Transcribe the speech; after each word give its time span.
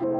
What 0.00 0.10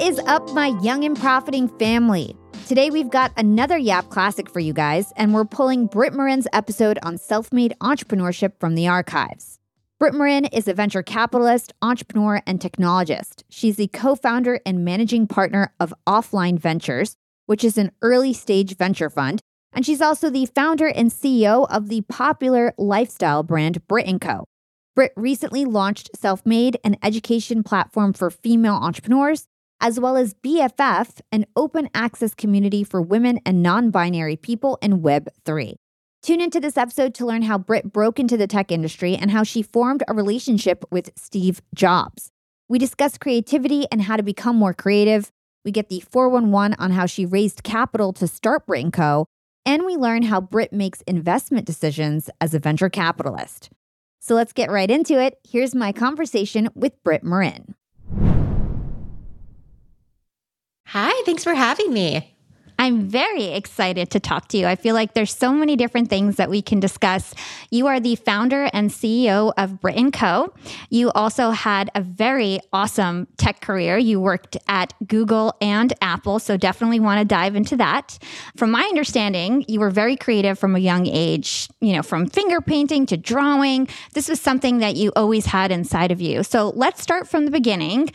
is 0.00 0.18
up, 0.26 0.50
my 0.52 0.76
young 0.82 1.04
and 1.04 1.16
profiting 1.16 1.68
family? 1.78 2.36
Today, 2.66 2.90
we've 2.90 3.08
got 3.08 3.32
another 3.36 3.78
Yap 3.78 4.08
classic 4.08 4.50
for 4.50 4.58
you 4.58 4.72
guys, 4.72 5.12
and 5.16 5.32
we're 5.32 5.44
pulling 5.44 5.86
Brit 5.86 6.12
Morin's 6.12 6.48
episode 6.52 6.98
on 7.04 7.18
self 7.18 7.52
made 7.52 7.76
entrepreneurship 7.80 8.58
from 8.58 8.74
the 8.74 8.88
archives. 8.88 9.60
Brit 10.00 10.14
Morin 10.14 10.46
is 10.46 10.66
a 10.66 10.74
venture 10.74 11.04
capitalist, 11.04 11.72
entrepreneur, 11.82 12.42
and 12.48 12.58
technologist. 12.58 13.44
She's 13.48 13.76
the 13.76 13.86
co 13.86 14.16
founder 14.16 14.58
and 14.66 14.84
managing 14.84 15.28
partner 15.28 15.72
of 15.78 15.94
Offline 16.04 16.58
Ventures, 16.58 17.16
which 17.48 17.64
is 17.64 17.78
an 17.78 17.90
early 18.02 18.34
stage 18.34 18.76
venture 18.76 19.08
fund. 19.08 19.40
And 19.72 19.86
she's 19.86 20.02
also 20.02 20.28
the 20.28 20.46
founder 20.46 20.86
and 20.86 21.10
CEO 21.10 21.66
of 21.70 21.88
the 21.88 22.02
popular 22.02 22.74
lifestyle 22.76 23.42
brand 23.42 23.86
Brit 23.88 24.20
& 24.20 24.20
Co. 24.20 24.44
Brit 24.94 25.12
recently 25.16 25.64
launched 25.64 26.10
Self 26.14 26.44
Made, 26.44 26.78
an 26.84 26.96
education 27.02 27.62
platform 27.62 28.12
for 28.12 28.30
female 28.30 28.74
entrepreneurs, 28.74 29.46
as 29.80 29.98
well 29.98 30.16
as 30.16 30.34
BFF, 30.34 31.20
an 31.32 31.46
open 31.56 31.88
access 31.94 32.34
community 32.34 32.84
for 32.84 33.00
women 33.00 33.40
and 33.46 33.62
non 33.62 33.90
binary 33.90 34.36
people 34.36 34.78
in 34.82 35.00
Web3. 35.00 35.74
Tune 36.22 36.40
into 36.42 36.60
this 36.60 36.76
episode 36.76 37.14
to 37.14 37.24
learn 37.24 37.42
how 37.42 37.56
Brit 37.56 37.92
broke 37.92 38.18
into 38.18 38.36
the 38.36 38.46
tech 38.48 38.70
industry 38.70 39.16
and 39.16 39.30
how 39.30 39.42
she 39.42 39.62
formed 39.62 40.02
a 40.06 40.14
relationship 40.14 40.84
with 40.90 41.12
Steve 41.16 41.62
Jobs. 41.74 42.30
We 42.68 42.78
discuss 42.78 43.16
creativity 43.16 43.86
and 43.90 44.02
how 44.02 44.16
to 44.16 44.22
become 44.22 44.56
more 44.56 44.74
creative. 44.74 45.30
We 45.64 45.72
get 45.72 45.88
the 45.88 46.00
411 46.10 46.76
on 46.78 46.92
how 46.92 47.06
she 47.06 47.26
raised 47.26 47.62
capital 47.62 48.12
to 48.14 48.26
start 48.26 48.66
Brit 48.66 48.90
& 48.90 48.92
Co, 48.92 49.26
& 49.50 49.66
we 49.66 49.96
learn 49.96 50.22
how 50.22 50.40
Brit 50.40 50.72
makes 50.72 51.02
investment 51.02 51.66
decisions 51.66 52.30
as 52.40 52.54
a 52.54 52.58
venture 52.58 52.88
capitalist. 52.88 53.70
So 54.20 54.34
let's 54.34 54.52
get 54.52 54.70
right 54.70 54.90
into 54.90 55.20
it. 55.20 55.38
Here's 55.48 55.74
my 55.74 55.92
conversation 55.92 56.68
with 56.74 57.02
Brit 57.02 57.22
Morin. 57.22 57.74
Hi, 60.86 61.12
thanks 61.26 61.44
for 61.44 61.54
having 61.54 61.92
me. 61.92 62.37
I'm 62.80 63.08
very 63.08 63.46
excited 63.46 64.10
to 64.12 64.20
talk 64.20 64.46
to 64.48 64.56
you. 64.56 64.66
I 64.66 64.76
feel 64.76 64.94
like 64.94 65.14
there's 65.14 65.34
so 65.34 65.52
many 65.52 65.74
different 65.74 66.08
things 66.08 66.36
that 66.36 66.48
we 66.48 66.62
can 66.62 66.78
discuss. 66.78 67.34
You 67.70 67.88
are 67.88 67.98
the 67.98 68.14
founder 68.14 68.70
and 68.72 68.88
CEO 68.90 69.52
of 69.56 69.80
Brit 69.80 70.12
& 70.12 70.12
Co. 70.12 70.54
You 70.88 71.10
also 71.10 71.50
had 71.50 71.90
a 71.96 72.00
very 72.00 72.60
awesome 72.72 73.26
tech 73.36 73.60
career. 73.60 73.98
You 73.98 74.20
worked 74.20 74.56
at 74.68 74.94
Google 75.08 75.56
and 75.60 75.92
Apple, 76.00 76.38
so 76.38 76.56
definitely 76.56 77.00
want 77.00 77.18
to 77.18 77.24
dive 77.24 77.56
into 77.56 77.76
that. 77.78 78.16
From 78.56 78.70
my 78.70 78.82
understanding, 78.82 79.64
you 79.66 79.80
were 79.80 79.90
very 79.90 80.16
creative 80.16 80.56
from 80.56 80.76
a 80.76 80.78
young 80.78 81.06
age, 81.06 81.68
you 81.80 81.94
know, 81.94 82.02
from 82.02 82.28
finger 82.28 82.60
painting 82.60 83.06
to 83.06 83.16
drawing. 83.16 83.88
This 84.14 84.28
was 84.28 84.40
something 84.40 84.78
that 84.78 84.94
you 84.94 85.12
always 85.16 85.46
had 85.46 85.72
inside 85.72 86.12
of 86.12 86.20
you. 86.20 86.44
So 86.44 86.70
let's 86.76 87.02
start 87.02 87.26
from 87.26 87.44
the 87.44 87.50
beginning. 87.50 88.10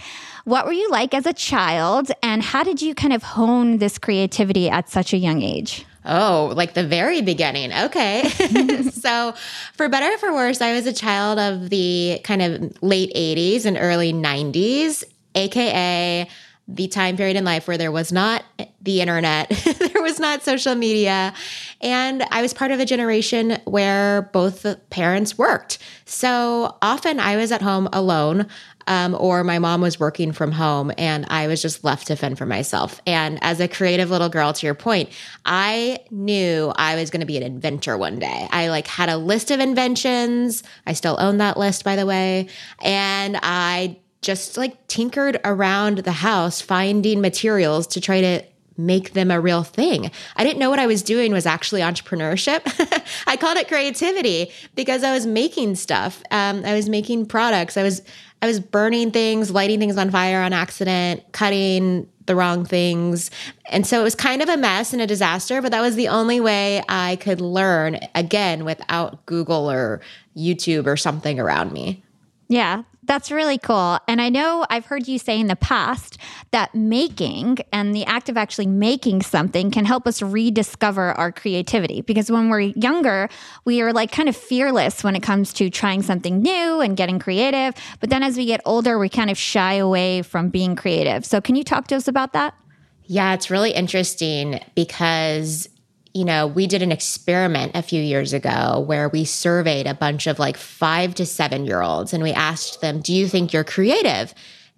What 0.46 0.66
were 0.66 0.74
you 0.74 0.90
like 0.90 1.14
as 1.14 1.26
a 1.26 1.32
child, 1.32 2.12
and 2.22 2.44
how 2.44 2.64
did 2.64 2.82
you 2.82 2.94
kind 2.94 3.14
of 3.14 3.24
hone 3.24 3.78
this 3.78 3.98
creativity 3.98 4.53
at 4.58 4.90
such 4.90 5.14
a 5.14 5.18
young 5.18 5.42
age? 5.42 5.86
Oh, 6.06 6.52
like 6.56 6.74
the 6.74 6.86
very 6.86 7.22
beginning. 7.22 7.72
Okay. 7.72 8.28
so, 8.92 9.34
for 9.74 9.88
better 9.88 10.14
or 10.14 10.18
for 10.18 10.34
worse, 10.34 10.62
I 10.62 10.74
was 10.74 10.86
a 10.86 10.94
child 10.94 11.40
of 11.40 11.70
the 11.70 12.20
kind 12.24 12.42
of 12.42 12.84
late 12.84 13.14
80s 13.16 13.66
and 13.66 13.78
early 13.80 14.12
90s, 14.12 15.04
AKA 15.36 16.28
the 16.68 16.88
time 16.88 17.18
period 17.18 17.36
in 17.36 17.44
life 17.44 17.68
where 17.68 17.78
there 17.78 17.92
was 17.92 18.12
not 18.12 18.44
the 18.82 19.02
internet, 19.02 19.50
there 19.80 20.02
was 20.02 20.20
not 20.20 20.44
social 20.44 20.76
media. 20.76 21.34
And 21.82 22.24
I 22.32 22.42
was 22.42 22.54
part 22.54 22.72
of 22.72 22.80
a 22.80 22.86
generation 22.86 23.58
where 23.66 24.24
both 24.34 24.66
parents 24.90 25.38
worked. 25.38 25.78
So 26.06 26.78
often 26.82 27.20
I 27.20 27.36
was 27.36 27.52
at 27.52 27.62
home 27.62 27.90
alone 27.92 28.48
um, 28.88 29.16
or 29.20 29.44
my 29.44 29.60
mom 29.60 29.82
was 29.82 30.00
working 30.00 30.32
from 30.32 30.52
home 30.52 30.92
and 30.98 31.26
I 31.30 31.48
was 31.48 31.62
just 31.62 31.84
left 31.84 32.08
to 32.08 32.16
fend 32.16 32.38
for 32.38 32.46
myself. 32.46 33.02
And 33.06 33.40
as 33.42 33.60
a 33.60 33.68
creative 33.68 34.10
little 34.10 34.30
girl, 34.30 34.54
to 34.54 34.66
your 34.66 34.76
point, 34.76 35.10
I 35.46 36.00
knew 36.12 36.74
I 36.76 36.96
was 36.96 37.10
going 37.10 37.22
to 37.22 37.26
be 37.26 37.38
an 37.38 37.44
inventor 37.44 37.98
one 37.98 38.20
day. 38.20 38.48
I 38.52 38.70
like 38.70 38.88
had 38.88 39.10
a 39.10 39.18
list 39.18 39.52
of 39.52 39.60
inventions. 39.60 40.64
I 40.86 40.94
still 40.94 41.18
own 41.20 41.38
that 41.38 41.58
list, 41.58 41.84
by 41.84 41.96
the 41.96 42.06
way. 42.06 42.48
And 42.82 43.38
I 43.42 43.98
just 44.22 44.58
like 44.58 44.88
tinkered 44.88 45.40
around 45.44 46.00
the 46.00 46.12
house 46.12 46.62
finding 46.62 47.22
materials 47.22 47.86
to 47.88 48.02
try 48.02 48.22
to 48.22 48.44
make 48.78 49.14
them 49.14 49.32
a 49.32 49.40
real 49.40 49.64
thing. 49.64 50.12
I 50.36 50.44
didn't 50.44 50.60
know 50.60 50.70
what 50.70 50.80
I 50.80 50.88
was 50.88 51.04
doing 51.04 51.32
was 51.32 51.46
actually 51.46 51.82
entrepreneurship. 51.82 52.62
I 53.28 53.38
called 53.38 53.58
it 53.58 53.68
creativity 53.68 54.52
because 54.76 55.04
I 55.04 55.14
was 55.14 55.26
making 55.26 55.76
stuff. 55.76 56.24
Um, 56.32 56.64
I 56.66 56.74
was 56.74 56.90
making 56.90 57.28
products. 57.28 57.78
I 57.78 57.84
was 57.84 58.02
I 58.44 58.46
was 58.46 58.60
burning 58.60 59.12
things, 59.12 59.52
lighting 59.52 59.80
things 59.80 59.98
on 59.98 60.12
fire 60.12 60.42
on 60.42 60.52
accident, 60.52 61.24
cutting 61.32 62.10
the 62.26 62.36
wrong 62.36 62.66
things. 62.66 63.32
And 63.70 63.88
so 63.88 64.02
it 64.02 64.04
was 64.04 64.16
kind 64.16 64.42
of 64.42 64.50
a 64.50 64.58
mess 64.58 64.92
and 64.92 65.02
a 65.02 65.08
disaster, 65.08 65.62
but 65.62 65.72
that 65.72 65.80
was 65.80 65.96
the 65.96 66.10
only 66.10 66.42
way 66.42 66.84
I 66.90 67.16
could 67.22 67.40
learn 67.40 68.00
again 68.16 68.66
without 68.66 69.26
Google 69.28 69.72
or 69.72 70.02
YouTube 70.36 70.88
or 70.88 70.98
something 70.98 71.40
around 71.40 71.72
me. 71.72 72.04
Yeah, 72.50 72.84
that's 73.06 73.32
really 73.32 73.58
cool. 73.58 74.00
And 74.08 74.22
I 74.22 74.30
know 74.30 74.66
I've 74.70 74.86
heard 74.86 75.08
you 75.08 75.20
say 75.20 75.40
in 75.40 75.48
the 75.48 75.56
past 75.56 76.18
that 76.52 76.74
making 76.74 77.58
and 77.72 77.94
the 77.94 78.06
act 78.06 78.30
of 78.30 78.38
actually 78.38 78.68
making 78.68 79.22
something 79.22 79.72
can 79.72 79.86
help 79.86 80.08
us 80.08 80.22
rediscover 80.22 81.12
our 81.14 81.32
creativity. 81.32 82.02
Because 82.02 82.32
when 82.32 82.50
we're 82.50 82.62
younger, 82.62 83.30
we 83.66 83.82
are 83.82 83.92
like 83.92 84.12
kind 84.12 84.30
of 84.30 84.36
fearless 84.36 85.04
when 85.04 85.16
it 85.16 85.24
comes 85.24 85.54
to 85.54 85.70
trying 85.70 86.02
something 86.02 86.42
new 86.42 86.82
and 86.82 86.96
getting 86.96 87.20
creative. 87.20 87.74
But 88.00 88.10
then 88.10 88.24
as 88.24 88.38
we 88.38 88.46
get 88.46 88.62
older, 88.66 88.98
we 88.98 89.10
kind 89.10 89.30
of 89.30 89.38
shy 89.38 89.74
away 89.74 90.22
from 90.22 90.50
being 90.50 90.76
creative. 90.76 91.26
So 91.26 91.42
can 91.42 91.56
you 91.56 91.64
talk 91.64 91.88
to 91.88 91.96
us 91.96 92.08
about 92.08 92.34
that? 92.34 92.56
Yeah, 93.06 93.34
it's 93.34 93.50
really 93.50 93.72
interesting 93.72 94.62
because 94.76 95.68
you 96.14 96.26
know, 96.26 96.46
we 96.46 96.68
did 96.68 96.84
an 96.84 96.92
experiment 96.92 97.72
a 97.76 97.82
few 97.82 98.02
years 98.02 98.34
ago 98.34 98.84
where 98.86 99.10
we 99.10 99.26
surveyed 99.26 99.88
a 99.88 99.96
bunch 99.96 100.28
of 100.28 100.38
like 100.38 100.58
five 100.58 101.16
to 101.16 101.26
seven 101.26 101.66
year 101.66 101.82
olds 101.82 102.14
and 102.14 102.22
we 102.22 102.32
asked 102.32 102.82
them, 102.82 103.02
Do 103.02 103.14
you 103.14 103.28
think 103.28 103.52
you're 103.52 103.64
creative? 103.64 104.34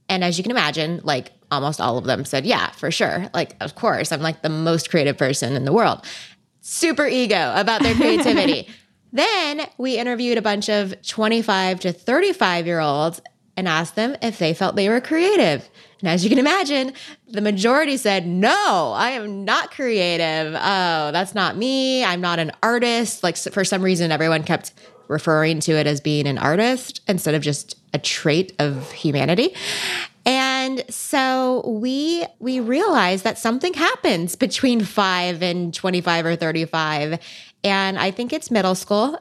And 0.08 0.24
as 0.24 0.38
you 0.38 0.44
can 0.44 0.52
imagine, 0.52 1.02
like 1.04 1.34
almost 1.52 1.82
all 1.82 1.98
of 1.98 2.06
them 2.06 2.24
said, 2.24 2.46
Yeah, 2.46 2.72
for 2.72 2.90
sure. 2.90 3.30
Like, 3.34 3.56
of 3.60 3.76
course, 3.76 4.12
I'm 4.12 4.22
like 4.22 4.44
the 4.44 4.50
most 4.50 4.90
creative 4.90 5.18
person 5.18 5.56
in 5.56 5.66
the 5.66 5.74
world. 5.74 6.06
Super 6.62 7.06
ego 7.06 7.52
about 7.56 7.82
their 7.84 7.96
creativity. 7.96 8.70
then 9.14 9.68
we 9.78 9.98
interviewed 9.98 10.38
a 10.38 10.42
bunch 10.42 10.70
of 10.70 10.96
25 11.02 11.82
to 11.82 11.92
35 11.92 12.66
year 12.66 12.80
olds 12.80 13.22
and 13.58 13.68
asked 13.68 13.96
them 13.96 14.16
if 14.22 14.38
they 14.40 14.54
felt 14.54 14.76
they 14.76 14.90
were 14.90 15.02
creative. 15.02 15.70
And 16.00 16.10
as 16.10 16.24
you 16.24 16.30
can 16.30 16.40
imagine, 16.40 16.94
the 17.28 17.42
majority 17.42 17.98
said, 17.98 18.28
No, 18.28 18.94
I 18.96 19.12
am 19.12 19.46
not 19.46 19.72
creative. 19.72 20.54
Oh, 20.56 21.12
that's 21.12 21.34
not 21.34 21.58
me. 21.58 22.04
I'm 22.04 22.22
not 22.22 22.40
an 22.40 22.52
artist. 22.62 23.24
Like, 23.24 23.38
for 23.38 23.64
some 23.64 23.82
reason, 23.82 24.12
everyone 24.12 24.44
kept 24.44 24.74
referring 25.08 25.60
to 25.62 25.74
it 25.74 25.88
as 25.88 26.02
being 26.02 26.28
an 26.28 26.38
artist 26.38 27.02
instead 27.08 27.36
of 27.36 27.42
just 27.42 27.78
a 27.94 28.00
trait 28.00 28.54
of 28.60 28.92
humanity. 28.92 29.56
And 30.26 30.84
so 30.90 31.64
we 31.68 32.26
we 32.40 32.60
realized 32.60 33.24
that 33.26 33.38
something 33.38 33.74
happens 33.76 34.36
between 34.36 34.84
5 34.84 35.44
and 35.44 35.72
25 35.72 36.26
or 36.26 36.36
35 36.36 37.20
and 37.66 37.98
I 37.98 38.12
think 38.12 38.32
it's 38.32 38.52
middle 38.52 38.76
school. 38.76 39.20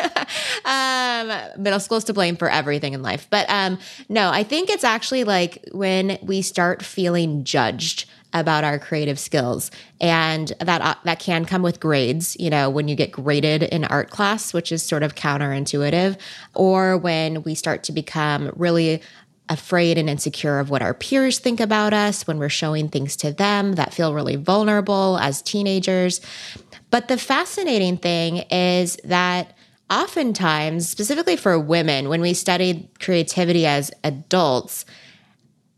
um, 0.64 1.30
middle 1.58 1.78
school 1.78 1.98
is 1.98 2.04
to 2.04 2.14
blame 2.14 2.36
for 2.36 2.48
everything 2.48 2.94
in 2.94 3.02
life. 3.02 3.26
But 3.28 3.48
um, 3.50 3.78
no, 4.08 4.30
I 4.30 4.42
think 4.44 4.70
it's 4.70 4.82
actually 4.82 5.24
like 5.24 5.62
when 5.72 6.18
we 6.22 6.40
start 6.40 6.82
feeling 6.82 7.44
judged 7.44 8.08
about 8.32 8.64
our 8.64 8.78
creative 8.78 9.18
skills 9.18 9.70
and 10.00 10.54
that 10.58 10.80
uh, 10.80 10.94
that 11.04 11.18
can 11.18 11.44
come 11.44 11.60
with 11.60 11.78
grades 11.80 12.34
you 12.40 12.48
know 12.48 12.70
when 12.70 12.88
you 12.88 12.96
get 12.96 13.12
graded 13.12 13.62
in 13.64 13.84
art 13.84 14.08
class 14.08 14.54
which 14.54 14.72
is 14.72 14.82
sort 14.82 15.02
of 15.02 15.14
counterintuitive 15.14 16.18
or 16.54 16.96
when 16.96 17.42
we 17.42 17.54
start 17.54 17.82
to 17.82 17.92
become 17.92 18.50
really 18.56 19.02
afraid 19.50 19.98
and 19.98 20.08
insecure 20.08 20.58
of 20.58 20.70
what 20.70 20.80
our 20.80 20.94
peers 20.94 21.38
think 21.38 21.60
about 21.60 21.92
us 21.92 22.26
when 22.26 22.38
we're 22.38 22.48
showing 22.48 22.88
things 22.88 23.16
to 23.16 23.32
them 23.32 23.74
that 23.74 23.92
feel 23.92 24.14
really 24.14 24.36
vulnerable 24.36 25.18
as 25.18 25.42
teenagers 25.42 26.22
but 26.92 27.08
the 27.08 27.16
fascinating 27.16 27.96
thing 27.96 28.44
is 28.50 28.98
that 29.02 29.56
oftentimes, 29.90 30.86
specifically 30.86 31.36
for 31.36 31.58
women, 31.58 32.10
when 32.10 32.20
we 32.20 32.34
studied 32.34 32.86
creativity 33.00 33.66
as 33.66 33.90
adults, 34.04 34.84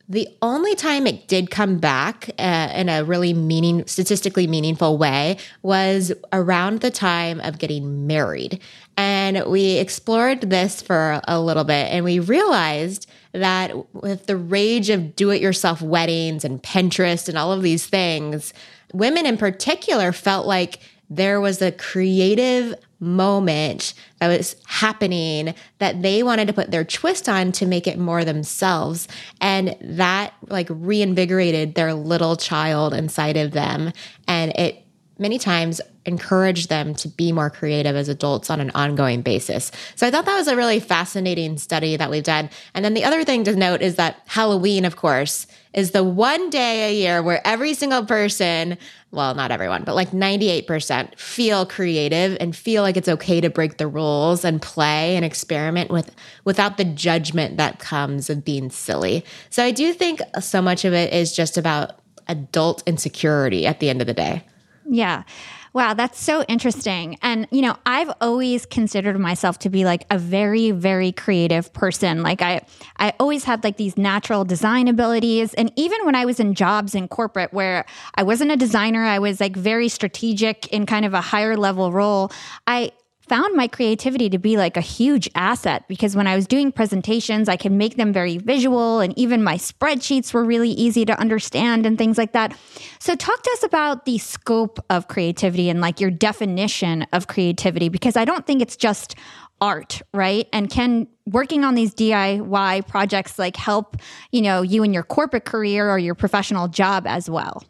the 0.09 0.29
only 0.43 0.75
time 0.75 1.07
it 1.07 1.29
did 1.29 1.53
come 1.53 1.79
back 1.79 2.31
uh, 2.39 2.73
in 2.75 2.89
a 2.89 3.05
really 3.05 3.33
meaning, 3.33 3.87
statistically 3.87 4.49
meaningful 4.49 4.99
way 4.99 5.39
was 5.63 6.13
around 6.33 6.81
the 6.81 6.91
time 6.91 7.41
of 7.41 7.59
getting 7.59 8.09
married. 8.09 8.61
And 8.97 9.45
we 9.47 9.77
explored 9.77 10.41
this 10.43 10.83
for 10.83 11.21
a 11.29 11.41
little 11.41 11.65
bit 11.65 11.93
and 11.93 12.05
we 12.05 12.19
realized 12.19 13.09
that 13.31 13.73
with 13.95 14.27
the 14.27 14.37
rage 14.37 14.91
of 14.91 15.15
do 15.15 15.31
it 15.31 15.41
yourself 15.41 15.81
weddings 15.81 16.45
and 16.45 16.61
Pinterest 16.61 17.29
and 17.29 17.39
all 17.39 17.53
of 17.53 17.63
these 17.63 17.87
things, 17.87 18.53
women 18.93 19.27
in 19.27 19.37
particular 19.37 20.11
felt 20.13 20.47
like 20.47 20.81
there 21.17 21.41
was 21.41 21.61
a 21.63 21.73
creative 21.73 22.75
moment 23.01 23.95
that 24.19 24.29
was 24.29 24.57
happening 24.67 25.55
that 25.79 26.03
they 26.03 26.23
wanted 26.23 26.47
to 26.47 26.53
put 26.53 26.71
their 26.71 26.85
twist 26.85 27.29
on 27.29 27.53
to 27.53 27.67
make 27.67 27.87
it 27.87 27.99
more 27.99 28.25
themselves. 28.25 29.07
And 29.41 29.77
that 29.81 30.35
like 30.49 30.69
reinvigorated 30.71 31.75
their 31.75 31.95
little 31.95 32.37
child 32.37 32.95
inside 32.95 33.37
of 33.37 33.53
them. 33.53 33.93
And 34.27 34.53
it 34.53 34.84
many 35.19 35.39
times 35.39 35.81
encourage 36.07 36.67
them 36.67 36.95
to 36.95 37.09
be 37.09 37.33
more 37.33 37.49
creative 37.49 37.97
as 37.97 38.09
adults 38.09 38.51
on 38.51 38.61
an 38.61 38.71
ongoing 38.75 39.23
basis. 39.23 39.71
So 39.95 40.07
I 40.07 40.11
thought 40.11 40.27
that 40.27 40.37
was 40.37 40.49
a 40.49 40.57
really 40.57 40.81
fascinating 40.81 41.57
study 41.57 41.97
that 41.97 42.11
we've 42.11 42.23
done. 42.23 42.51
And 42.75 42.85
then 42.85 42.95
the 42.95 43.05
other 43.05 43.25
thing 43.25 43.45
to 43.45 43.57
note 43.57 43.81
is 43.81 43.97
that 43.97 44.21
Halloween, 44.27 44.85
of 44.85 44.97
course, 44.97 45.47
is 45.73 45.93
the 45.93 46.05
one 46.05 46.51
day 46.51 46.91
a 46.91 46.95
year 46.95 47.23
where 47.23 47.45
every 47.47 47.75
single 47.75 48.05
person, 48.05 48.77
well, 49.11 49.35
not 49.35 49.51
everyone, 49.51 49.83
but 49.85 49.95
like 49.95 50.11
98% 50.11 51.19
feel 51.19 51.65
creative 51.65 52.37
and 52.41 52.55
feel 52.55 52.83
like 52.83 52.97
it's 52.97 53.09
okay 53.09 53.41
to 53.41 53.51
break 53.51 53.79
the 53.79 53.89
rules 53.89 54.45
and 54.45 54.61
play 54.61 55.17
and 55.17 55.25
experiment 55.25 55.91
with 55.91 56.15
without 56.45 56.77
the 56.77 56.85
judgment 56.85 57.57
that 57.57 57.79
comes 57.79 58.31
of 58.31 58.45
being 58.45 58.71
silly. 58.71 59.25
So 59.51 59.65
I 59.65 59.71
do 59.71 59.93
think 59.93 60.21
so 60.41 60.61
much 60.61 60.85
of 60.85 60.93
it 60.93 61.13
is 61.13 61.35
just 61.35 61.57
about 61.57 62.01
adult 62.29 62.83
insecurity 62.87 63.67
at 63.67 63.81
the 63.81 63.91
end 63.91 64.01
of 64.01 64.07
the 64.07 64.15
day. 64.15 64.45
Yeah. 64.87 65.25
Wow, 65.73 65.95
that's 65.95 66.21
so 66.21 66.45
interesting. 66.45 67.19
And, 67.21 67.49
you 67.51 67.61
know, 67.61 67.77
I've 67.85 68.13
always 68.21 68.65
considered 68.65 69.19
myself 69.19 69.59
to 69.61 69.71
be 69.71 69.85
like 69.85 70.07
a 70.09 70.19
very, 70.19 70.71
very 70.71 71.11
creative 71.11 71.73
person. 71.73 72.23
Like 72.23 72.43
I 72.43 72.61
I 72.99 73.13
always 73.19 73.43
had 73.43 73.65
like 73.65 73.77
these 73.77 73.97
natural 73.99 74.45
design 74.45 74.87
abilities. 74.87 75.53
And 75.55 75.73
even 75.75 76.05
when 76.05 76.15
I 76.15 76.27
was 76.27 76.39
in 76.39 76.55
jobs 76.55 76.95
in 76.95 77.09
corporate 77.09 77.53
where 77.53 77.87
I 78.15 78.23
wasn't 78.23 78.53
a 78.53 78.57
designer, 78.57 79.05
I 79.05 79.19
was 79.19 79.41
like 79.41 79.57
very 79.57 79.89
strategic 79.89 80.69
in 80.69 80.87
kind 80.87 81.05
of 81.05 81.13
a 81.13 81.21
higher 81.21 81.57
level 81.57 81.91
role. 81.91 82.31
I 82.69 82.93
found 83.29 83.55
my 83.55 83.67
creativity 83.67 84.29
to 84.31 84.39
be 84.39 84.57
like 84.57 84.77
a 84.77 84.83
huge 84.83 85.29
asset 85.35 85.87
because 85.89 86.15
when 86.15 86.27
I 86.27 86.37
was 86.37 86.47
doing 86.47 86.71
presentations, 86.71 87.49
I 87.49 87.57
could 87.57 87.73
make 87.73 87.97
them 87.97 88.13
very 88.13 88.39
visual 88.39 89.01
and 89.01 89.17
even 89.19 89.43
my 89.43 89.57
spreadsheets 89.57 90.35
were 90.35 90.45
really 90.45 90.71
easy 90.71 91.05
to 91.05 91.19
understand 91.19 91.87
and 91.87 91.97
things 91.97 92.19
like 92.19 92.33
that. 92.33 92.57
So, 92.99 93.15
talk 93.15 93.43
to 93.43 93.51
us 93.51 93.63
about 93.63 94.05
the 94.05 94.19
scope 94.19 94.79
of 94.91 95.09
creativity 95.09 95.71
and 95.71 95.81
like 95.81 96.01
your 96.01 96.11
definition 96.11 97.07
of 97.13 97.27
creativity 97.27 97.89
because 97.89 98.17
I 98.17 98.25
don't 98.25 98.47
think 98.47 98.61
it's 98.61 98.77
just 98.77 99.17
art, 99.61 100.03
right? 100.13 100.49
And 100.53 100.69
can 100.69 101.07
working 101.27 101.65
on 101.65 101.75
these 101.75 101.95
DIY 101.95 102.87
projects 102.87 103.39
like 103.39 103.57
help, 103.57 103.97
you 104.31 104.43
know, 104.43 104.63
you 104.63 104.83
in 104.83 104.93
your 104.93 105.03
corporate 105.03 105.45
career 105.45 105.91
or 105.91 105.99
your 105.99 106.15
professional 106.15 106.69
job 106.69 107.07
as 107.07 107.31
well? 107.31 107.63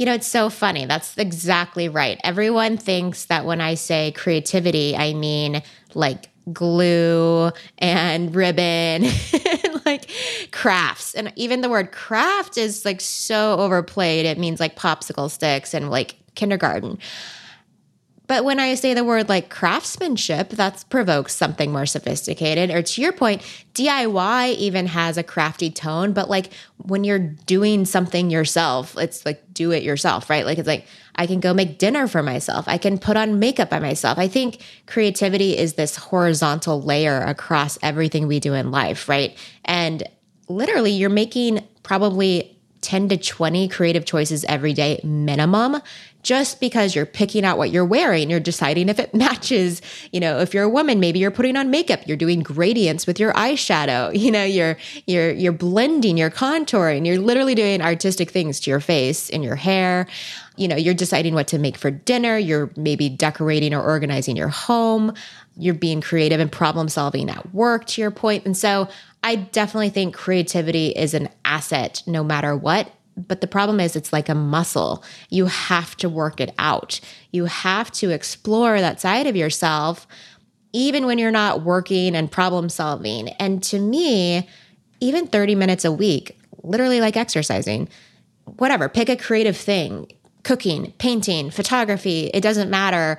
You 0.00 0.06
know, 0.06 0.14
it's 0.14 0.26
so 0.26 0.48
funny. 0.48 0.86
That's 0.86 1.18
exactly 1.18 1.90
right. 1.90 2.18
Everyone 2.24 2.78
thinks 2.78 3.26
that 3.26 3.44
when 3.44 3.60
I 3.60 3.74
say 3.74 4.12
creativity, 4.12 4.96
I 4.96 5.12
mean 5.12 5.60
like 5.92 6.30
glue 6.54 7.50
and 7.76 8.34
ribbon 8.34 9.04
like 9.84 10.10
crafts 10.52 11.14
and 11.14 11.30
even 11.36 11.60
the 11.60 11.68
word 11.68 11.92
craft 11.92 12.56
is 12.56 12.86
like 12.86 13.00
so 13.00 13.58
overplayed 13.58 14.24
it 14.24 14.38
means 14.38 14.58
like 14.58 14.74
popsicle 14.74 15.30
sticks 15.30 15.74
and 15.74 15.90
like 15.90 16.16
kindergarten 16.34 16.98
but 18.30 18.44
when 18.44 18.60
I 18.60 18.76
say 18.76 18.94
the 18.94 19.02
word 19.02 19.28
like 19.28 19.50
craftsmanship, 19.50 20.50
that 20.50 20.84
provokes 20.88 21.34
something 21.34 21.72
more 21.72 21.84
sophisticated. 21.84 22.70
Or 22.70 22.80
to 22.80 23.02
your 23.02 23.10
point, 23.10 23.42
DIY 23.74 24.54
even 24.54 24.86
has 24.86 25.18
a 25.18 25.24
crafty 25.24 25.68
tone, 25.68 26.12
but 26.12 26.30
like 26.30 26.52
when 26.76 27.02
you're 27.02 27.18
doing 27.18 27.84
something 27.84 28.30
yourself, 28.30 28.96
it's 28.96 29.26
like 29.26 29.42
do 29.52 29.72
it 29.72 29.82
yourself, 29.82 30.30
right? 30.30 30.46
Like 30.46 30.58
it's 30.58 30.68
like 30.68 30.86
I 31.16 31.26
can 31.26 31.40
go 31.40 31.52
make 31.52 31.80
dinner 31.80 32.06
for 32.06 32.22
myself. 32.22 32.68
I 32.68 32.78
can 32.78 32.98
put 32.98 33.16
on 33.16 33.40
makeup 33.40 33.68
by 33.68 33.80
myself. 33.80 34.16
I 34.16 34.28
think 34.28 34.62
creativity 34.86 35.58
is 35.58 35.74
this 35.74 35.96
horizontal 35.96 36.80
layer 36.80 37.22
across 37.22 37.80
everything 37.82 38.28
we 38.28 38.38
do 38.38 38.54
in 38.54 38.70
life, 38.70 39.08
right? 39.08 39.36
And 39.64 40.04
literally, 40.46 40.92
you're 40.92 41.10
making 41.10 41.66
probably 41.82 42.59
10 42.82 43.10
to 43.10 43.16
20 43.16 43.68
creative 43.68 44.04
choices 44.04 44.44
every 44.44 44.72
day 44.72 45.00
minimum 45.04 45.80
just 46.22 46.60
because 46.60 46.94
you're 46.94 47.06
picking 47.06 47.44
out 47.44 47.56
what 47.56 47.70
you're 47.70 47.84
wearing. 47.84 48.28
You're 48.28 48.40
deciding 48.40 48.88
if 48.88 48.98
it 48.98 49.14
matches 49.20 49.82
you 50.12 50.20
know 50.20 50.38
if 50.40 50.54
you're 50.54 50.64
a 50.64 50.68
woman 50.68 51.00
maybe 51.00 51.18
you're 51.18 51.30
putting 51.30 51.56
on 51.56 51.70
makeup. 51.70 52.00
You're 52.06 52.16
doing 52.16 52.40
gradients 52.40 53.06
with 53.06 53.18
your 53.20 53.32
eyeshadow. 53.34 54.10
You 54.20 54.30
know 54.30 54.44
you're 54.44 54.76
you're 55.06 55.32
you're 55.32 55.52
blending 55.52 56.18
you're 56.18 56.30
contouring. 56.30 57.06
You're 57.06 57.18
literally 57.18 57.54
doing 57.54 57.80
artistic 57.80 58.30
things 58.30 58.60
to 58.60 58.70
your 58.70 58.80
face 58.80 59.30
and 59.30 59.42
your 59.42 59.56
hair. 59.56 60.06
You 60.56 60.68
know 60.68 60.76
you're 60.76 60.94
deciding 60.94 61.34
what 61.34 61.48
to 61.48 61.58
make 61.58 61.78
for 61.78 61.90
dinner. 61.90 62.36
You're 62.36 62.70
maybe 62.76 63.08
decorating 63.08 63.72
or 63.72 63.82
organizing 63.82 64.36
your 64.36 64.48
home 64.48 65.14
you're 65.56 65.74
being 65.74 66.00
creative 66.00 66.40
and 66.40 66.50
problem 66.50 66.88
solving 66.88 67.28
at 67.28 67.54
work 67.54 67.84
to 67.86 68.00
your 68.00 68.10
point 68.10 68.46
and 68.46 68.56
so 68.56 68.88
I 69.22 69.36
definitely 69.36 69.90
think 69.90 70.14
creativity 70.14 70.88
is 70.88 71.14
an 71.14 71.28
asset 71.44 72.02
no 72.06 72.24
matter 72.24 72.56
what. 72.56 72.90
But 73.16 73.40
the 73.40 73.46
problem 73.46 73.80
is, 73.80 73.96
it's 73.96 74.12
like 74.12 74.28
a 74.28 74.34
muscle. 74.34 75.04
You 75.28 75.46
have 75.46 75.96
to 75.98 76.08
work 76.08 76.40
it 76.40 76.54
out. 76.58 77.00
You 77.32 77.44
have 77.46 77.90
to 77.92 78.10
explore 78.10 78.80
that 78.80 79.00
side 79.00 79.26
of 79.26 79.36
yourself, 79.36 80.06
even 80.72 81.04
when 81.04 81.18
you're 81.18 81.30
not 81.30 81.62
working 81.62 82.16
and 82.16 82.30
problem 82.30 82.68
solving. 82.68 83.28
And 83.30 83.62
to 83.64 83.78
me, 83.78 84.48
even 85.00 85.26
30 85.26 85.54
minutes 85.54 85.84
a 85.84 85.92
week, 85.92 86.38
literally 86.62 87.00
like 87.00 87.16
exercising, 87.16 87.88
whatever, 88.44 88.88
pick 88.88 89.08
a 89.08 89.16
creative 89.16 89.56
thing 89.56 90.10
cooking, 90.42 90.90
painting, 90.96 91.50
photography, 91.50 92.30
it 92.32 92.40
doesn't 92.40 92.70
matter 92.70 93.18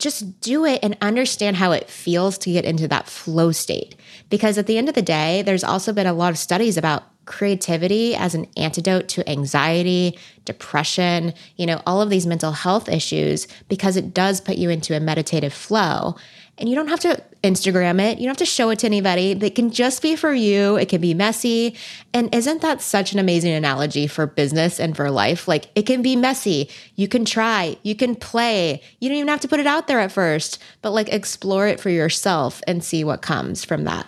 just 0.00 0.40
do 0.40 0.64
it 0.64 0.80
and 0.82 0.96
understand 1.00 1.56
how 1.56 1.72
it 1.72 1.88
feels 1.88 2.36
to 2.38 2.52
get 2.52 2.64
into 2.64 2.88
that 2.88 3.06
flow 3.08 3.52
state. 3.52 3.94
Because 4.28 4.58
at 4.58 4.66
the 4.66 4.78
end 4.78 4.88
of 4.88 4.94
the 4.94 5.02
day, 5.02 5.42
there's 5.42 5.64
also 5.64 5.92
been 5.92 6.06
a 6.06 6.12
lot 6.12 6.30
of 6.30 6.38
studies 6.38 6.76
about 6.76 7.04
creativity 7.26 8.16
as 8.16 8.34
an 8.34 8.46
antidote 8.56 9.06
to 9.06 9.28
anxiety, 9.30 10.18
depression, 10.44 11.32
you 11.56 11.64
know, 11.64 11.80
all 11.86 12.02
of 12.02 12.10
these 12.10 12.26
mental 12.26 12.50
health 12.50 12.88
issues, 12.88 13.46
because 13.68 13.96
it 13.96 14.12
does 14.12 14.40
put 14.40 14.56
you 14.56 14.68
into 14.68 14.96
a 14.96 15.00
meditative 15.00 15.52
flow. 15.52 16.16
And 16.60 16.68
you 16.68 16.76
don't 16.76 16.88
have 16.88 17.00
to 17.00 17.22
Instagram 17.42 18.00
it. 18.00 18.18
You 18.18 18.24
don't 18.24 18.32
have 18.32 18.36
to 18.36 18.44
show 18.44 18.68
it 18.68 18.80
to 18.80 18.86
anybody. 18.86 19.32
It 19.32 19.54
can 19.54 19.70
just 19.70 20.02
be 20.02 20.14
for 20.14 20.32
you. 20.32 20.76
It 20.76 20.90
can 20.90 21.00
be 21.00 21.14
messy. 21.14 21.74
And 22.12 22.32
isn't 22.34 22.60
that 22.60 22.82
such 22.82 23.14
an 23.14 23.18
amazing 23.18 23.52
analogy 23.52 24.06
for 24.06 24.26
business 24.26 24.78
and 24.78 24.94
for 24.94 25.10
life? 25.10 25.48
Like 25.48 25.70
it 25.74 25.86
can 25.86 26.02
be 26.02 26.16
messy. 26.16 26.68
You 26.96 27.08
can 27.08 27.24
try, 27.24 27.78
you 27.82 27.94
can 27.94 28.14
play. 28.14 28.82
You 29.00 29.08
don't 29.08 29.16
even 29.16 29.28
have 29.28 29.40
to 29.40 29.48
put 29.48 29.58
it 29.58 29.66
out 29.66 29.88
there 29.88 30.00
at 30.00 30.12
first, 30.12 30.58
but 30.82 30.90
like 30.90 31.08
explore 31.08 31.66
it 31.66 31.80
for 31.80 31.88
yourself 31.88 32.60
and 32.66 32.84
see 32.84 33.04
what 33.04 33.22
comes 33.22 33.64
from 33.64 33.84
that. 33.84 34.06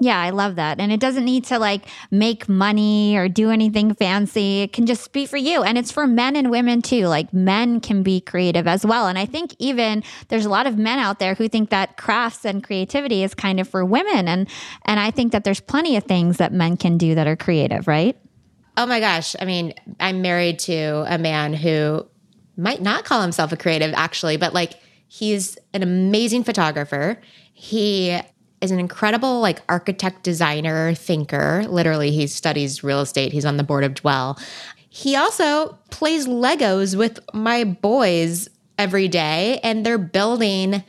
Yeah, 0.00 0.20
I 0.20 0.30
love 0.30 0.54
that. 0.56 0.78
And 0.78 0.92
it 0.92 1.00
doesn't 1.00 1.24
need 1.24 1.44
to 1.46 1.58
like 1.58 1.86
make 2.12 2.48
money 2.48 3.16
or 3.16 3.28
do 3.28 3.50
anything 3.50 3.94
fancy. 3.94 4.62
It 4.62 4.72
can 4.72 4.86
just 4.86 5.12
be 5.12 5.26
for 5.26 5.36
you. 5.36 5.64
And 5.64 5.76
it's 5.76 5.90
for 5.90 6.06
men 6.06 6.36
and 6.36 6.52
women 6.52 6.82
too. 6.82 7.08
Like 7.08 7.32
men 7.32 7.80
can 7.80 8.04
be 8.04 8.20
creative 8.20 8.68
as 8.68 8.86
well. 8.86 9.08
And 9.08 9.18
I 9.18 9.26
think 9.26 9.56
even 9.58 10.04
there's 10.28 10.46
a 10.46 10.50
lot 10.50 10.68
of 10.68 10.78
men 10.78 11.00
out 11.00 11.18
there 11.18 11.34
who 11.34 11.48
think 11.48 11.70
that 11.70 11.96
crafts 11.96 12.44
and 12.44 12.62
creativity 12.62 13.24
is 13.24 13.34
kind 13.34 13.58
of 13.58 13.68
for 13.68 13.84
women. 13.84 14.28
And 14.28 14.48
and 14.84 15.00
I 15.00 15.10
think 15.10 15.32
that 15.32 15.42
there's 15.42 15.60
plenty 15.60 15.96
of 15.96 16.04
things 16.04 16.36
that 16.36 16.52
men 16.52 16.76
can 16.76 16.96
do 16.96 17.16
that 17.16 17.26
are 17.26 17.36
creative, 17.36 17.88
right? 17.88 18.16
Oh 18.76 18.86
my 18.86 19.00
gosh. 19.00 19.34
I 19.40 19.46
mean, 19.46 19.74
I'm 19.98 20.22
married 20.22 20.60
to 20.60 21.04
a 21.12 21.18
man 21.18 21.54
who 21.54 22.06
might 22.56 22.80
not 22.80 23.04
call 23.04 23.20
himself 23.20 23.50
a 23.50 23.56
creative 23.56 23.92
actually, 23.94 24.36
but 24.36 24.54
like 24.54 24.74
he's 25.08 25.58
an 25.74 25.82
amazing 25.82 26.44
photographer. 26.44 27.20
He 27.52 28.20
is 28.60 28.70
an 28.70 28.80
incredible 28.80 29.40
like 29.40 29.62
architect, 29.68 30.22
designer, 30.22 30.94
thinker. 30.94 31.64
Literally, 31.68 32.10
he 32.10 32.26
studies 32.26 32.82
real 32.82 33.00
estate. 33.00 33.32
He's 33.32 33.44
on 33.44 33.56
the 33.56 33.64
board 33.64 33.84
of 33.84 33.94
Dwell. 33.94 34.38
He 34.88 35.16
also 35.16 35.78
plays 35.90 36.26
Legos 36.26 36.96
with 36.96 37.20
my 37.32 37.64
boys 37.64 38.48
every 38.78 39.08
day, 39.08 39.60
and 39.62 39.84
they're 39.84 39.98
building 39.98 40.82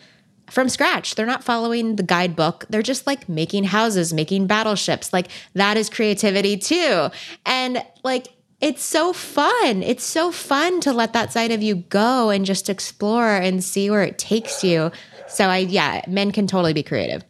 from 0.50 0.70
scratch. 0.70 1.16
They're 1.16 1.26
not 1.26 1.44
following 1.44 1.96
the 1.96 2.04
guidebook. 2.04 2.66
They're 2.70 2.82
just 2.82 3.06
like 3.06 3.30
making 3.30 3.66
houses, 3.66 4.14
making 4.14 4.48
battleships. 4.48 5.14
Like 5.14 5.28
that 5.54 5.78
is 5.78 5.90
creativity 5.90 6.58
too. 6.58 7.10
And 7.46 7.84
like 8.04 8.30
it's 8.62 8.84
so 8.84 9.14
fun. 9.14 9.84
It's 9.84 10.04
so 10.04 10.32
fun 10.32 10.82
to 10.82 10.92
let 10.92 11.14
that 11.14 11.32
side 11.32 11.52
of 11.52 11.62
you 11.62 11.76
go 11.76 12.30
and 12.30 12.46
just 12.46 12.70
explore 12.70 13.36
and 13.36 13.64
see 13.64 13.90
where 13.90 14.04
it 14.04 14.18
takes 14.18 14.64
you. 14.64 14.92
So 15.28 15.46
I 15.46 15.58
yeah, 15.58 16.02
men 16.08 16.32
can 16.32 16.48
totally 16.48 16.74
be 16.74 16.84
creative. 16.84 17.24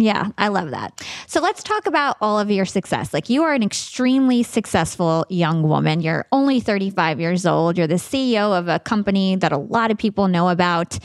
Yeah, 0.00 0.28
I 0.38 0.46
love 0.46 0.70
that. 0.70 1.04
So 1.26 1.40
let's 1.40 1.60
talk 1.64 1.86
about 1.86 2.16
all 2.20 2.38
of 2.38 2.52
your 2.52 2.64
success. 2.64 3.12
Like 3.12 3.28
you 3.28 3.42
are 3.42 3.52
an 3.52 3.64
extremely 3.64 4.44
successful 4.44 5.26
young 5.28 5.64
woman. 5.64 6.00
You're 6.00 6.24
only 6.30 6.60
35 6.60 7.18
years 7.18 7.44
old. 7.44 7.76
You're 7.76 7.88
the 7.88 7.94
CEO 7.94 8.56
of 8.56 8.68
a 8.68 8.78
company 8.78 9.34
that 9.34 9.50
a 9.50 9.56
lot 9.56 9.90
of 9.90 9.98
people 9.98 10.28
know 10.28 10.50
about. 10.50 10.96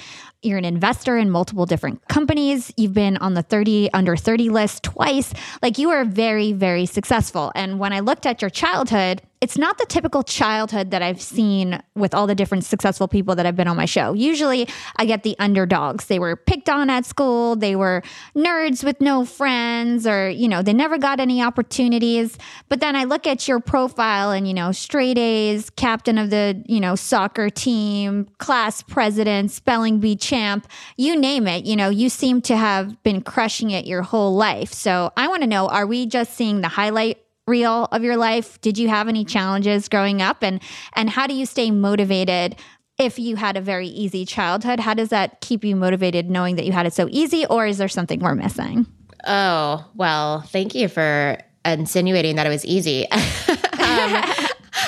You're 0.44 0.60
an 0.60 0.66
investor 0.66 1.18
in 1.18 1.32
multiple 1.32 1.66
different 1.66 2.08
companies. 2.08 2.72
You've 2.78 2.94
been 2.94 3.18
on 3.18 3.34
the 3.34 3.42
30 3.42 3.90
under 3.94 4.16
30 4.16 4.50
list 4.50 4.84
twice. 4.84 5.34
Like 5.64 5.80
you 5.80 5.90
are 5.90 6.06
very, 6.06 6.54
very 6.54 6.86
successful. 6.86 7.52
And 7.56 7.80
when 7.80 7.94
I 7.94 8.02
looked 8.02 8.28
at 8.28 8.42
your 8.42 8.52
childhood, 8.52 9.24
it's 9.44 9.58
not 9.58 9.78
the 9.78 9.86
typical 9.86 10.24
childhood 10.24 10.92
that 10.92 11.02
I've 11.02 11.22
seen 11.22 11.84
with 11.96 12.14
all 12.14 12.28
the 12.28 12.34
different 12.34 12.64
successful 12.64 13.10
people 13.10 13.36
that 13.36 13.46
have 13.46 13.58
been 13.58 13.68
on 13.68 13.76
my 13.76 13.84
show. 13.84 14.14
Usually 14.14 14.70
I 14.96 15.04
get 15.04 15.24
the 15.24 15.36
underdogs. 15.38 16.06
They 16.06 16.18
were 16.18 16.38
picked 16.38 16.70
on 16.70 16.90
at 16.90 17.06
school, 17.06 17.58
they 17.58 17.76
were 17.76 18.04
nerds 18.38 18.86
with 18.86 19.02
no 19.02 19.26
friends, 19.26 20.08
or, 20.08 20.30
you 20.30 20.48
know, 20.48 20.62
they 20.62 20.72
never 20.72 20.98
got 20.98 21.20
any 21.20 21.44
opportunities. 21.44 22.38
But 22.70 22.80
then 22.80 22.96
I 22.96 23.04
look 23.04 23.28
at 23.28 23.46
your 23.46 23.60
profile 23.60 24.32
and, 24.32 24.48
you 24.48 24.54
know, 24.54 24.72
straight 24.72 25.18
A's, 25.18 25.70
captain 25.72 26.18
of 26.18 26.30
the, 26.30 26.64
you 26.66 26.80
know, 26.80 26.96
soccer 26.96 27.50
team, 27.50 28.30
class 28.38 28.82
president, 28.82 29.52
spelling 29.52 30.00
bee 30.00 30.16
champ, 30.16 30.70
you 30.96 31.20
name 31.20 31.50
it, 31.50 31.66
you 31.66 31.76
know, 31.76 31.90
you 31.90 32.08
seem 32.08 32.42
to 32.44 32.56
have 32.56 33.04
been 33.04 33.22
crushing 33.22 33.72
it 33.72 33.86
your 33.86 34.04
whole 34.04 34.38
life. 34.38 34.72
So 34.72 35.12
I 35.18 35.28
want 35.28 35.42
to 35.42 35.48
know 35.48 35.68
are 35.68 35.86
we 35.86 36.06
just 36.06 36.34
seeing 36.34 36.62
the 36.62 36.70
highlight 36.70 37.18
reel 37.48 37.86
of 37.92 38.04
your 38.04 38.18
life? 38.18 38.60
Did 38.62 38.78
you 38.78 38.90
have 38.90 39.08
any 39.08 39.26
challenges 39.26 39.90
growing 39.90 40.22
up 40.22 40.44
and 40.44 40.62
and 40.94 41.10
how 41.10 41.28
do 41.28 41.34
you 41.34 41.46
stay 41.46 41.72
motivated 41.72 42.56
if 42.98 43.18
you 43.20 43.36
had 43.36 43.58
a 43.58 43.62
very 43.62 43.88
easy 43.88 44.26
childhood? 44.26 44.80
How 44.80 44.94
does 44.94 45.10
that 45.10 45.42
keep 45.42 45.64
you 45.64 45.76
motivated 45.76 46.30
knowing 46.30 46.56
that 46.56 46.66
you 46.66 46.72
had 46.72 46.86
it 46.86 46.94
so 46.94 47.08
easy 47.12 47.46
or 47.46 47.66
is 47.66 47.78
there 47.78 47.88
something 47.88 48.20
we're 48.20 48.36
missing? 48.36 48.86
Oh, 49.26 49.86
well, 49.96 50.42
thank 50.42 50.76
you 50.76 50.88
for 50.88 51.38
insinuating 51.66 52.36
that 52.36 52.46
it 52.46 52.50
was 52.50 52.66
easy. 52.66 53.10
um, 53.12 54.24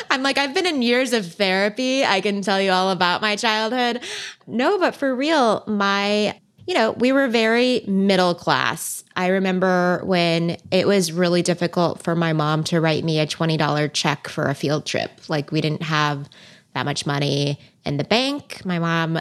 I'm 0.10 0.24
like, 0.24 0.38
I've 0.38 0.54
been 0.54 0.66
in 0.66 0.82
years 0.82 1.14
of 1.14 1.26
therapy. 1.26 2.04
I 2.04 2.22
can 2.22 2.42
tell 2.42 2.60
you 2.62 2.72
all 2.72 2.92
about 2.92 3.22
my 3.22 3.36
childhood. 3.36 4.02
No, 4.46 4.78
but 4.78 4.96
for 4.96 5.16
real, 5.16 5.64
my 5.68 6.40
you 6.68 6.74
know, 6.74 6.92
we 6.94 7.12
were 7.12 7.28
very 7.28 7.84
middle 7.88 8.34
class. 8.34 9.04
I 9.16 9.28
remember 9.28 10.02
when 10.04 10.58
it 10.72 10.88
was 10.88 11.12
really 11.12 11.42
difficult 11.42 12.04
for 12.04 12.16
my 12.16 12.34
mom 12.34 12.64
to 12.66 12.82
write 12.82 13.04
me 13.04 13.20
a 13.20 13.28
$20 13.28 13.94
check 13.94 14.28
for 14.28 14.50
a 14.50 14.56
field 14.56 14.86
trip. 14.86 15.12
Like, 15.30 15.52
we 15.52 15.62
didn't 15.62 15.84
have 15.84 16.30
that 16.74 16.84
much 16.84 17.06
money 17.06 17.60
in 17.86 17.98
the 17.98 18.04
bank. 18.04 18.64
My 18.66 18.80
mom 18.80 19.20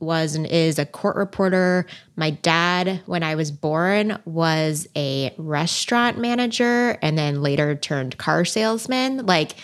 was 0.00 0.34
and 0.34 0.46
is 0.46 0.78
a 0.78 0.84
court 0.84 1.16
reporter. 1.16 1.86
My 2.16 2.30
dad, 2.30 3.00
when 3.06 3.22
I 3.22 3.36
was 3.36 3.50
born, 3.50 4.18
was 4.24 4.86
a 4.96 5.32
restaurant 5.38 6.18
manager 6.18 6.98
and 7.00 7.16
then 7.16 7.40
later 7.40 7.74
turned 7.74 8.18
car 8.18 8.44
salesman. 8.44 9.24
Like, 9.24 9.54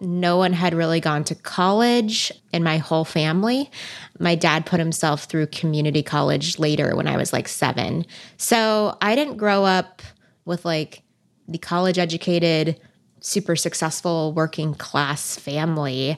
no 0.00 0.36
one 0.36 0.52
had 0.52 0.74
really 0.74 1.00
gone 1.00 1.24
to 1.24 1.34
college 1.34 2.32
in 2.52 2.62
my 2.62 2.78
whole 2.78 3.04
family. 3.04 3.70
My 4.18 4.34
dad 4.34 4.66
put 4.66 4.80
himself 4.80 5.24
through 5.24 5.48
community 5.48 6.02
college 6.02 6.58
later 6.58 6.96
when 6.96 7.06
I 7.06 7.16
was 7.16 7.32
like 7.32 7.48
seven. 7.48 8.06
So 8.36 8.96
I 9.00 9.14
didn't 9.14 9.36
grow 9.36 9.64
up 9.64 10.02
with 10.44 10.64
like 10.64 11.02
the 11.48 11.58
college 11.58 11.98
educated, 11.98 12.80
super 13.20 13.56
successful 13.56 14.32
working 14.32 14.74
class 14.74 15.36
family. 15.36 16.16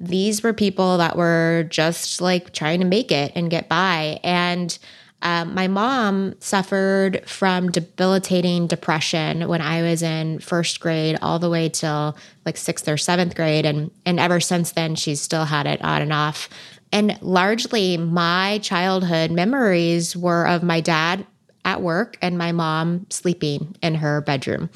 These 0.00 0.42
were 0.42 0.52
people 0.52 0.98
that 0.98 1.16
were 1.16 1.66
just 1.68 2.20
like 2.20 2.52
trying 2.52 2.80
to 2.80 2.86
make 2.86 3.12
it 3.12 3.32
and 3.34 3.50
get 3.50 3.68
by. 3.68 4.20
And 4.22 4.78
um, 5.22 5.54
my 5.54 5.66
mom 5.66 6.34
suffered 6.40 7.28
from 7.28 7.72
debilitating 7.72 8.68
depression 8.68 9.48
when 9.48 9.60
I 9.60 9.82
was 9.82 10.02
in 10.02 10.38
first 10.38 10.78
grade, 10.78 11.18
all 11.20 11.38
the 11.38 11.50
way 11.50 11.68
till 11.68 12.16
like 12.46 12.56
sixth 12.56 12.88
or 12.88 12.96
seventh 12.96 13.34
grade, 13.34 13.66
and 13.66 13.90
and 14.06 14.20
ever 14.20 14.38
since 14.38 14.72
then 14.72 14.94
she's 14.94 15.20
still 15.20 15.44
had 15.44 15.66
it 15.66 15.82
on 15.82 16.02
and 16.02 16.12
off. 16.12 16.48
And 16.92 17.18
largely, 17.20 17.96
my 17.96 18.58
childhood 18.62 19.30
memories 19.30 20.16
were 20.16 20.46
of 20.46 20.62
my 20.62 20.80
dad 20.80 21.26
at 21.64 21.82
work 21.82 22.16
and 22.22 22.38
my 22.38 22.52
mom 22.52 23.04
sleeping 23.10 23.76
in 23.82 23.96
her 23.96 24.20
bedroom, 24.20 24.70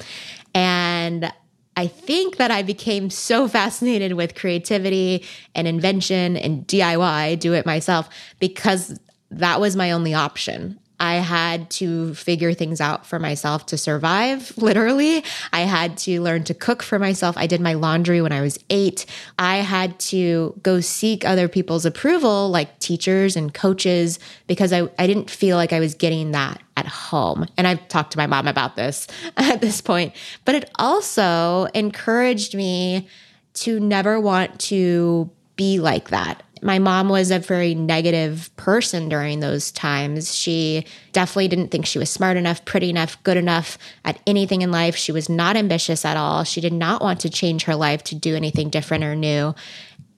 and 0.53 1.31
I 1.75 1.87
think 1.87 2.35
that 2.37 2.51
I 2.51 2.63
became 2.63 3.09
so 3.09 3.47
fascinated 3.47 4.13
with 4.13 4.35
creativity 4.35 5.23
and 5.55 5.67
invention 5.67 6.37
and 6.37 6.67
DIY, 6.67 7.39
do 7.39 7.53
it 7.53 7.65
myself, 7.65 8.09
because 8.39 8.99
that 9.39 9.59
was 9.59 9.75
my 9.75 9.91
only 9.91 10.13
option. 10.13 10.79
I 10.99 11.15
had 11.15 11.69
to 11.71 12.13
figure 12.13 12.53
things 12.53 12.79
out 12.79 13.05
for 13.05 13.19
myself 13.19 13.65
to 13.67 13.77
survive, 13.77 14.53
literally. 14.57 15.23
I 15.51 15.61
had 15.61 15.97
to 15.99 16.21
learn 16.21 16.45
to 16.45 16.53
cook 16.53 16.81
for 16.81 16.97
myself. 16.97 17.35
I 17.37 17.45
did 17.45 17.59
my 17.59 17.73
laundry 17.73 18.21
when 18.21 18.31
I 18.31 18.39
was 18.39 18.57
eight. 18.69 19.05
I 19.37 19.57
had 19.57 19.99
to 19.99 20.57
go 20.63 20.79
seek 20.79 21.25
other 21.25 21.49
people's 21.49 21.85
approval, 21.85 22.49
like 22.49 22.79
teachers 22.79 23.35
and 23.35 23.53
coaches, 23.53 24.17
because 24.47 24.71
I, 24.71 24.87
I 24.97 25.05
didn't 25.05 25.29
feel 25.29 25.57
like 25.57 25.73
I 25.73 25.81
was 25.81 25.93
getting 25.93 26.31
that 26.31 26.61
at 26.77 26.87
home. 26.87 27.47
And 27.57 27.67
I've 27.67 27.85
talked 27.89 28.11
to 28.11 28.17
my 28.17 28.27
mom 28.27 28.47
about 28.47 28.77
this 28.77 29.07
at 29.37 29.59
this 29.59 29.81
point. 29.81 30.13
But 30.45 30.55
it 30.55 30.71
also 30.75 31.65
encouraged 31.73 32.55
me 32.55 33.09
to 33.55 33.79
never 33.79 34.21
want 34.21 34.57
to 34.61 35.29
be 35.55 35.79
like 35.79 36.09
that 36.09 36.43
my 36.63 36.79
mom 36.79 37.09
was 37.09 37.31
a 37.31 37.39
very 37.39 37.75
negative 37.75 38.49
person 38.55 39.09
during 39.09 39.39
those 39.39 39.71
times. 39.71 40.35
She 40.35 40.85
definitely 41.11 41.47
didn't 41.47 41.69
think 41.69 41.85
she 41.85 41.99
was 41.99 42.09
smart 42.09 42.37
enough, 42.37 42.63
pretty 42.65 42.89
enough, 42.89 43.21
good 43.23 43.37
enough 43.37 43.77
at 44.05 44.19
anything 44.25 44.61
in 44.61 44.71
life. 44.71 44.95
She 44.95 45.11
was 45.11 45.29
not 45.29 45.55
ambitious 45.55 46.05
at 46.05 46.17
all. 46.17 46.43
She 46.43 46.61
did 46.61 46.73
not 46.73 47.01
want 47.01 47.19
to 47.21 47.29
change 47.29 47.63
her 47.63 47.75
life 47.75 48.03
to 48.05 48.15
do 48.15 48.35
anything 48.35 48.69
different 48.69 49.03
or 49.03 49.15
new. 49.15 49.53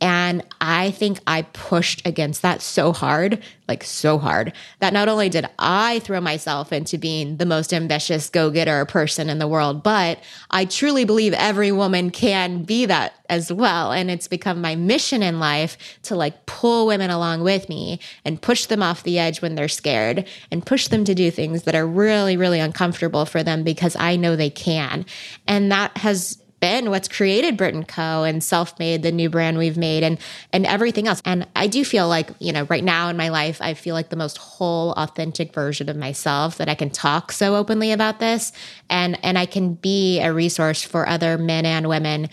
And 0.01 0.43
I 0.59 0.91
think 0.91 1.19
I 1.25 1.43
pushed 1.43 2.05
against 2.05 2.41
that 2.41 2.61
so 2.61 2.91
hard, 2.91 3.41
like 3.69 3.83
so 3.83 4.17
hard, 4.17 4.51
that 4.79 4.91
not 4.91 5.07
only 5.07 5.29
did 5.29 5.47
I 5.57 5.99
throw 5.99 6.19
myself 6.19 6.73
into 6.73 6.97
being 6.97 7.37
the 7.37 7.45
most 7.45 7.73
ambitious 7.73 8.29
go 8.29 8.49
getter 8.49 8.83
person 8.85 9.29
in 9.29 9.39
the 9.39 9.47
world, 9.47 9.83
but 9.83 10.19
I 10.51 10.65
truly 10.65 11.05
believe 11.05 11.33
every 11.33 11.71
woman 11.71 12.11
can 12.11 12.63
be 12.63 12.85
that 12.87 13.13
as 13.29 13.53
well. 13.53 13.93
And 13.93 14.11
it's 14.11 14.27
become 14.27 14.59
my 14.59 14.75
mission 14.75 15.23
in 15.23 15.39
life 15.39 15.77
to 16.03 16.15
like 16.15 16.45
pull 16.45 16.87
women 16.87 17.09
along 17.09 17.41
with 17.41 17.69
me 17.69 17.99
and 18.25 18.41
push 18.41 18.65
them 18.65 18.83
off 18.83 19.03
the 19.03 19.17
edge 19.17 19.41
when 19.41 19.55
they're 19.55 19.67
scared 19.69 20.27
and 20.51 20.65
push 20.65 20.89
them 20.89 21.05
to 21.05 21.15
do 21.15 21.31
things 21.31 21.63
that 21.63 21.75
are 21.75 21.87
really, 21.87 22.35
really 22.35 22.59
uncomfortable 22.59 23.25
for 23.25 23.43
them 23.43 23.63
because 23.63 23.95
I 23.95 24.17
know 24.17 24.35
they 24.35 24.49
can. 24.49 25.05
And 25.47 25.71
that 25.71 25.95
has 25.97 26.37
been 26.65 26.89
what's 26.89 27.07
created 27.07 27.57
Brit 27.57 27.87
& 27.87 27.87
Co. 27.87 28.23
and 28.23 28.43
Self-Made, 28.43 29.03
the 29.03 29.11
new 29.11 29.29
brand 29.29 29.59
we've 29.59 29.77
made, 29.77 30.01
and 30.01 30.17
and 30.51 30.65
everything 30.65 31.07
else. 31.07 31.21
And 31.23 31.47
I 31.55 31.67
do 31.67 31.85
feel 31.85 32.07
like 32.07 32.31
you 32.39 32.51
know, 32.51 32.63
right 32.71 32.83
now 32.83 33.07
in 33.07 33.15
my 33.15 33.29
life, 33.29 33.61
I 33.61 33.75
feel 33.75 33.93
like 33.93 34.09
the 34.09 34.15
most 34.15 34.39
whole, 34.39 34.93
authentic 34.93 35.53
version 35.53 35.89
of 35.89 35.95
myself 35.95 36.57
that 36.57 36.67
I 36.67 36.73
can 36.73 36.89
talk 36.89 37.31
so 37.31 37.55
openly 37.55 37.91
about 37.91 38.19
this, 38.19 38.51
and 38.89 39.19
and 39.23 39.37
I 39.37 39.45
can 39.45 39.75
be 39.75 40.19
a 40.21 40.33
resource 40.33 40.81
for 40.81 41.07
other 41.07 41.37
men 41.37 41.67
and 41.67 41.87
women 41.87 42.29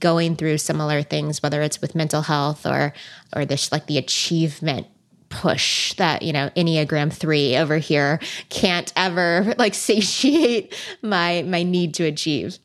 going 0.00 0.34
through 0.34 0.58
similar 0.58 1.02
things, 1.02 1.40
whether 1.40 1.62
it's 1.62 1.80
with 1.80 1.94
mental 1.94 2.22
health 2.22 2.66
or 2.66 2.92
or 3.36 3.44
this 3.44 3.70
like 3.70 3.86
the 3.86 3.98
achievement 3.98 4.88
push 5.28 5.92
that 5.94 6.22
you 6.22 6.32
know 6.32 6.50
enneagram 6.56 7.12
3 7.12 7.56
over 7.56 7.78
here 7.78 8.20
can't 8.48 8.92
ever 8.96 9.54
like 9.58 9.74
satiate 9.74 10.74
my 11.02 11.42
my 11.42 11.62
need 11.62 11.94
to 11.94 12.04
achieve 12.04 12.58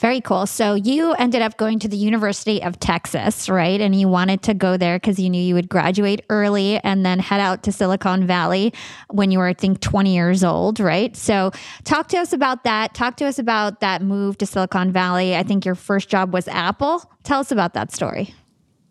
very 0.00 0.20
cool. 0.22 0.46
So 0.46 0.74
you 0.74 1.12
ended 1.12 1.42
up 1.42 1.58
going 1.58 1.78
to 1.80 1.88
the 1.88 1.96
University 1.96 2.62
of 2.62 2.80
Texas, 2.80 3.48
right? 3.48 3.80
And 3.80 3.94
you 3.94 4.08
wanted 4.08 4.42
to 4.44 4.54
go 4.54 4.78
there 4.78 4.96
because 4.96 5.18
you 5.18 5.28
knew 5.28 5.42
you 5.42 5.54
would 5.54 5.68
graduate 5.68 6.24
early 6.30 6.78
and 6.78 7.04
then 7.04 7.18
head 7.18 7.40
out 7.40 7.62
to 7.64 7.72
Silicon 7.72 8.26
Valley 8.26 8.72
when 9.10 9.30
you 9.30 9.38
were, 9.38 9.46
I 9.46 9.54
think, 9.54 9.80
20 9.80 10.14
years 10.14 10.42
old, 10.42 10.80
right? 10.80 11.14
So 11.14 11.52
talk 11.84 12.08
to 12.08 12.16
us 12.16 12.32
about 12.32 12.64
that. 12.64 12.94
Talk 12.94 13.16
to 13.18 13.26
us 13.26 13.38
about 13.38 13.80
that 13.80 14.00
move 14.00 14.38
to 14.38 14.46
Silicon 14.46 14.90
Valley. 14.90 15.36
I 15.36 15.42
think 15.42 15.66
your 15.66 15.74
first 15.74 16.08
job 16.08 16.32
was 16.32 16.48
Apple. 16.48 17.04
Tell 17.22 17.40
us 17.40 17.52
about 17.52 17.74
that 17.74 17.92
story. 17.92 18.34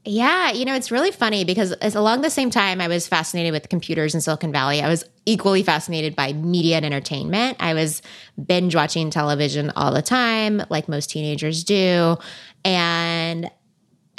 Yeah, 0.06 0.52
you 0.52 0.64
know, 0.64 0.76
it's 0.76 0.92
really 0.92 1.12
funny 1.12 1.44
because 1.44 1.76
along 1.82 2.22
the 2.22 2.30
same 2.30 2.50
time 2.50 2.80
I 2.80 2.88
was 2.88 3.08
fascinated 3.08 3.52
with 3.52 3.68
computers 3.68 4.16
in 4.16 4.22
Silicon 4.22 4.52
Valley, 4.52 4.82
I 4.82 4.88
was 4.88 5.04
equally 5.26 5.62
fascinated 5.62 6.16
by 6.16 6.32
media 6.34 6.78
and 6.78 6.86
entertainment. 6.86 7.58
I 7.60 7.74
was 7.74 8.02
binge 8.44 8.76
watching 8.76 9.10
television 9.10 9.72
all 9.76 9.92
the 9.92 10.02
time, 10.02 10.64
like 10.70 10.88
most 10.88 11.10
teenagers 11.10 11.64
do. 11.66 12.18
And 12.64 13.52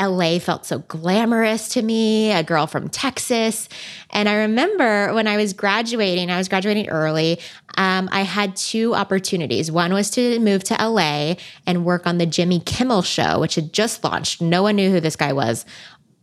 LA 0.01 0.39
felt 0.39 0.65
so 0.65 0.79
glamorous 0.81 1.69
to 1.71 1.83
me, 1.83 2.33
a 2.33 2.43
girl 2.43 2.67
from 2.67 2.89
Texas. 2.89 3.69
And 4.11 4.29
I 4.29 4.35
remember 4.35 5.13
when 5.13 5.27
I 5.27 5.37
was 5.37 5.53
graduating, 5.53 6.31
I 6.31 6.39
was 6.39 6.49
graduating 6.49 6.89
early, 6.89 7.39
um, 7.77 8.09
I 8.11 8.23
had 8.23 8.57
two 8.57 8.95
opportunities. 8.95 9.71
One 9.71 9.93
was 9.93 10.11
to 10.11 10.39
move 10.41 10.65
to 10.65 10.75
LA 10.75 11.35
and 11.67 11.85
work 11.85 12.07
on 12.07 12.19
the 12.19 12.27
Jimmy 12.27 12.61
Kimmel 12.61 13.03
show, 13.03 13.41
which 13.41 13.55
had 13.55 13.73
just 13.73 14.03
launched. 14.03 14.41
No 14.41 14.63
one 14.63 14.77
knew 14.77 14.91
who 14.91 15.01
this 15.01 15.17
guy 15.17 15.33
was. 15.33 15.65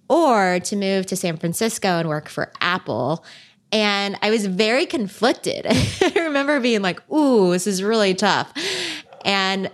Or 0.10 0.60
to 0.62 0.76
move 0.76 1.06
to 1.08 1.16
San 1.16 1.38
Francisco 1.38 2.00
and 2.00 2.10
work 2.10 2.30
for 2.30 2.52
Apple. 2.62 3.26
And 3.72 4.18
I 4.22 4.30
was 4.30 4.46
very 4.46 4.86
conflicted. 4.86 5.66
I 5.68 6.14
remember 6.16 6.60
being 6.60 6.82
like, 6.82 7.02
ooh, 7.12 7.52
this 7.52 7.68
is 7.68 7.84
really 7.84 8.14
tough. 8.14 8.52
And 9.26 9.70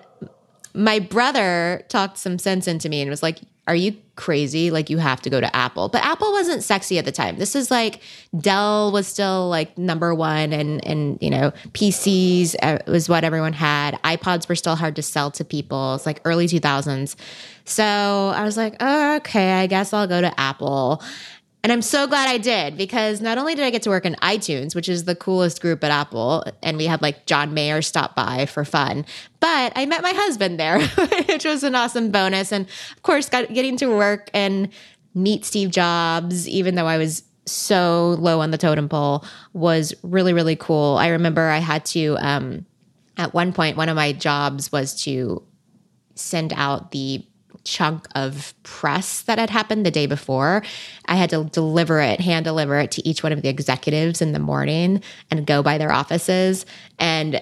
my 0.73 0.99
brother 0.99 1.83
talked 1.89 2.17
some 2.17 2.39
sense 2.39 2.67
into 2.67 2.89
me 2.89 3.01
and 3.01 3.09
was 3.09 3.23
like, 3.23 3.39
are 3.65 3.75
you 3.75 3.95
crazy? 4.15 4.71
Like 4.71 4.89
you 4.89 4.97
have 4.97 5.21
to 5.21 5.29
go 5.29 5.39
to 5.39 5.55
Apple. 5.55 5.87
But 5.87 6.03
Apple 6.03 6.31
wasn't 6.33 6.63
sexy 6.63 6.97
at 6.97 7.05
the 7.05 7.13
time. 7.13 7.37
This 7.37 7.55
is 7.55 7.71
like 7.71 8.01
Dell 8.37 8.91
was 8.91 9.07
still 9.07 9.47
like 9.47 9.77
number 9.77 10.13
one 10.13 10.51
and 10.51 10.85
and 10.85 11.17
you 11.21 11.29
know, 11.29 11.51
PCs 11.71 12.55
uh, 12.61 12.79
was 12.87 13.07
what 13.07 13.23
everyone 13.23 13.53
had. 13.53 13.97
iPods 14.03 14.49
were 14.49 14.55
still 14.55 14.75
hard 14.75 14.97
to 14.97 15.01
sell 15.01 15.31
to 15.31 15.45
people. 15.45 15.95
It's 15.95 16.05
like 16.05 16.19
early 16.25 16.47
2000s. 16.47 17.15
So 17.65 18.33
I 18.35 18.43
was 18.43 18.57
like, 18.57 18.75
oh, 18.81 19.15
okay, 19.17 19.53
I 19.53 19.67
guess 19.67 19.93
I'll 19.93 20.07
go 20.07 20.19
to 20.19 20.39
Apple. 20.39 21.01
And 21.63 21.71
I'm 21.71 21.81
so 21.81 22.07
glad 22.07 22.27
I 22.27 22.37
did 22.37 22.75
because 22.75 23.21
not 23.21 23.37
only 23.37 23.55
did 23.55 23.63
I 23.63 23.69
get 23.69 23.83
to 23.83 23.89
work 23.89 24.05
in 24.05 24.15
iTunes, 24.15 24.75
which 24.75 24.89
is 24.89 25.05
the 25.05 25.15
coolest 25.15 25.61
group 25.61 25.81
at 25.85 25.91
Apple, 25.91 26.43
and 26.61 26.75
we 26.75 26.85
had 26.87 27.01
like 27.01 27.25
John 27.25 27.53
Mayer 27.53 27.81
stop 27.81 28.15
by 28.15 28.45
for 28.47 28.65
fun, 28.65 29.05
but 29.39 29.71
I 29.73 29.85
met 29.85 30.01
my 30.03 30.11
husband 30.13 30.59
there, 30.59 30.85
which 31.27 31.45
was 31.45 31.63
an 31.63 31.73
awesome 31.73 32.11
bonus. 32.11 32.51
And 32.51 32.65
of 32.97 33.03
course, 33.03 33.29
got, 33.29 33.53
getting 33.53 33.77
to 33.77 33.87
work 33.87 34.29
and 34.33 34.67
meet 35.15 35.45
Steve 35.45 35.71
Jobs, 35.71 36.49
even 36.49 36.75
though 36.75 36.87
I 36.87 36.97
was 36.97 37.23
so 37.45 38.17
low 38.19 38.41
on 38.41 38.51
the 38.51 38.57
totem 38.57 38.89
pole, 38.89 39.23
was 39.53 39.93
really, 40.03 40.33
really 40.33 40.57
cool. 40.57 40.97
I 40.97 41.07
remember 41.09 41.43
I 41.43 41.59
had 41.59 41.85
to, 41.87 42.17
um, 42.19 42.65
at 43.15 43.33
one 43.33 43.53
point, 43.53 43.77
one 43.77 43.87
of 43.87 43.95
my 43.95 44.11
jobs 44.11 44.69
was 44.69 45.01
to 45.03 45.43
send 46.15 46.51
out 46.53 46.91
the 46.91 47.25
chunk 47.63 48.07
of 48.15 48.53
press 48.63 49.21
that 49.23 49.39
had 49.39 49.49
happened 49.49 49.85
the 49.85 49.91
day 49.91 50.05
before. 50.05 50.63
I 51.05 51.15
had 51.15 51.29
to 51.31 51.45
deliver 51.45 51.99
it, 51.99 52.19
hand 52.19 52.45
deliver 52.45 52.79
it 52.79 52.91
to 52.91 53.07
each 53.07 53.23
one 53.23 53.31
of 53.31 53.41
the 53.41 53.49
executives 53.49 54.21
in 54.21 54.33
the 54.33 54.39
morning 54.39 55.01
and 55.31 55.45
go 55.45 55.63
by 55.63 55.77
their 55.77 55.91
offices. 55.91 56.65
And 56.99 57.41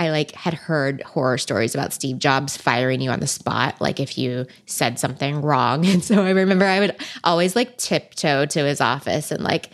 I 0.00 0.08
like 0.08 0.32
had 0.32 0.54
heard 0.54 1.02
horror 1.02 1.36
stories 1.36 1.74
about 1.74 1.92
Steve 1.92 2.18
Jobs 2.18 2.56
firing 2.56 3.02
you 3.02 3.10
on 3.10 3.20
the 3.20 3.26
spot, 3.26 3.78
like 3.82 4.00
if 4.00 4.16
you 4.16 4.46
said 4.64 4.98
something 4.98 5.42
wrong. 5.42 5.84
And 5.90 6.02
so 6.02 6.22
I 6.22 6.30
remember 6.30 6.64
I 6.64 6.80
would 6.80 6.96
always 7.22 7.54
like 7.54 7.76
tiptoe 7.76 8.46
to 8.46 8.64
his 8.64 8.80
office 8.80 9.30
and 9.30 9.44
like 9.44 9.68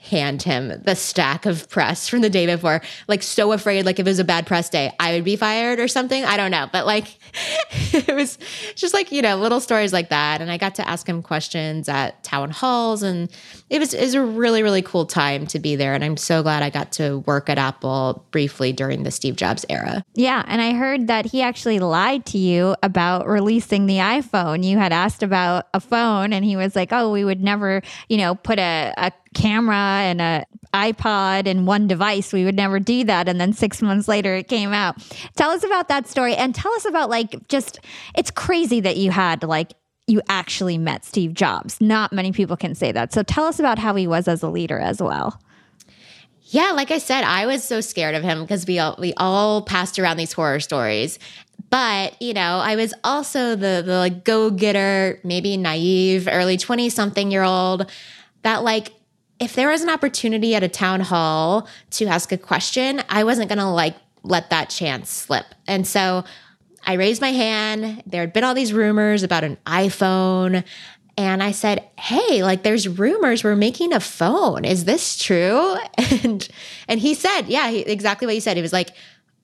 hand 0.00 0.42
him 0.42 0.72
the 0.84 0.96
stack 0.96 1.44
of 1.44 1.68
press 1.68 2.08
from 2.08 2.22
the 2.22 2.30
day 2.30 2.46
before, 2.46 2.80
like 3.06 3.22
so 3.22 3.52
afraid, 3.52 3.84
like 3.84 3.98
if 3.98 4.06
it 4.06 4.10
was 4.10 4.18
a 4.18 4.24
bad 4.24 4.46
press 4.46 4.70
day, 4.70 4.90
I 4.98 5.12
would 5.12 5.24
be 5.24 5.36
fired 5.36 5.78
or 5.78 5.88
something. 5.88 6.24
I 6.24 6.38
don't 6.38 6.50
know. 6.50 6.68
But 6.72 6.86
like 6.86 7.18
it 7.92 8.14
was 8.14 8.38
just 8.74 8.94
like, 8.94 9.12
you 9.12 9.20
know, 9.20 9.36
little 9.36 9.60
stories 9.60 9.92
like 9.92 10.08
that. 10.08 10.40
And 10.40 10.50
I 10.50 10.56
got 10.56 10.74
to 10.76 10.88
ask 10.88 11.06
him 11.06 11.22
questions 11.22 11.88
at 11.88 12.22
town 12.22 12.50
halls 12.50 13.02
and 13.02 13.30
it 13.68 13.78
was, 13.78 13.92
it 13.92 14.00
was 14.00 14.14
a 14.14 14.22
really, 14.22 14.62
really 14.62 14.80
cool 14.80 15.04
time 15.04 15.46
to 15.48 15.58
be 15.58 15.76
there. 15.76 15.94
And 15.94 16.02
I'm 16.02 16.16
so 16.16 16.42
glad 16.42 16.62
I 16.62 16.70
got 16.70 16.92
to 16.92 17.18
work 17.18 17.50
at 17.50 17.58
Apple 17.58 18.24
briefly 18.30 18.72
during 18.72 19.02
the 19.02 19.10
Steve 19.10 19.36
Jobs 19.36 19.66
era. 19.68 20.02
Yeah. 20.14 20.42
And 20.46 20.62
I 20.62 20.72
heard 20.72 21.08
that 21.08 21.26
he 21.26 21.42
actually 21.42 21.78
lied 21.78 22.24
to 22.26 22.38
you 22.38 22.74
about 22.82 23.28
releasing 23.28 23.84
the 23.84 23.98
iPhone. 23.98 24.64
You 24.64 24.78
had 24.78 24.92
asked 24.92 25.22
about 25.22 25.68
a 25.74 25.80
phone 25.80 26.32
and 26.32 26.42
he 26.42 26.56
was 26.56 26.74
like, 26.74 26.88
oh, 26.90 27.12
we 27.12 27.22
would 27.22 27.42
never, 27.42 27.82
you 28.08 28.16
know, 28.16 28.34
put 28.34 28.58
a, 28.58 28.94
a 28.96 29.12
camera 29.34 29.74
and 29.74 30.20
a 30.20 30.44
iPod 30.74 31.46
and 31.46 31.66
one 31.66 31.86
device. 31.86 32.32
We 32.32 32.44
would 32.44 32.54
never 32.54 32.78
do 32.78 33.04
that. 33.04 33.28
And 33.28 33.40
then 33.40 33.52
six 33.52 33.82
months 33.82 34.08
later, 34.08 34.34
it 34.34 34.48
came 34.48 34.72
out. 34.72 34.96
Tell 35.36 35.50
us 35.50 35.64
about 35.64 35.88
that 35.88 36.06
story 36.06 36.34
and 36.34 36.54
tell 36.54 36.72
us 36.74 36.84
about 36.84 37.10
like 37.10 37.48
just, 37.48 37.80
it's 38.16 38.30
crazy 38.30 38.80
that 38.80 38.96
you 38.96 39.10
had 39.10 39.42
like, 39.42 39.72
you 40.06 40.20
actually 40.28 40.78
met 40.78 41.04
Steve 41.04 41.34
Jobs. 41.34 41.80
Not 41.80 42.12
many 42.12 42.32
people 42.32 42.56
can 42.56 42.74
say 42.74 42.92
that. 42.92 43.12
So 43.12 43.22
tell 43.22 43.44
us 43.44 43.58
about 43.58 43.78
how 43.78 43.94
he 43.94 44.06
was 44.06 44.26
as 44.28 44.42
a 44.42 44.48
leader 44.48 44.78
as 44.78 45.00
well. 45.00 45.40
Yeah, 46.44 46.72
like 46.72 46.90
I 46.90 46.98
said, 46.98 47.22
I 47.22 47.46
was 47.46 47.62
so 47.62 47.80
scared 47.80 48.16
of 48.16 48.24
him 48.24 48.42
because 48.42 48.66
we 48.66 48.80
all 48.80 48.96
we 48.98 49.14
all 49.16 49.62
passed 49.62 50.00
around 50.00 50.16
these 50.16 50.32
horror 50.32 50.58
stories. 50.58 51.20
But, 51.68 52.20
you 52.20 52.34
know, 52.34 52.58
I 52.58 52.74
was 52.74 52.92
also 53.04 53.50
the 53.50 53.82
the 53.86 53.98
like 53.98 54.24
go-getter, 54.24 55.20
maybe 55.22 55.56
naive, 55.56 56.26
early 56.28 56.56
20 56.56 56.90
something 56.90 57.30
year 57.30 57.44
old 57.44 57.88
that 58.42 58.64
like 58.64 58.92
if 59.40 59.54
there 59.54 59.70
was 59.70 59.82
an 59.82 59.88
opportunity 59.88 60.54
at 60.54 60.62
a 60.62 60.68
town 60.68 61.00
hall 61.00 61.66
to 61.92 62.06
ask 62.06 62.30
a 62.30 62.38
question, 62.38 63.02
I 63.08 63.24
wasn't 63.24 63.48
going 63.48 63.58
to 63.58 63.66
like 63.66 63.96
let 64.22 64.50
that 64.50 64.68
chance 64.68 65.10
slip. 65.10 65.46
And 65.66 65.86
so 65.86 66.24
I 66.84 66.94
raised 66.94 67.22
my 67.22 67.32
hand. 67.32 68.02
There 68.06 68.20
had 68.20 68.34
been 68.34 68.44
all 68.44 68.54
these 68.54 68.74
rumors 68.74 69.22
about 69.22 69.42
an 69.42 69.56
iPhone. 69.66 70.62
And 71.16 71.42
I 71.42 71.52
said, 71.52 71.84
Hey, 71.98 72.42
like 72.42 72.62
there's 72.62 72.86
rumors 72.86 73.42
we're 73.42 73.56
making 73.56 73.94
a 73.94 74.00
phone. 74.00 74.64
Is 74.64 74.84
this 74.84 75.18
true? 75.18 75.76
And 76.22 76.46
and 76.86 77.00
he 77.00 77.14
said, 77.14 77.42
Yeah, 77.42 77.70
he, 77.70 77.80
exactly 77.80 78.26
what 78.26 78.34
he 78.34 78.40
said. 78.40 78.56
He 78.56 78.62
was 78.62 78.72
like, 78.72 78.90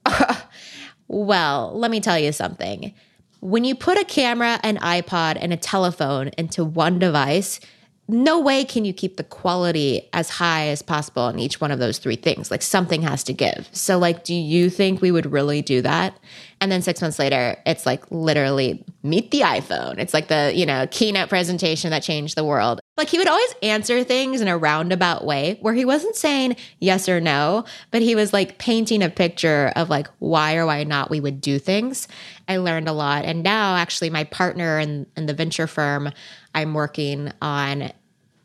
Well, 1.09 1.73
let 1.75 1.91
me 1.91 2.01
tell 2.01 2.19
you 2.19 2.33
something. 2.33 2.93
When 3.41 3.65
you 3.65 3.75
put 3.75 3.99
a 3.99 4.05
camera, 4.05 4.59
an 4.63 4.77
iPod, 4.79 5.39
and 5.41 5.53
a 5.53 5.57
telephone 5.57 6.29
into 6.37 6.65
one 6.65 6.99
device, 6.99 7.61
no 8.09 8.41
way 8.41 8.65
can 8.65 8.85
you 8.85 8.93
keep 8.93 9.17
the 9.17 9.25
quality 9.25 10.09
as 10.13 10.31
high 10.31 10.69
as 10.69 10.81
possible 10.81 11.23
on 11.23 11.39
each 11.39 11.61
one 11.61 11.73
of 11.73 11.79
those 11.79 11.99
three 11.99 12.17
things. 12.17 12.51
Like 12.51 12.63
something 12.63 13.03
has 13.03 13.25
to 13.25 13.33
give. 13.33 13.69
So, 13.73 13.99
like, 13.99 14.23
do 14.23 14.35
you 14.35 14.71
think 14.71 15.01
we 15.01 15.11
would 15.11 15.33
really 15.33 15.61
do 15.61 15.83
that? 15.83 16.17
And 16.61 16.73
then 16.73 16.81
six 16.81 17.03
months 17.03 17.19
later, 17.19 17.57
it's 17.67 17.85
like 17.85 18.03
literally 18.11 18.83
meet 19.03 19.31
the 19.31 19.41
iPhone. 19.41 19.99
It's 19.99 20.15
like 20.15 20.29
the, 20.29 20.53
you 20.55 20.65
know, 20.65 20.87
keynote 20.91 21.29
presentation 21.29 21.91
that 21.91 22.03
changed 22.03 22.35
the 22.35 22.45
world. 22.45 22.81
Like 22.97 23.09
he 23.09 23.19
would 23.19 23.29
always 23.29 23.55
answer 23.63 24.03
things 24.05 24.41
in 24.41 24.49
a 24.49 24.57
roundabout 24.57 25.27
way 25.27 25.59
where 25.61 25.75
he 25.75 25.85
wasn't 25.85 26.17
saying 26.17 26.57
yes 26.81 27.11
or 27.11 27.21
no, 27.21 27.67
but 27.91 28.01
he 28.01 28.15
was 28.15 28.33
like 28.33 28.57
painting 28.57 29.03
a 29.03 29.11
picture 29.11 29.71
of 29.77 29.91
like 29.91 30.09
why 30.19 30.57
or 30.57 30.65
why 30.65 30.85
not 30.85 31.11
we 31.11 31.21
would 31.21 31.43
do 31.43 31.59
things. 31.59 32.09
I 32.49 32.57
learned 32.57 32.89
a 32.89 32.93
lot. 32.93 33.27
And 33.27 33.43
now, 33.43 33.77
actually, 33.77 34.09
my 34.09 34.25
partner 34.25 34.79
in, 34.79 35.07
in 35.15 35.27
the 35.27 35.35
venture 35.35 35.67
firm, 35.67 36.11
I'm 36.55 36.73
working 36.73 37.33
on 37.43 37.93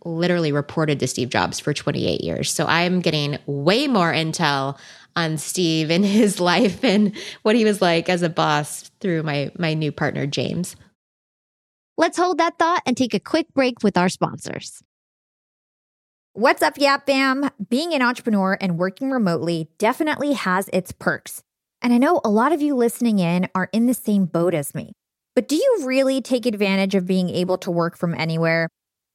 literally 0.03 0.51
reported 0.51 0.99
to 0.99 1.07
Steve 1.07 1.29
Jobs 1.29 1.59
for 1.59 1.73
28 1.73 2.21
years. 2.21 2.51
So 2.51 2.65
I'm 2.65 3.01
getting 3.01 3.37
way 3.45 3.87
more 3.87 4.11
intel 4.11 4.77
on 5.15 5.37
Steve 5.37 5.89
and 5.91 6.05
his 6.19 6.39
life 6.39 6.83
and 6.83 7.15
what 7.43 7.55
he 7.55 7.65
was 7.65 7.81
like 7.81 8.09
as 8.09 8.21
a 8.21 8.29
boss 8.29 8.91
through 8.99 9.23
my 9.23 9.51
my 9.57 9.73
new 9.73 9.91
partner 9.91 10.25
James. 10.25 10.75
Let's 11.97 12.17
hold 12.17 12.37
that 12.39 12.57
thought 12.57 12.81
and 12.85 12.97
take 12.97 13.13
a 13.13 13.19
quick 13.19 13.53
break 13.53 13.83
with 13.83 13.97
our 13.97 14.09
sponsors. 14.09 14.81
What's 16.33 16.61
up, 16.61 16.77
Yap 16.77 17.05
Fam? 17.05 17.49
Being 17.69 17.93
an 17.93 18.01
entrepreneur 18.01 18.57
and 18.61 18.77
working 18.77 19.11
remotely 19.11 19.67
definitely 19.77 20.31
has 20.33 20.69
its 20.71 20.93
perks. 20.93 21.43
And 21.81 21.91
I 21.91 21.97
know 21.97 22.21
a 22.23 22.29
lot 22.29 22.53
of 22.53 22.61
you 22.61 22.73
listening 22.75 23.19
in 23.19 23.49
are 23.53 23.69
in 23.73 23.87
the 23.87 23.93
same 23.93 24.25
boat 24.25 24.53
as 24.53 24.73
me. 24.73 24.93
But 25.35 25.47
do 25.47 25.55
you 25.55 25.83
really 25.83 26.21
take 26.21 26.45
advantage 26.45 26.95
of 26.95 27.05
being 27.05 27.29
able 27.29 27.57
to 27.59 27.71
work 27.71 27.97
from 27.97 28.13
anywhere? 28.13 28.69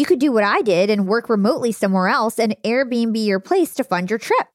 You 0.00 0.06
could 0.06 0.18
do 0.18 0.32
what 0.32 0.44
I 0.44 0.62
did 0.62 0.88
and 0.88 1.06
work 1.06 1.28
remotely 1.28 1.72
somewhere 1.72 2.08
else 2.08 2.38
and 2.38 2.56
Airbnb 2.64 3.22
your 3.22 3.38
place 3.38 3.74
to 3.74 3.84
fund 3.84 4.08
your 4.08 4.18
trip. 4.18 4.48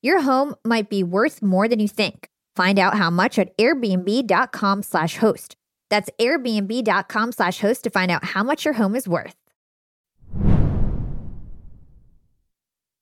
Your 0.00 0.22
home 0.22 0.54
might 0.64 0.88
be 0.88 1.02
worth 1.02 1.42
more 1.42 1.68
than 1.68 1.78
you 1.78 1.86
think. 1.86 2.30
Find 2.56 2.78
out 2.78 2.94
how 2.96 3.10
much 3.10 3.38
at 3.38 3.54
airbnb.com/host. 3.58 5.56
That's 5.90 6.10
airbnb.com/host 6.18 7.84
to 7.84 7.90
find 7.90 8.10
out 8.10 8.24
how 8.24 8.42
much 8.42 8.64
your 8.64 8.72
home 8.72 8.96
is 8.96 9.06
worth. 9.06 9.36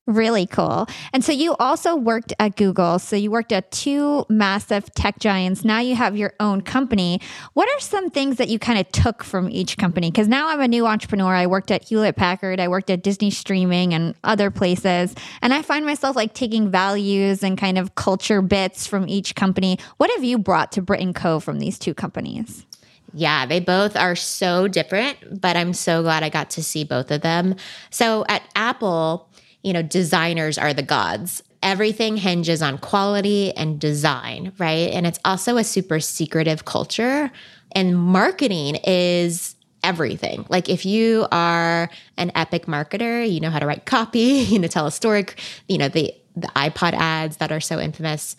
Really 0.06 0.46
cool. 0.46 0.86
And 1.14 1.24
so 1.24 1.32
you 1.32 1.56
also 1.56 1.96
worked 1.96 2.34
at 2.38 2.56
Google. 2.56 2.98
So 2.98 3.16
you 3.16 3.30
worked 3.30 3.52
at 3.52 3.70
two 3.70 4.26
massive 4.28 4.92
tech 4.92 5.18
giants. 5.18 5.64
Now 5.64 5.78
you 5.78 5.94
have 5.94 6.14
your 6.14 6.34
own 6.40 6.60
company. 6.60 7.22
What 7.54 7.70
are 7.70 7.80
some 7.80 8.10
things 8.10 8.36
that 8.36 8.50
you 8.50 8.58
kind 8.58 8.78
of 8.78 8.86
took 8.92 9.24
from 9.24 9.48
each 9.48 9.78
company? 9.78 10.10
Because 10.10 10.28
now 10.28 10.50
I'm 10.50 10.60
a 10.60 10.68
new 10.68 10.86
entrepreneur. 10.86 11.34
I 11.34 11.46
worked 11.46 11.70
at 11.70 11.84
Hewlett 11.84 12.16
Packard, 12.16 12.60
I 12.60 12.68
worked 12.68 12.90
at 12.90 13.02
Disney 13.02 13.30
Streaming 13.30 13.94
and 13.94 14.14
other 14.24 14.50
places. 14.50 15.14
And 15.40 15.54
I 15.54 15.62
find 15.62 15.86
myself 15.86 16.16
like 16.16 16.34
taking 16.34 16.70
values 16.70 17.42
and 17.42 17.56
kind 17.56 17.78
of 17.78 17.94
culture 17.94 18.42
bits 18.42 18.86
from 18.86 19.08
each 19.08 19.34
company. 19.34 19.78
What 19.96 20.10
have 20.10 20.22
you 20.22 20.36
brought 20.36 20.70
to 20.72 20.82
Brit 20.82 21.14
& 21.14 21.16
Co 21.16 21.40
from 21.40 21.60
these 21.60 21.78
two 21.78 21.94
companies? 21.94 22.66
Yeah, 23.14 23.46
they 23.46 23.60
both 23.60 23.96
are 23.96 24.16
so 24.16 24.68
different, 24.68 25.40
but 25.40 25.56
I'm 25.56 25.72
so 25.72 26.02
glad 26.02 26.24
I 26.24 26.28
got 26.28 26.50
to 26.50 26.62
see 26.62 26.84
both 26.84 27.10
of 27.10 27.22
them. 27.22 27.54
So 27.90 28.26
at 28.28 28.42
Apple, 28.56 29.28
you 29.64 29.72
know, 29.72 29.82
designers 29.82 30.58
are 30.58 30.72
the 30.72 30.82
gods. 30.82 31.42
Everything 31.62 32.16
hinges 32.18 32.60
on 32.62 32.78
quality 32.78 33.52
and 33.56 33.80
design, 33.80 34.52
right? 34.58 34.92
And 34.92 35.06
it's 35.06 35.18
also 35.24 35.56
a 35.56 35.64
super 35.64 35.98
secretive 35.98 36.66
culture. 36.66 37.32
And 37.72 37.98
marketing 37.98 38.76
is 38.84 39.56
everything. 39.82 40.44
Like 40.50 40.68
if 40.68 40.84
you 40.84 41.26
are 41.32 41.88
an 42.18 42.30
epic 42.34 42.66
marketer, 42.66 43.28
you 43.30 43.40
know 43.40 43.50
how 43.50 43.58
to 43.58 43.66
write 43.66 43.86
copy, 43.86 44.18
you 44.48 44.58
know, 44.58 44.68
tell 44.68 44.86
a 44.86 44.92
story, 44.92 45.26
you 45.68 45.78
know, 45.78 45.88
the 45.88 46.14
the 46.36 46.48
iPod 46.48 46.94
ads 46.94 47.38
that 47.38 47.52
are 47.52 47.60
so 47.60 47.78
infamous. 47.78 48.36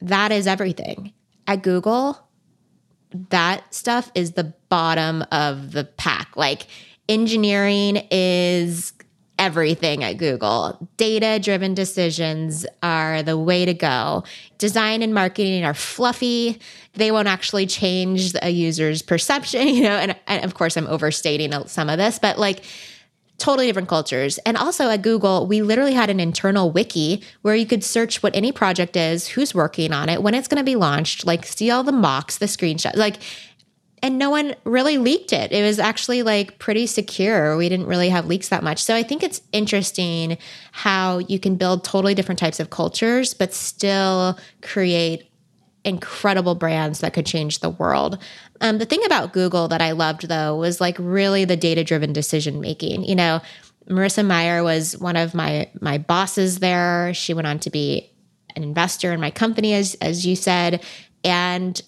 That 0.00 0.32
is 0.32 0.46
everything. 0.46 1.12
At 1.48 1.62
Google, 1.62 2.18
that 3.30 3.74
stuff 3.74 4.10
is 4.14 4.32
the 4.32 4.54
bottom 4.68 5.24
of 5.32 5.72
the 5.72 5.84
pack. 5.84 6.36
Like 6.36 6.66
engineering 7.08 8.06
is 8.10 8.92
everything 9.38 10.02
at 10.02 10.14
Google. 10.14 10.88
Data 10.96 11.38
driven 11.42 11.74
decisions 11.74 12.66
are 12.82 13.22
the 13.22 13.38
way 13.38 13.64
to 13.64 13.74
go. 13.74 14.24
Design 14.58 15.02
and 15.02 15.12
marketing 15.12 15.64
are 15.64 15.74
fluffy. 15.74 16.58
They 16.94 17.10
won't 17.10 17.28
actually 17.28 17.66
change 17.66 18.32
a 18.42 18.50
user's 18.50 19.02
perception, 19.02 19.68
you 19.68 19.82
know, 19.82 19.96
and, 19.96 20.16
and 20.26 20.44
of 20.44 20.54
course 20.54 20.76
I'm 20.76 20.86
overstating 20.86 21.52
some 21.66 21.90
of 21.90 21.98
this, 21.98 22.18
but 22.18 22.38
like 22.38 22.64
totally 23.38 23.66
different 23.66 23.88
cultures. 23.88 24.38
And 24.38 24.56
also 24.56 24.88
at 24.88 25.02
Google, 25.02 25.46
we 25.46 25.62
literally 25.62 25.92
had 25.92 26.08
an 26.08 26.20
internal 26.20 26.70
wiki 26.70 27.22
where 27.42 27.54
you 27.54 27.66
could 27.66 27.84
search 27.84 28.22
what 28.22 28.34
any 28.34 28.52
project 28.52 28.96
is, 28.96 29.28
who's 29.28 29.54
working 29.54 29.92
on 29.92 30.08
it, 30.08 30.22
when 30.22 30.34
it's 30.34 30.48
going 30.48 30.58
to 30.58 30.64
be 30.64 30.76
launched, 30.76 31.26
like 31.26 31.44
see 31.44 31.70
all 31.70 31.82
the 31.82 31.92
mocks, 31.92 32.38
the 32.38 32.46
screenshots. 32.46 32.96
Like 32.96 33.18
and 34.02 34.18
no 34.18 34.30
one 34.30 34.54
really 34.64 34.98
leaked 34.98 35.32
it. 35.32 35.52
It 35.52 35.62
was 35.62 35.78
actually 35.78 36.22
like 36.22 36.58
pretty 36.58 36.86
secure. 36.86 37.56
We 37.56 37.68
didn't 37.68 37.86
really 37.86 38.10
have 38.10 38.26
leaks 38.26 38.48
that 38.50 38.62
much. 38.62 38.82
So 38.82 38.94
I 38.94 39.02
think 39.02 39.22
it's 39.22 39.40
interesting 39.52 40.38
how 40.72 41.18
you 41.18 41.38
can 41.38 41.56
build 41.56 41.82
totally 41.82 42.14
different 42.14 42.38
types 42.38 42.60
of 42.60 42.70
cultures, 42.70 43.32
but 43.32 43.54
still 43.54 44.38
create 44.62 45.30
incredible 45.84 46.54
brands 46.56 47.00
that 47.00 47.14
could 47.14 47.24
change 47.24 47.60
the 47.60 47.70
world. 47.70 48.18
Um, 48.60 48.78
the 48.78 48.86
thing 48.86 49.04
about 49.06 49.32
Google 49.32 49.68
that 49.68 49.80
I 49.80 49.92
loved 49.92 50.28
though 50.28 50.56
was 50.56 50.80
like 50.80 50.96
really 50.98 51.44
the 51.44 51.56
data 51.56 51.84
driven 51.84 52.12
decision 52.12 52.60
making. 52.60 53.04
You 53.04 53.14
know, 53.14 53.40
Marissa 53.88 54.26
Mayer 54.26 54.62
was 54.64 54.98
one 54.98 55.16
of 55.16 55.34
my 55.34 55.70
my 55.80 55.96
bosses 55.96 56.58
there. 56.58 57.14
She 57.14 57.32
went 57.32 57.46
on 57.46 57.60
to 57.60 57.70
be 57.70 58.10
an 58.56 58.62
investor 58.62 59.12
in 59.12 59.20
my 59.20 59.30
company, 59.30 59.74
as 59.74 59.94
as 60.00 60.26
you 60.26 60.34
said, 60.34 60.84
and 61.22 61.80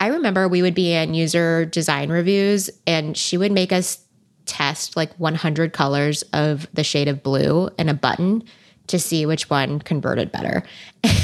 I 0.00 0.08
remember 0.08 0.46
we 0.46 0.62
would 0.62 0.74
be 0.74 0.92
in 0.92 1.14
user 1.14 1.64
design 1.64 2.10
reviews 2.10 2.70
and 2.86 3.16
she 3.16 3.38
would 3.38 3.52
make 3.52 3.72
us 3.72 3.98
test 4.44 4.96
like 4.96 5.12
100 5.14 5.72
colors 5.72 6.22
of 6.32 6.68
the 6.72 6.84
shade 6.84 7.08
of 7.08 7.22
blue 7.22 7.68
and 7.78 7.90
a 7.90 7.94
button 7.94 8.44
to 8.86 8.98
see 8.98 9.26
which 9.26 9.50
one 9.50 9.80
converted 9.80 10.30
better. 10.30 10.62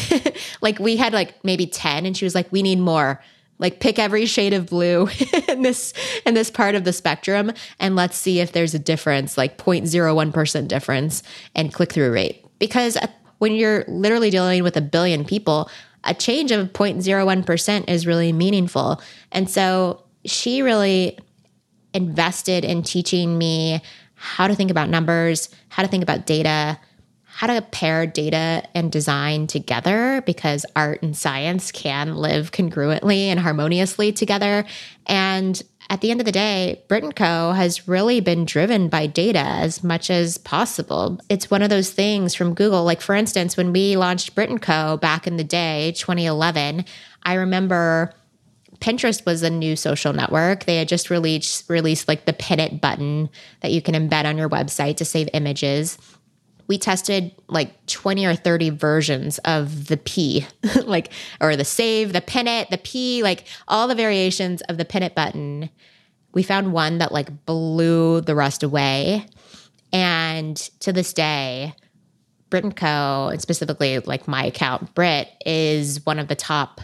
like 0.61 0.79
we 0.79 0.97
had 0.97 1.13
like 1.13 1.43
maybe 1.45 1.67
10 1.67 2.07
and 2.07 2.17
she 2.17 2.25
was 2.25 2.35
like 2.35 2.51
we 2.53 2.63
need 2.63 2.79
more. 2.79 3.23
Like 3.59 3.79
pick 3.79 3.99
every 4.01 4.27
shade 4.27 4.53
of 4.55 4.67
blue 4.67 5.09
in 5.49 5.63
this 5.63 5.93
in 6.27 6.35
this 6.35 6.51
part 6.51 6.75
of 6.75 6.85
the 6.85 6.93
spectrum 6.93 7.53
and 7.79 7.95
let's 7.95 8.17
see 8.17 8.41
if 8.41 8.53
there's 8.53 8.75
a 8.75 8.79
difference 8.79 9.39
like 9.39 9.57
0.01% 9.57 10.69
difference 10.69 11.23
and 11.55 11.73
click 11.73 11.93
through 11.93 12.13
rate. 12.13 12.45
Because 12.59 12.97
uh, 12.97 13.07
when 13.39 13.55
you're 13.55 13.85
literally 13.87 14.31
dealing 14.31 14.63
with 14.63 14.77
a 14.77 14.81
billion 14.81 15.25
people, 15.25 15.69
a 16.05 16.15
change 16.15 16.51
of 16.51 16.73
0.01% 16.73 17.89
is 17.89 18.07
really 18.07 18.33
meaningful. 18.33 19.01
And 19.31 19.49
so 19.49 20.03
she 20.25 20.63
really 20.63 21.19
invested 21.95 22.65
in 22.65 22.83
teaching 22.83 23.39
me 23.39 23.83
how 24.15 24.47
to 24.47 24.55
think 24.55 24.71
about 24.71 24.89
numbers, 24.89 25.49
how 25.69 25.83
to 25.83 25.89
think 25.89 26.03
about 26.03 26.27
data, 26.27 26.79
how 27.25 27.47
to 27.47 27.63
pair 27.63 28.07
data 28.07 28.63
and 28.75 28.93
design 28.93 29.47
together 29.47 30.23
because 30.27 30.67
art 30.77 31.03
and 31.03 31.17
science 31.17 31.73
can 31.73 32.15
live 32.15 32.53
congruently 32.53 33.27
and 33.27 33.41
harmoniously 33.41 34.13
together. 34.13 34.65
And 35.07 35.61
at 35.91 36.01
the 36.01 36.11
end 36.11 36.21
of 36.21 36.27
the 36.27 36.33
day, 36.33 36.83
Brit 36.89 37.15
& 37.15 37.17
Co. 37.17 37.53
has 37.53 37.87
really 37.87 38.21
been 38.21 38.45
driven 38.45 38.89
by 38.89 39.07
data 39.07 39.41
as 39.41 39.85
much 39.85 40.11
as 40.11 40.39
possible. 40.39 41.19
It's 41.29 41.51
one 41.51 41.63
of 41.63 41.71
those 41.71 41.91
things 41.91 42.35
from 42.35 42.55
Google. 42.55 42.85
Like, 42.85 43.01
for 43.01 43.15
instance, 43.15 43.57
when 43.57 43.73
we 43.73 43.97
launched 43.97 44.35
Brit 44.35 44.61
& 44.61 44.63
Co. 44.63 44.97
back 44.97 45.27
in 45.27 45.37
the 45.37 45.45
day, 45.45 45.93
2011, 45.97 46.85
I 47.25 47.35
remember 47.35 48.13
Pinterest 48.81 49.25
was 49.25 49.43
a 49.43 49.51
new 49.51 49.77
social 49.77 50.13
network. 50.13 50.65
They 50.65 50.77
had 50.77 50.89
just 50.89 51.09
released 51.09 51.71
released 51.71 52.09
like 52.09 52.25
the 52.25 52.33
pin 52.33 52.59
it 52.59 52.81
button 52.81 53.31
that 53.61 53.71
you 53.71 53.81
can 53.81 53.95
embed 53.95 54.25
on 54.25 54.37
your 54.37 54.49
website 54.49 54.97
to 54.97 55.05
save 55.05 55.29
images 55.33 55.99
we 56.67 56.79
tested 56.79 57.33
like 57.49 57.87
20 57.87 58.25
or 58.25 58.35
30 58.35 58.71
versions 58.71 59.39
of 59.39 59.89
the 59.89 59.97
P, 59.97 60.47
like, 60.85 61.13
or 61.41 61.57
the 61.57 61.65
save, 61.65 62.13
the 62.13 62.21
pin 62.21 62.49
it, 62.49 62.71
the 62.71 62.79
P, 62.79 63.23
like 63.23 63.45
all 63.69 63.89
the 63.89 63.95
variations 63.95 64.63
of 64.63 64.79
the 64.79 64.85
pin 64.85 65.03
it 65.03 65.15
button. 65.15 65.71
We 66.35 66.43
found 66.43 66.73
one 66.73 66.99
that 66.99 67.13
like 67.13 67.45
blew 67.47 68.21
the 68.21 68.35
rest 68.35 68.63
away. 68.63 69.27
And 69.93 70.57
to 70.81 70.93
this 70.93 71.13
day, 71.13 71.75
Brit 72.49 72.77
& 72.77 72.77
Co., 72.77 73.29
and 73.33 73.41
specifically 73.41 73.99
like 74.01 74.29
my 74.29 74.45
account, 74.45 74.95
Brit, 74.95 75.29
is 75.45 76.05
one 76.05 76.19
of 76.19 76.29
the 76.29 76.37
top 76.37 76.81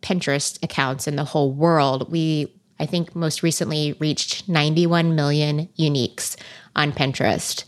Pinterest 0.00 0.62
accounts 0.62 1.06
in 1.06 1.16
the 1.16 1.24
whole 1.24 1.52
world. 1.52 2.10
We, 2.10 2.52
I 2.78 2.86
think, 2.86 3.14
most 3.14 3.42
recently 3.42 3.94
reached 3.94 4.48
91 4.48 5.14
million 5.14 5.68
uniques 5.78 6.36
on 6.74 6.92
Pinterest. 6.92 7.64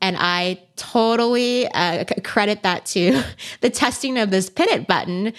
And 0.00 0.16
I 0.18 0.60
totally 0.76 1.66
uh, 1.68 2.04
credit 2.24 2.62
that 2.62 2.86
to 2.86 3.22
the 3.60 3.70
testing 3.70 4.18
of 4.18 4.30
this 4.30 4.48
pin 4.50 4.68
it 4.68 4.86
button, 4.86 5.32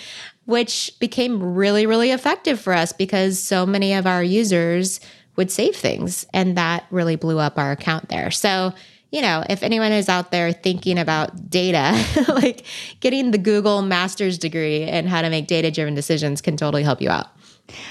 which 0.45 0.91
became 0.99 1.55
really, 1.55 1.85
really 1.85 2.11
effective 2.11 2.59
for 2.59 2.73
us 2.73 2.93
because 2.93 3.39
so 3.39 3.65
many 3.65 3.93
of 3.93 4.05
our 4.05 4.23
users 4.23 4.99
would 5.35 5.51
save 5.51 5.75
things. 5.75 6.25
And 6.33 6.57
that 6.57 6.85
really 6.91 7.15
blew 7.15 7.39
up 7.39 7.57
our 7.57 7.71
account 7.71 8.09
there. 8.09 8.31
So, 8.31 8.73
you 9.11 9.21
know, 9.21 9.43
if 9.49 9.63
anyone 9.63 9.91
is 9.91 10.09
out 10.09 10.31
there 10.31 10.51
thinking 10.51 10.97
about 10.97 11.49
data, 11.49 11.93
like 12.29 12.65
getting 12.99 13.31
the 13.31 13.37
Google 13.37 13.81
master's 13.81 14.37
degree 14.37 14.83
and 14.83 15.09
how 15.09 15.21
to 15.21 15.29
make 15.29 15.47
data 15.47 15.71
driven 15.71 15.95
decisions 15.95 16.41
can 16.41 16.57
totally 16.57 16.83
help 16.83 17.01
you 17.01 17.09
out. 17.09 17.27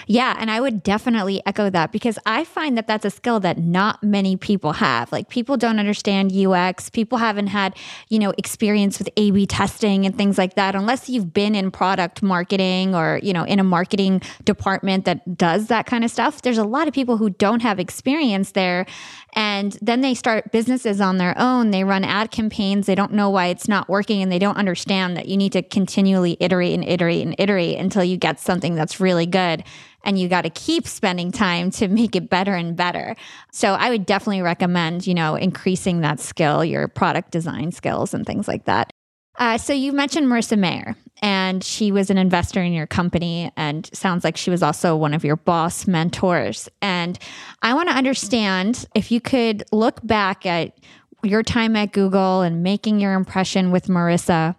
Yeah, 0.07 0.37
and 0.39 0.51
I 0.51 0.61
would 0.61 0.83
definitely 0.83 1.43
echo 1.47 1.71
that 1.71 1.93
because 1.93 2.19
I 2.27 2.45
find 2.45 2.77
that 2.77 2.87
that's 2.87 3.05
a 3.05 3.11
skill 3.11 3.41
that 3.41 3.59
not 3.59 4.03
many 4.03 4.37
people 4.37 4.73
have. 4.75 5.13
Like 5.13 5.29
people 5.29 5.57
don't 5.57 5.79
understand 5.79 6.33
UX, 6.33 6.91
people 6.91 7.19
haven't 7.19 7.49
had, 7.49 7.77
you 8.09 8.19
know, 8.19 8.33
experience 8.39 8.99
with 8.99 9.09
A/B 9.17 9.47
testing 9.47 10.07
and 10.07 10.17
things 10.17 10.39
like 10.39 10.55
that 10.55 10.75
unless 10.75 11.09
you've 11.09 11.33
been 11.33 11.55
in 11.55 11.71
product 11.71 12.23
marketing 12.23 12.95
or, 12.95 13.21
you 13.23 13.33
know, 13.33 13.45
in 13.45 13.59
a 13.59 13.65
marketing 13.65 14.23
department 14.45 15.05
that 15.05 15.37
does 15.37 15.69
that 15.69 15.87
kind 15.87 16.05
of 16.05 16.11
stuff. 16.11 16.43
There's 16.43 16.59
a 16.59 16.65
lot 16.65 16.89
of 16.89 16.95
people 16.95 17.17
who 17.17 17.31
don't 17.31 17.61
have 17.63 17.79
experience 17.79 18.53
there 18.53 18.87
and 19.35 19.77
then 19.81 20.01
they 20.01 20.15
start 20.15 20.53
businesses 20.53 21.01
on 21.01 21.19
their 21.19 21.35
own. 21.39 21.71
They 21.71 21.85
run 21.85 22.05
ad 22.05 22.31
campaigns. 22.31 22.87
They 22.87 22.95
don't 22.95 23.13
know 23.13 23.31
why 23.31 23.47
it's 23.47 23.69
not 23.69 23.89
working 23.89 24.23
and 24.23 24.31
they 24.31 24.39
don't 24.39 24.57
understand 24.57 25.17
that 25.17 25.29
you 25.29 25.37
need 25.37 25.53
to 25.53 25.63
continually 25.63 26.37
iterate 26.41 26.75
and 26.75 26.85
iterate 26.85 27.25
and 27.25 27.35
iterate 27.39 27.79
until 27.79 28.03
you 28.03 28.17
get 28.17 28.41
something 28.41 28.75
that's 28.75 29.01
really 29.01 29.27
good. 29.27 29.65
And 30.05 30.19
you 30.19 30.29
got 30.29 30.43
to 30.43 30.51
keep 30.51 30.87
spending 30.87 31.31
time 31.31 31.71
to 31.73 31.87
make 31.89 32.17
it 32.17 32.31
better 32.31 32.55
and 32.55 32.75
better. 32.75 33.15
So 33.53 33.75
I 33.75 33.91
would 33.91 34.07
definitely 34.07 34.43
recommend, 34.43 35.07
you 35.07 35.15
know, 35.15 35.35
increasing 35.37 36.01
that 36.01 36.21
skill, 36.21 36.65
your 36.65 36.89
product 36.89 37.31
design 37.31 37.73
skills 37.73 38.15
and 38.15 38.27
things 38.27 38.49
like 38.49 38.65
that. 38.65 38.91
Uh, 39.39 39.57
so 39.57 39.73
you 39.73 39.93
mentioned 39.93 40.27
Marissa 40.27 40.59
Mayer, 40.59 40.97
and 41.21 41.63
she 41.63 41.93
was 41.93 42.11
an 42.11 42.19
investor 42.19 42.63
in 42.63 42.73
your 42.73 42.87
company 42.87 43.53
and 43.57 43.89
sounds 43.93 44.25
like 44.25 44.37
she 44.37 44.51
was 44.51 44.63
also 44.63 44.97
one 44.97 45.15
of 45.15 45.25
your 45.25 45.37
boss 45.37 45.87
mentors. 45.87 46.69
And 46.81 47.19
I 47.63 47.75
want 47.75 47.89
to 47.89 47.95
understand 47.95 48.87
if 48.95 49.11
you 49.11 49.21
could 49.21 49.63
look 49.73 50.01
back 50.03 50.47
at 50.47 50.79
your 51.23 51.43
time 51.43 51.77
at 51.77 51.93
Google 51.93 52.41
and 52.41 52.63
making 52.63 53.01
your 53.01 53.15
impression 53.15 53.71
with 53.71 53.87
Marissa. 53.87 54.57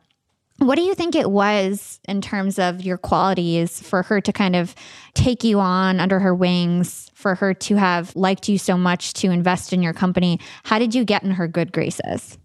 What 0.60 0.76
do 0.76 0.84
you 0.84 0.93
think 0.93 1.15
it 1.15 1.32
was 1.32 2.00
in 2.08 2.21
terms 2.21 2.60
of 2.60 2.84
your 2.84 3.00
qualities 3.00 3.82
for 3.82 4.04
her 4.04 4.21
to 4.21 4.32
kind 4.32 4.56
of 4.56 4.76
take 5.15 5.43
you 5.43 5.60
on 5.60 6.00
under 6.00 6.19
her 6.19 6.36
wings, 6.36 7.10
for 7.15 7.34
her 7.34 7.56
to 7.56 7.76
have 7.78 8.15
liked 8.15 8.47
you 8.47 8.60
so 8.60 8.78
much 8.78 9.13
to 9.13 9.32
invest 9.32 9.74
in 9.74 9.82
your 9.82 9.93
company? 9.93 10.39
How 10.63 10.78
did 10.78 10.93
you 10.93 11.04
get 11.04 11.24
in 11.24 11.32
her 11.32 11.47
good 11.47 11.71
graces? 11.71 12.38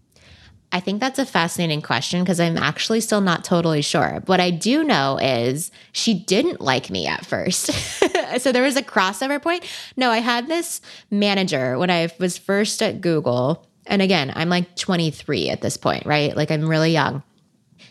I 0.71 0.81
think 0.81 0.99
that's 0.99 1.17
a 1.17 1.25
fascinating 1.25 1.81
question 1.81 2.23
because 2.23 2.39
I'm 2.39 2.57
actually 2.57 2.99
still 2.99 3.21
not 3.21 3.45
totally 3.45 3.81
sure. 3.81 4.21
What 4.25 4.41
I 4.41 4.51
do 4.51 4.83
know 4.83 5.17
is 5.17 5.71
she 5.93 6.13
didn't 6.13 6.59
like 6.59 6.89
me 6.89 7.07
at 7.07 7.25
first. 7.25 7.71
so 8.39 8.51
there 8.51 8.63
was 8.63 8.75
a 8.75 8.81
crossover 8.81 9.41
point. 9.41 9.63
No, 9.95 10.11
I 10.11 10.17
had 10.17 10.47
this 10.47 10.81
manager 11.09 11.77
when 11.77 11.89
I 11.89 12.09
was 12.19 12.37
first 12.37 12.83
at 12.83 12.99
Google. 12.99 13.65
And 13.85 14.01
again, 14.01 14.33
I'm 14.35 14.49
like 14.49 14.75
23 14.75 15.49
at 15.49 15.61
this 15.61 15.77
point, 15.77 16.05
right? 16.05 16.35
Like 16.35 16.51
I'm 16.51 16.67
really 16.67 16.91
young. 16.91 17.23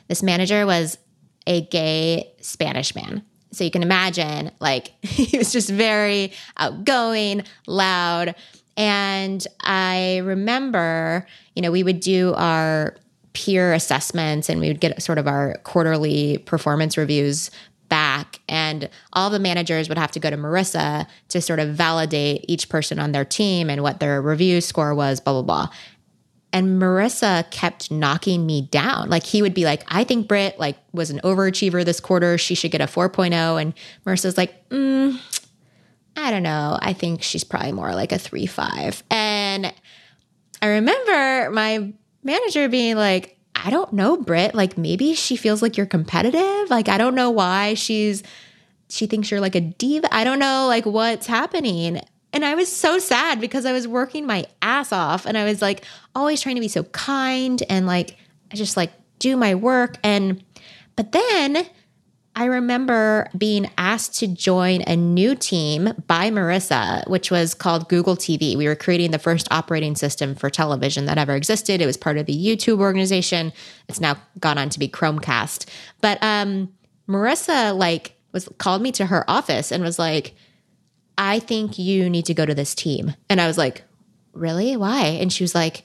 This 0.09 0.23
manager 0.23 0.67
was 0.67 0.99
a 1.47 1.62
gay 1.62 2.35
Spanish 2.41 2.95
man. 2.95 3.25
So 3.53 3.65
you 3.65 3.71
can 3.71 3.83
imagine, 3.83 4.51
like, 4.61 4.93
he 5.03 5.39
was 5.39 5.51
just 5.51 5.71
very 5.71 6.33
outgoing, 6.59 7.43
loud. 7.67 8.35
And 8.77 9.47
I 9.61 10.19
remember, 10.19 11.27
you 11.55 11.62
know, 11.62 11.71
we 11.71 11.83
would 11.83 12.01
do 12.01 12.35
our 12.37 12.97
peer 13.33 13.73
assessments 13.75 14.49
and 14.49 14.61
we 14.61 14.69
would 14.69 14.81
get 14.81 15.03
sort 15.03 15.19
of 15.19 15.27
our 15.27 15.59
quarterly 15.65 16.39
performance 16.39 16.97
reviews 16.97 17.51
back. 17.89 18.41
And 18.49 18.89
all 19.12 19.31
the 19.31 19.39
managers 19.39 19.89
would 19.89 19.99
have 19.99 20.11
to 20.12 20.21
go 20.21 20.31
to 20.31 20.37
Marissa 20.37 21.07
to 21.29 21.41
sort 21.41 21.59
of 21.59 21.69
validate 21.71 22.45
each 22.49 22.69
person 22.69 22.99
on 22.99 23.12
their 23.12 23.25
team 23.25 23.71
and 23.71 23.83
what 23.83 24.01
their 24.01 24.21
review 24.21 24.61
score 24.61 24.95
was 24.95 25.21
blah 25.21 25.35
blah 25.35 25.43
blah. 25.43 25.75
And 26.53 26.81
Marissa 26.81 27.51
kept 27.51 27.91
knocking 27.91 28.47
me 28.47 28.62
down. 28.62 29.11
Like 29.11 29.25
he 29.25 29.43
would 29.43 29.55
be 29.55 29.65
like 29.65 29.85
I 29.89 30.05
think 30.05 30.27
Brit 30.29 30.59
like 30.59 30.79
was 30.93 31.11
an 31.11 31.21
overachiever 31.23 31.85
this 31.85 32.01
quarter. 32.01 32.39
She 32.39 32.55
should 32.55 32.71
get 32.71 32.81
a 32.81 32.87
4.0 32.87 33.61
and 33.61 33.75
Marissa's 34.07 34.39
like 34.39 34.69
mm, 34.71 35.21
I 36.16 36.31
don't 36.31 36.42
know. 36.42 36.79
I 36.81 36.92
think 36.92 37.22
she's 37.22 37.44
probably 37.44 37.72
more 37.72 37.94
like 37.94 38.12
a 38.12 38.18
three 38.18 38.46
five. 38.46 39.02
And 39.11 39.72
I 40.62 40.66
remember 40.66 41.50
my 41.50 41.92
manager 42.22 42.68
being 42.68 42.96
like, 42.96 43.38
I 43.55 43.70
don't 43.70 43.92
know, 43.92 44.16
Brit. 44.16 44.55
Like 44.55 44.79
maybe 44.79 45.14
she 45.14 45.37
feels 45.37 45.62
like 45.62 45.76
you're 45.76 45.87
competitive. 45.87 46.70
Like 46.70 46.88
I 46.88 46.98
don't 46.98 47.14
know 47.14 47.31
why 47.31 47.74
she's 47.74 48.22
she 48.88 49.07
thinks 49.07 49.31
you're 49.31 49.40
like 49.40 49.55
a 49.55 49.61
diva. 49.61 50.12
I 50.14 50.24
don't 50.24 50.38
know 50.38 50.66
like 50.66 50.87
what's 50.87 51.26
happening. 51.26 52.00
And 52.33 52.44
I 52.44 52.55
was 52.55 52.70
so 52.70 52.98
sad 52.98 53.40
because 53.40 53.64
I 53.64 53.72
was 53.72 53.88
working 53.88 54.26
my 54.26 54.46
ass 54.62 54.92
off 54.92 55.26
and 55.26 55.38
I 55.38 55.44
was 55.44 55.62
like 55.62 55.85
always 56.14 56.40
trying 56.40 56.57
to 56.57 56.61
be 56.61 56.68
so 56.68 56.85
kind 56.85 57.62
and 57.68 57.87
like 57.87 58.16
I 58.52 58.57
just 58.57 58.76
like 58.76 58.92
do 59.18 59.37
my 59.37 59.55
work 59.55 59.96
and 60.02 60.44
but 60.96 61.12
then 61.12 61.66
I 62.38 62.44
remember 62.44 63.31
being 63.37 63.70
asked 63.79 64.18
to 64.18 64.27
join 64.27 64.83
a 64.83 64.94
new 64.94 65.35
team 65.35 65.94
by 66.07 66.31
Marissa, 66.31 67.09
which 67.09 67.31
was 67.31 67.55
called 67.55 67.88
Google 67.88 68.14
TV. 68.14 68.55
We 68.55 68.68
were 68.68 68.77
creating 68.77 69.11
the 69.11 69.18
first 69.18 69.49
operating 69.51 69.96
system 69.96 70.35
for 70.35 70.51
television 70.51 71.07
that 71.07 71.16
ever 71.16 71.35
existed. 71.35 71.81
It 71.81 71.87
was 71.87 71.96
part 71.96 72.18
of 72.18 72.27
the 72.27 72.37
YouTube 72.37 72.79
organization. 72.81 73.55
It's 73.88 74.01
now 74.01 74.16
gone 74.38 74.59
on 74.59 74.68
to 74.68 74.79
be 74.79 74.87
Chromecast. 74.87 75.66
But 76.03 76.22
um, 76.22 76.75
Marissa 77.09 77.75
like 77.75 78.14
was 78.33 78.51
called 78.59 78.83
me 78.83 78.92
to 78.92 79.07
her 79.07 79.25
office 79.31 79.72
and 79.72 79.83
was 79.83 79.99
like, 79.99 80.35
"I 81.16 81.38
think 81.38 81.79
you 81.79 82.11
need 82.11 82.27
to 82.27 82.35
go 82.35 82.44
to 82.44 82.55
this 82.55 82.75
team." 82.75 83.14
And 83.31 83.40
I 83.40 83.46
was 83.46 83.57
like, 83.57 83.83
"Really? 84.35 84.77
Why?" 84.77 85.07
And 85.07 85.33
she 85.33 85.42
was 85.42 85.55
like, 85.55 85.85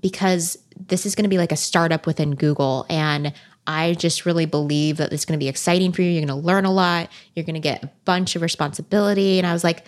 "Because 0.00 0.58
this 0.76 1.06
is 1.06 1.14
going 1.14 1.22
to 1.22 1.28
be 1.28 1.38
like 1.38 1.52
a 1.52 1.56
startup 1.56 2.04
within 2.04 2.34
Google 2.34 2.84
and 2.90 3.32
I 3.66 3.94
just 3.94 4.26
really 4.26 4.46
believe 4.46 4.98
that 4.98 5.12
it's 5.12 5.24
going 5.24 5.38
to 5.38 5.42
be 5.42 5.48
exciting 5.48 5.92
for 5.92 6.02
you. 6.02 6.10
You're 6.10 6.26
going 6.26 6.40
to 6.40 6.46
learn 6.46 6.64
a 6.64 6.72
lot. 6.72 7.10
You're 7.34 7.44
going 7.44 7.54
to 7.54 7.60
get 7.60 7.82
a 7.82 7.90
bunch 8.04 8.36
of 8.36 8.42
responsibility. 8.42 9.38
And 9.38 9.46
I 9.46 9.52
was 9.52 9.64
like, 9.64 9.84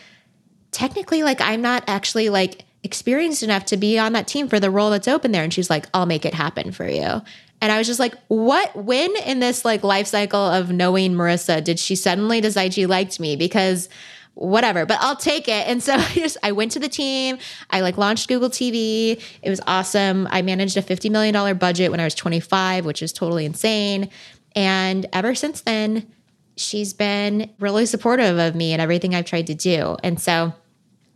technically, 0.71 1.23
like, 1.23 1.41
I'm 1.41 1.62
not 1.62 1.85
actually 1.87 2.29
like 2.31 2.65
experienced 2.83 3.43
enough 3.43 3.67
to 3.67 3.77
be 3.77 3.99
on 3.99 4.12
that 4.12 4.27
team 4.27 4.49
for 4.49 4.61
the 4.61 4.71
role 4.71 4.91
that's 4.91 5.09
open 5.09 5.33
there. 5.33 5.43
And 5.43 5.53
she's 5.53 5.69
like, 5.69 5.87
I'll 5.93 6.07
make 6.07 6.25
it 6.25 6.35
happen 6.35 6.73
for 6.73 6.89
you. 6.89 7.23
And 7.61 7.73
I 7.73 7.79
was 7.79 7.87
just 7.87 8.01
like, 8.01 8.15
what, 8.29 8.75
when 8.77 9.15
in 9.25 9.41
this 9.41 9.65
like 9.65 9.83
life 9.83 10.07
cycle 10.07 10.41
of 10.41 10.71
knowing 10.71 11.15
Marissa 11.15 11.62
did 11.62 11.79
she 11.79 11.97
suddenly 11.97 12.41
decide 12.41 12.75
she 12.75 12.87
liked 12.87 13.19
me? 13.19 13.35
Because 13.37 13.89
whatever, 14.37 14.85
but 14.85 14.99
I'll 15.01 15.16
take 15.16 15.49
it. 15.49 15.66
And 15.66 15.83
so 15.83 15.94
I 15.96 16.12
just 16.12 16.37
I 16.42 16.53
went 16.53 16.72
to 16.72 16.79
the 16.79 16.88
team. 16.88 17.38
I 17.70 17.81
like 17.81 17.99
launched 17.99 18.29
Google 18.29 18.51
TV. 18.51 19.20
It 19.42 19.51
was 19.51 19.61
awesome. 19.66 20.29
I 20.31 20.42
managed 20.42 20.77
a 20.77 20.83
$50 20.83 21.11
million 21.11 21.57
budget 21.59 21.90
when 21.90 22.01
I 22.01 22.05
was 22.05 22.14
25, 22.14 22.85
which 22.85 23.03
is 23.03 23.12
totally 23.12 23.44
insane. 23.44 24.11
And 24.55 25.07
ever 25.12 25.35
since 25.35 25.62
then, 25.62 26.11
she's 26.57 26.92
been 26.92 27.51
really 27.59 27.87
supportive 27.87 28.38
of 28.38 28.55
me 28.55 28.72
and 28.72 28.81
everything 28.81 29.14
I've 29.14 29.27
tried 29.27 29.49
to 29.49 29.55
do. 29.55 29.96
And 30.03 30.20
so 30.20 30.53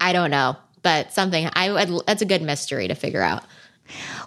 I 0.00 0.12
don't 0.12 0.30
know, 0.30 0.56
but 0.83 1.12
something 1.12 1.48
I 1.54 1.70
would 1.72 2.06
that's 2.06 2.22
a 2.22 2.26
good 2.26 2.42
mystery 2.42 2.88
to 2.88 2.94
figure 2.94 3.22
out. 3.22 3.44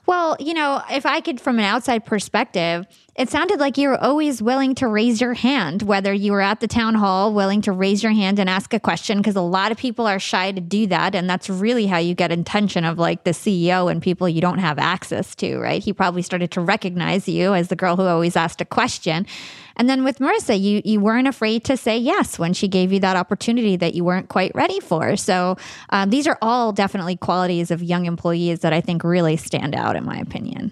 Well, 0.05 0.35
you 0.39 0.53
know, 0.53 0.81
if 0.91 1.05
I 1.05 1.21
could, 1.21 1.39
from 1.39 1.57
an 1.57 1.65
outside 1.65 2.05
perspective, 2.05 2.85
it 3.15 3.29
sounded 3.29 3.59
like 3.59 3.77
you 3.77 3.89
were 3.89 4.03
always 4.03 4.41
willing 4.41 4.73
to 4.73 4.87
raise 4.87 5.21
your 5.21 5.35
hand, 5.35 5.83
whether 5.83 6.11
you 6.11 6.31
were 6.31 6.41
at 6.41 6.61
the 6.61 6.67
town 6.67 6.95
hall, 6.95 7.31
willing 7.31 7.61
to 7.61 7.71
raise 7.71 8.01
your 8.01 8.11
hand 8.11 8.39
and 8.39 8.49
ask 8.49 8.73
a 8.73 8.79
question, 8.79 9.19
because 9.19 9.35
a 9.35 9.41
lot 9.41 9.71
of 9.71 9.77
people 9.77 10.07
are 10.07 10.19
shy 10.19 10.51
to 10.51 10.59
do 10.59 10.87
that. 10.87 11.13
And 11.13 11.29
that's 11.29 11.47
really 11.47 11.85
how 11.85 11.99
you 11.99 12.15
get 12.15 12.31
attention 12.31 12.85
of 12.85 12.97
like 12.97 13.23
the 13.23 13.31
CEO 13.31 13.91
and 13.91 14.01
people 14.01 14.27
you 14.27 14.41
don't 14.41 14.57
have 14.57 14.79
access 14.79 15.35
to, 15.35 15.59
right? 15.59 15.83
He 15.83 15.93
probably 15.93 16.23
started 16.23 16.49
to 16.51 16.61
recognize 16.61 17.27
you 17.27 17.53
as 17.53 17.67
the 17.67 17.75
girl 17.75 17.97
who 17.97 18.03
always 18.03 18.35
asked 18.35 18.61
a 18.61 18.65
question. 18.65 19.27
And 19.75 19.87
then 19.87 20.03
with 20.03 20.17
Marissa, 20.17 20.59
you 20.59 20.81
you 20.83 20.99
weren't 20.99 21.27
afraid 21.27 21.63
to 21.65 21.77
say 21.77 21.97
yes 21.97 22.39
when 22.39 22.53
she 22.53 22.67
gave 22.67 22.91
you 22.91 22.99
that 23.01 23.15
opportunity 23.15 23.75
that 23.75 23.93
you 23.93 24.03
weren't 24.03 24.29
quite 24.29 24.51
ready 24.55 24.79
for. 24.79 25.17
So 25.17 25.57
um, 25.89 26.09
these 26.09 26.25
are 26.25 26.37
all 26.41 26.71
definitely 26.71 27.17
qualities 27.17 27.69
of 27.69 27.83
young 27.83 28.05
employees 28.05 28.61
that 28.61 28.73
I 28.73 28.81
think 28.81 29.03
really 29.03 29.37
stand 29.37 29.75
out, 29.75 29.95
in 29.95 30.03
my 30.03 30.17
opinion. 30.17 30.71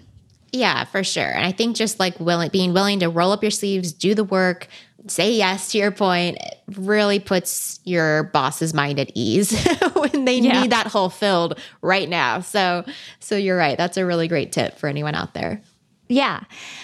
Yeah, 0.52 0.84
for 0.84 1.02
sure. 1.02 1.24
And 1.24 1.46
I 1.46 1.52
think 1.52 1.76
just 1.76 1.98
like 1.98 2.20
willing, 2.20 2.50
being 2.50 2.74
willing 2.74 3.00
to 3.00 3.08
roll 3.08 3.32
up 3.32 3.42
your 3.42 3.50
sleeves, 3.50 3.92
do 3.92 4.14
the 4.14 4.24
work, 4.24 4.68
say 5.08 5.32
yes 5.32 5.72
to 5.72 5.78
your 5.78 5.90
point 5.90 6.38
really 6.76 7.18
puts 7.18 7.80
your 7.84 8.24
boss's 8.24 8.72
mind 8.72 9.00
at 9.00 9.10
ease 9.14 9.66
when 9.94 10.24
they 10.24 10.38
yeah. 10.38 10.62
need 10.62 10.70
that 10.70 10.86
hole 10.86 11.08
filled 11.08 11.58
right 11.80 12.08
now. 12.08 12.40
So, 12.40 12.84
so 13.18 13.36
you're 13.36 13.56
right. 13.56 13.76
That's 13.76 13.96
a 13.96 14.06
really 14.06 14.28
great 14.28 14.52
tip 14.52 14.78
for 14.78 14.88
anyone 14.88 15.14
out 15.14 15.34
there. 15.34 15.60
Yeah. 16.08 16.40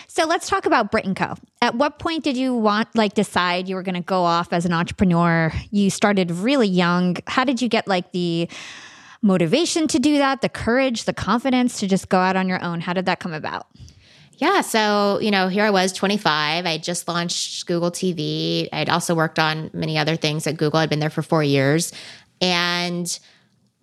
So 0.07 0.25
let's 0.27 0.49
talk 0.49 0.65
about 0.65 0.91
Brit 0.91 1.05
and 1.05 1.15
Co. 1.15 1.35
At 1.61 1.75
what 1.75 1.99
point 1.99 2.25
did 2.25 2.37
you 2.37 2.55
want 2.55 2.89
like 2.95 3.15
decide 3.15 3.69
you 3.69 3.75
were 3.75 3.83
going 3.83 3.95
to 3.95 4.01
go 4.01 4.25
off 4.25 4.53
as 4.53 4.65
an 4.65 4.73
entrepreneur? 4.73 5.53
You 5.71 5.91
started 5.91 6.31
really 6.31 6.69
young. 6.69 7.19
How 7.27 7.45
did 7.45 7.61
you 7.61 7.69
get 7.69 7.87
like 7.87 8.13
the 8.13 8.49
motivation 9.23 9.89
to 9.89 9.99
do 9.99 10.19
that, 10.19 10.41
the 10.41 10.49
courage, 10.49 11.05
the 11.05 11.13
confidence 11.13 11.81
to 11.81 11.89
just 11.89 12.09
go 12.09 12.19
out 12.19 12.37
on 12.37 12.49
your 12.49 12.63
own? 12.63 12.81
How 12.81 12.93
did 12.93 13.07
that 13.07 13.21
come 13.21 13.33
about? 13.33 13.67
Yeah, 14.35 14.61
so 14.61 15.19
you 15.21 15.33
know, 15.33 15.49
here 15.49 15.65
I 15.65 15.71
was 15.71 15.93
25. 15.93 16.65
I 16.65 16.79
just 16.79 17.09
launched 17.09 17.67
Google 17.67 17.91
TV. 17.91 18.69
I'd 18.73 18.89
also 18.89 19.15
worked 19.15 19.39
on 19.41 19.71
many 19.73 19.99
other 19.99 20.15
things 20.15 20.47
at 20.47 20.57
Google. 20.57 20.79
I'd 20.79 20.91
been 20.91 21.01
there 21.01 21.11
for 21.11 21.23
4 21.23 21.43
years 21.43 21.93
and 22.41 23.19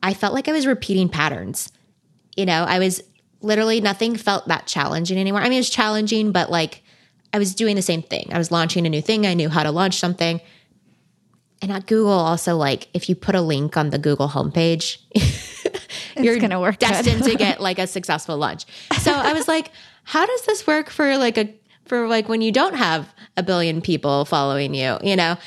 I 0.01 0.13
felt 0.13 0.33
like 0.33 0.47
I 0.47 0.53
was 0.53 0.65
repeating 0.65 1.09
patterns. 1.09 1.71
You 2.37 2.45
know, 2.45 2.63
I 2.63 2.79
was 2.79 3.01
literally 3.41 3.81
nothing 3.81 4.15
felt 4.15 4.47
that 4.47 4.65
challenging 4.65 5.17
anymore. 5.17 5.41
I 5.41 5.43
mean, 5.45 5.53
it 5.53 5.57
was 5.57 5.69
challenging, 5.69 6.31
but 6.31 6.49
like 6.49 6.83
I 7.33 7.37
was 7.37 7.53
doing 7.53 7.75
the 7.75 7.81
same 7.81 8.01
thing. 8.01 8.29
I 8.31 8.37
was 8.37 8.49
launching 8.49 8.85
a 8.85 8.89
new 8.89 9.01
thing. 9.01 9.27
I 9.27 9.33
knew 9.33 9.49
how 9.49 9.63
to 9.63 9.71
launch 9.71 9.95
something 9.97 10.39
and 11.65 11.73
at 11.73 11.87
Google 11.87 12.11
also 12.11 12.55
like 12.55 12.89
if 12.93 13.09
you 13.09 13.15
put 13.15 13.33
a 13.33 13.41
link 13.41 13.75
on 13.75 13.89
the 13.89 13.97
Google 13.97 14.29
homepage, 14.29 14.99
you're 16.23 16.37
gonna 16.37 16.59
work 16.59 16.77
destined 16.77 17.23
to 17.23 17.33
get 17.33 17.59
like 17.59 17.79
a 17.79 17.87
successful 17.87 18.37
lunch. 18.37 18.65
So 18.99 19.11
I 19.11 19.33
was 19.33 19.47
like, 19.47 19.71
how 20.03 20.27
does 20.27 20.45
this 20.45 20.67
work 20.67 20.91
for 20.91 21.17
like 21.17 21.39
a 21.39 21.51
for 21.85 22.07
like 22.07 22.29
when 22.29 22.41
you 22.41 22.51
don't 22.51 22.75
have 22.75 23.11
a 23.35 23.41
billion 23.41 23.81
people 23.81 24.25
following 24.25 24.75
you, 24.75 24.99
you 25.01 25.15
know? 25.15 25.37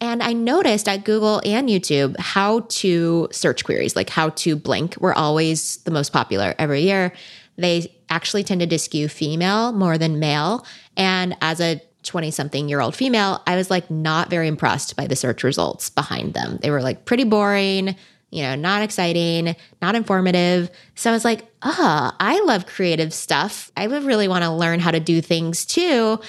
And 0.00 0.22
I 0.22 0.32
noticed 0.32 0.88
at 0.88 1.04
Google 1.04 1.42
and 1.44 1.68
YouTube 1.68 2.18
how 2.18 2.60
to 2.60 3.28
search 3.30 3.62
queries, 3.62 3.94
like 3.94 4.08
how 4.08 4.30
to 4.30 4.56
blink, 4.56 4.96
were 4.96 5.12
always 5.12 5.76
the 5.78 5.90
most 5.90 6.10
popular 6.10 6.54
every 6.58 6.80
year. 6.84 7.12
They 7.58 7.94
actually 8.08 8.44
tended 8.44 8.70
to 8.70 8.78
skew 8.78 9.08
female 9.08 9.72
more 9.72 9.98
than 9.98 10.18
male. 10.18 10.64
And 10.96 11.36
as 11.42 11.60
a 11.60 11.82
20 12.02 12.30
something 12.30 12.68
year 12.68 12.80
old 12.80 12.96
female, 12.96 13.42
I 13.46 13.56
was 13.56 13.70
like 13.70 13.90
not 13.90 14.30
very 14.30 14.48
impressed 14.48 14.96
by 14.96 15.06
the 15.06 15.16
search 15.16 15.42
results 15.44 15.90
behind 15.90 16.34
them. 16.34 16.58
They 16.62 16.70
were 16.70 16.82
like 16.82 17.04
pretty 17.04 17.24
boring, 17.24 17.94
you 18.30 18.42
know, 18.42 18.54
not 18.54 18.82
exciting, 18.82 19.56
not 19.82 19.94
informative. 19.94 20.70
So 20.94 21.10
I 21.10 21.12
was 21.12 21.24
like, 21.24 21.46
ah, 21.62 22.12
oh, 22.12 22.16
I 22.20 22.40
love 22.40 22.66
creative 22.66 23.12
stuff. 23.12 23.70
I 23.76 23.86
would 23.86 24.04
really 24.04 24.28
want 24.28 24.44
to 24.44 24.50
learn 24.50 24.80
how 24.80 24.92
to 24.92 25.00
do 25.00 25.20
things 25.20 25.64
too. 25.66 26.20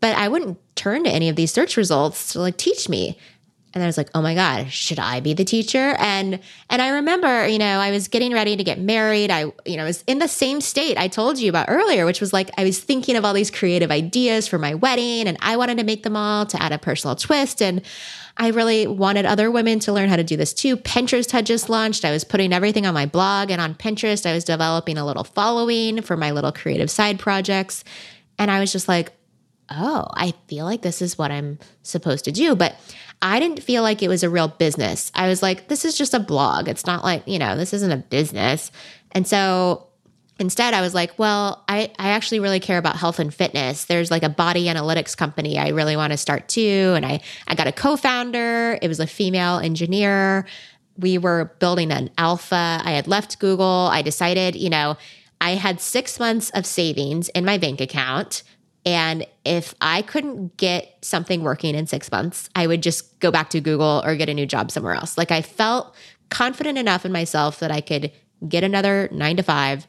but 0.00 0.16
I 0.16 0.28
wouldn't 0.28 0.58
turn 0.76 1.04
to 1.04 1.10
any 1.10 1.28
of 1.28 1.36
these 1.36 1.52
search 1.52 1.76
results 1.76 2.32
to 2.32 2.40
like 2.40 2.56
teach 2.56 2.88
me. 2.88 3.18
And 3.72 3.84
I 3.84 3.86
was 3.86 3.96
like, 3.96 4.10
"Oh 4.14 4.22
my 4.22 4.34
god, 4.34 4.72
should 4.72 4.98
I 4.98 5.20
be 5.20 5.32
the 5.32 5.44
teacher?" 5.44 5.94
And 5.98 6.40
and 6.68 6.82
I 6.82 6.88
remember, 6.88 7.46
you 7.46 7.58
know, 7.58 7.78
I 7.78 7.90
was 7.90 8.08
getting 8.08 8.32
ready 8.32 8.56
to 8.56 8.64
get 8.64 8.80
married. 8.80 9.30
I, 9.30 9.52
you 9.64 9.76
know, 9.76 9.84
was 9.84 10.02
in 10.06 10.18
the 10.18 10.28
same 10.28 10.60
state 10.60 10.98
I 10.98 11.06
told 11.08 11.38
you 11.38 11.48
about 11.48 11.66
earlier, 11.68 12.04
which 12.04 12.20
was 12.20 12.32
like 12.32 12.50
I 12.58 12.64
was 12.64 12.80
thinking 12.80 13.16
of 13.16 13.24
all 13.24 13.32
these 13.32 13.50
creative 13.50 13.90
ideas 13.90 14.48
for 14.48 14.58
my 14.58 14.74
wedding 14.74 15.28
and 15.28 15.38
I 15.40 15.56
wanted 15.56 15.78
to 15.78 15.84
make 15.84 16.02
them 16.02 16.16
all 16.16 16.46
to 16.46 16.60
add 16.60 16.72
a 16.72 16.78
personal 16.78 17.14
twist 17.14 17.62
and 17.62 17.82
I 18.36 18.48
really 18.48 18.86
wanted 18.86 19.26
other 19.26 19.50
women 19.50 19.80
to 19.80 19.92
learn 19.92 20.08
how 20.08 20.16
to 20.16 20.24
do 20.24 20.36
this 20.36 20.54
too. 20.54 20.76
Pinterest 20.78 21.30
had 21.30 21.44
just 21.44 21.68
launched. 21.68 22.04
I 22.06 22.10
was 22.10 22.24
putting 22.24 22.52
everything 22.52 22.86
on 22.86 22.94
my 22.94 23.04
blog 23.04 23.50
and 23.50 23.60
on 23.60 23.74
Pinterest. 23.74 24.24
I 24.24 24.32
was 24.32 24.44
developing 24.44 24.96
a 24.96 25.04
little 25.04 25.24
following 25.24 26.00
for 26.00 26.16
my 26.16 26.30
little 26.30 26.50
creative 26.50 26.90
side 26.90 27.18
projects. 27.18 27.84
And 28.38 28.50
I 28.50 28.60
was 28.60 28.72
just 28.72 28.88
like, 28.88 29.12
oh, 29.68 30.06
I 30.14 30.32
feel 30.48 30.64
like 30.64 30.82
this 30.82 31.02
is 31.02 31.18
what 31.18 31.30
I'm 31.30 31.58
supposed 31.82 32.24
to 32.24 32.32
do. 32.32 32.56
But 32.56 32.76
I 33.22 33.38
didn't 33.38 33.62
feel 33.62 33.82
like 33.82 34.02
it 34.02 34.08
was 34.08 34.22
a 34.22 34.30
real 34.30 34.48
business. 34.48 35.12
I 35.14 35.28
was 35.28 35.42
like, 35.42 35.68
this 35.68 35.84
is 35.84 35.96
just 35.96 36.14
a 36.14 36.20
blog. 36.20 36.68
It's 36.68 36.86
not 36.86 37.04
like, 37.04 37.26
you 37.26 37.38
know, 37.38 37.56
this 37.56 37.72
isn't 37.74 37.92
a 37.92 37.98
business. 37.98 38.72
And 39.12 39.26
so 39.26 39.88
instead 40.38 40.72
I 40.72 40.80
was 40.80 40.94
like, 40.94 41.18
well, 41.18 41.62
I, 41.68 41.92
I 41.98 42.10
actually 42.10 42.40
really 42.40 42.60
care 42.60 42.78
about 42.78 42.96
health 42.96 43.18
and 43.18 43.32
fitness. 43.32 43.84
There's 43.84 44.10
like 44.10 44.22
a 44.22 44.30
body 44.30 44.66
analytics 44.66 45.14
company 45.14 45.58
I 45.58 45.68
really 45.68 45.96
want 45.96 46.12
to 46.12 46.16
start 46.16 46.48
too. 46.48 46.94
And 46.96 47.04
I, 47.04 47.20
I 47.46 47.54
got 47.54 47.66
a 47.66 47.72
co-founder. 47.72 48.78
It 48.80 48.88
was 48.88 49.00
a 49.00 49.06
female 49.06 49.58
engineer. 49.58 50.46
We 50.96 51.18
were 51.18 51.52
building 51.58 51.92
an 51.92 52.10
alpha. 52.16 52.80
I 52.82 52.92
had 52.92 53.06
left 53.06 53.38
Google. 53.38 53.90
I 53.92 54.00
decided, 54.00 54.56
you 54.56 54.70
know, 54.70 54.96
I 55.42 55.52
had 55.52 55.80
six 55.80 56.18
months 56.18 56.50
of 56.50 56.64
savings 56.64 57.28
in 57.30 57.44
my 57.44 57.58
bank 57.58 57.80
account 57.80 58.42
and 58.86 59.26
if 59.44 59.74
I 59.80 60.02
couldn't 60.02 60.56
get 60.56 60.96
something 61.02 61.42
working 61.42 61.74
in 61.74 61.86
six 61.86 62.10
months, 62.10 62.48
I 62.54 62.66
would 62.66 62.82
just 62.82 63.18
go 63.20 63.30
back 63.30 63.50
to 63.50 63.60
Google 63.60 64.02
or 64.04 64.16
get 64.16 64.28
a 64.28 64.34
new 64.34 64.46
job 64.46 64.70
somewhere 64.70 64.94
else. 64.94 65.18
Like 65.18 65.30
I 65.30 65.42
felt 65.42 65.94
confident 66.30 66.78
enough 66.78 67.04
in 67.04 67.12
myself 67.12 67.58
that 67.60 67.70
I 67.70 67.80
could 67.80 68.12
get 68.48 68.64
another 68.64 69.08
nine 69.12 69.36
to 69.36 69.42
five 69.42 69.86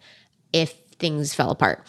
if 0.52 0.74
things 1.00 1.34
fell 1.34 1.52
apart. 1.52 1.88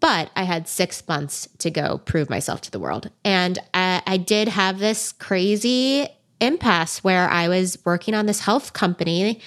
But 0.00 0.30
I 0.36 0.44
had 0.44 0.68
six 0.68 1.06
months 1.08 1.48
to 1.58 1.70
go 1.70 1.98
prove 1.98 2.30
myself 2.30 2.60
to 2.62 2.70
the 2.70 2.78
world. 2.78 3.10
And 3.24 3.58
I, 3.74 4.00
I 4.06 4.16
did 4.16 4.46
have 4.46 4.78
this 4.78 5.10
crazy 5.10 6.08
impasse 6.40 7.02
where 7.02 7.28
I 7.28 7.48
was 7.48 7.78
working 7.84 8.14
on 8.14 8.26
this 8.26 8.40
health 8.40 8.74
company. 8.74 9.40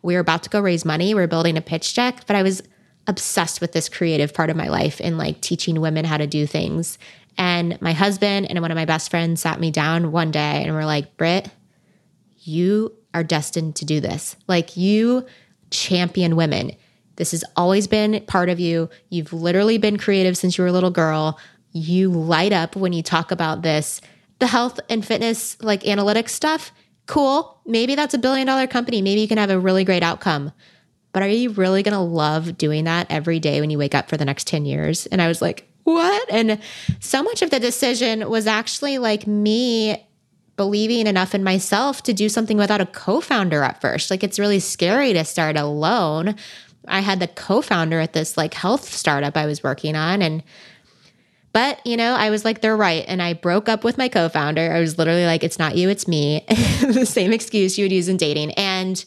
We 0.00 0.14
were 0.14 0.20
about 0.20 0.44
to 0.44 0.50
go 0.50 0.60
raise 0.60 0.86
money. 0.86 1.12
We 1.12 1.20
were 1.20 1.26
building 1.26 1.58
a 1.58 1.60
pitch 1.60 1.94
deck, 1.94 2.26
but 2.26 2.36
I 2.36 2.42
was 2.42 2.62
obsessed 3.08 3.60
with 3.60 3.72
this 3.72 3.88
creative 3.88 4.34
part 4.34 4.50
of 4.50 4.56
my 4.56 4.68
life 4.68 5.00
and 5.02 5.18
like 5.18 5.40
teaching 5.40 5.80
women 5.80 6.04
how 6.04 6.18
to 6.18 6.26
do 6.26 6.46
things. 6.46 6.98
And 7.38 7.80
my 7.80 7.92
husband 7.92 8.46
and 8.48 8.60
one 8.60 8.70
of 8.70 8.76
my 8.76 8.84
best 8.84 9.10
friends 9.10 9.40
sat 9.40 9.58
me 9.58 9.70
down 9.70 10.12
one 10.12 10.30
day 10.30 10.62
and 10.62 10.74
were 10.74 10.84
like, 10.84 11.16
Brit, 11.16 11.50
you 12.40 12.94
are 13.14 13.24
destined 13.24 13.76
to 13.76 13.84
do 13.84 14.00
this. 14.00 14.36
Like 14.46 14.76
you 14.76 15.26
champion 15.70 16.36
women. 16.36 16.72
This 17.16 17.30
has 17.32 17.44
always 17.56 17.88
been 17.88 18.22
part 18.26 18.48
of 18.48 18.60
you. 18.60 18.90
You've 19.08 19.32
literally 19.32 19.78
been 19.78 19.96
creative 19.96 20.36
since 20.36 20.56
you 20.56 20.62
were 20.62 20.68
a 20.68 20.72
little 20.72 20.90
girl. 20.90 21.38
You 21.72 22.10
light 22.10 22.52
up 22.52 22.76
when 22.76 22.92
you 22.92 23.02
talk 23.02 23.30
about 23.30 23.62
this. 23.62 24.00
The 24.38 24.46
health 24.46 24.78
and 24.88 25.04
fitness, 25.04 25.60
like 25.60 25.82
analytics 25.82 26.30
stuff, 26.30 26.72
cool. 27.06 27.60
Maybe 27.66 27.94
that's 27.94 28.14
a 28.14 28.18
billion 28.18 28.46
dollar 28.46 28.66
company. 28.66 29.02
Maybe 29.02 29.20
you 29.20 29.28
can 29.28 29.38
have 29.38 29.50
a 29.50 29.58
really 29.58 29.84
great 29.84 30.02
outcome 30.02 30.52
but 31.18 31.24
are 31.24 31.28
you 31.30 31.50
really 31.50 31.82
going 31.82 31.94
to 31.94 31.98
love 31.98 32.56
doing 32.56 32.84
that 32.84 33.08
every 33.10 33.40
day 33.40 33.60
when 33.60 33.70
you 33.70 33.78
wake 33.78 33.92
up 33.92 34.08
for 34.08 34.16
the 34.16 34.24
next 34.24 34.46
10 34.46 34.64
years? 34.64 35.06
And 35.06 35.20
I 35.20 35.26
was 35.26 35.42
like, 35.42 35.68
what? 35.82 36.30
And 36.30 36.60
so 37.00 37.24
much 37.24 37.42
of 37.42 37.50
the 37.50 37.58
decision 37.58 38.30
was 38.30 38.46
actually 38.46 38.98
like 38.98 39.26
me 39.26 40.06
believing 40.54 41.08
enough 41.08 41.34
in 41.34 41.42
myself 41.42 42.04
to 42.04 42.12
do 42.12 42.28
something 42.28 42.56
without 42.56 42.80
a 42.80 42.86
co 42.86 43.20
founder 43.20 43.64
at 43.64 43.80
first. 43.80 44.12
Like, 44.12 44.22
it's 44.22 44.38
really 44.38 44.60
scary 44.60 45.12
to 45.12 45.24
start 45.24 45.56
alone. 45.56 46.36
I 46.86 47.00
had 47.00 47.18
the 47.18 47.26
co 47.26 47.62
founder 47.62 47.98
at 47.98 48.12
this 48.12 48.36
like 48.36 48.54
health 48.54 48.84
startup 48.84 49.36
I 49.36 49.46
was 49.46 49.64
working 49.64 49.96
on. 49.96 50.22
And, 50.22 50.44
but, 51.52 51.84
you 51.84 51.96
know, 51.96 52.14
I 52.14 52.30
was 52.30 52.44
like, 52.44 52.60
they're 52.60 52.76
right. 52.76 53.04
And 53.08 53.20
I 53.20 53.32
broke 53.32 53.68
up 53.68 53.82
with 53.82 53.98
my 53.98 54.06
co 54.06 54.28
founder. 54.28 54.72
I 54.72 54.78
was 54.78 54.98
literally 54.98 55.26
like, 55.26 55.42
it's 55.42 55.58
not 55.58 55.74
you, 55.74 55.88
it's 55.88 56.06
me. 56.06 56.44
the 56.48 57.04
same 57.04 57.32
excuse 57.32 57.76
you 57.76 57.86
would 57.86 57.92
use 57.92 58.08
in 58.08 58.18
dating. 58.18 58.52
And, 58.52 59.04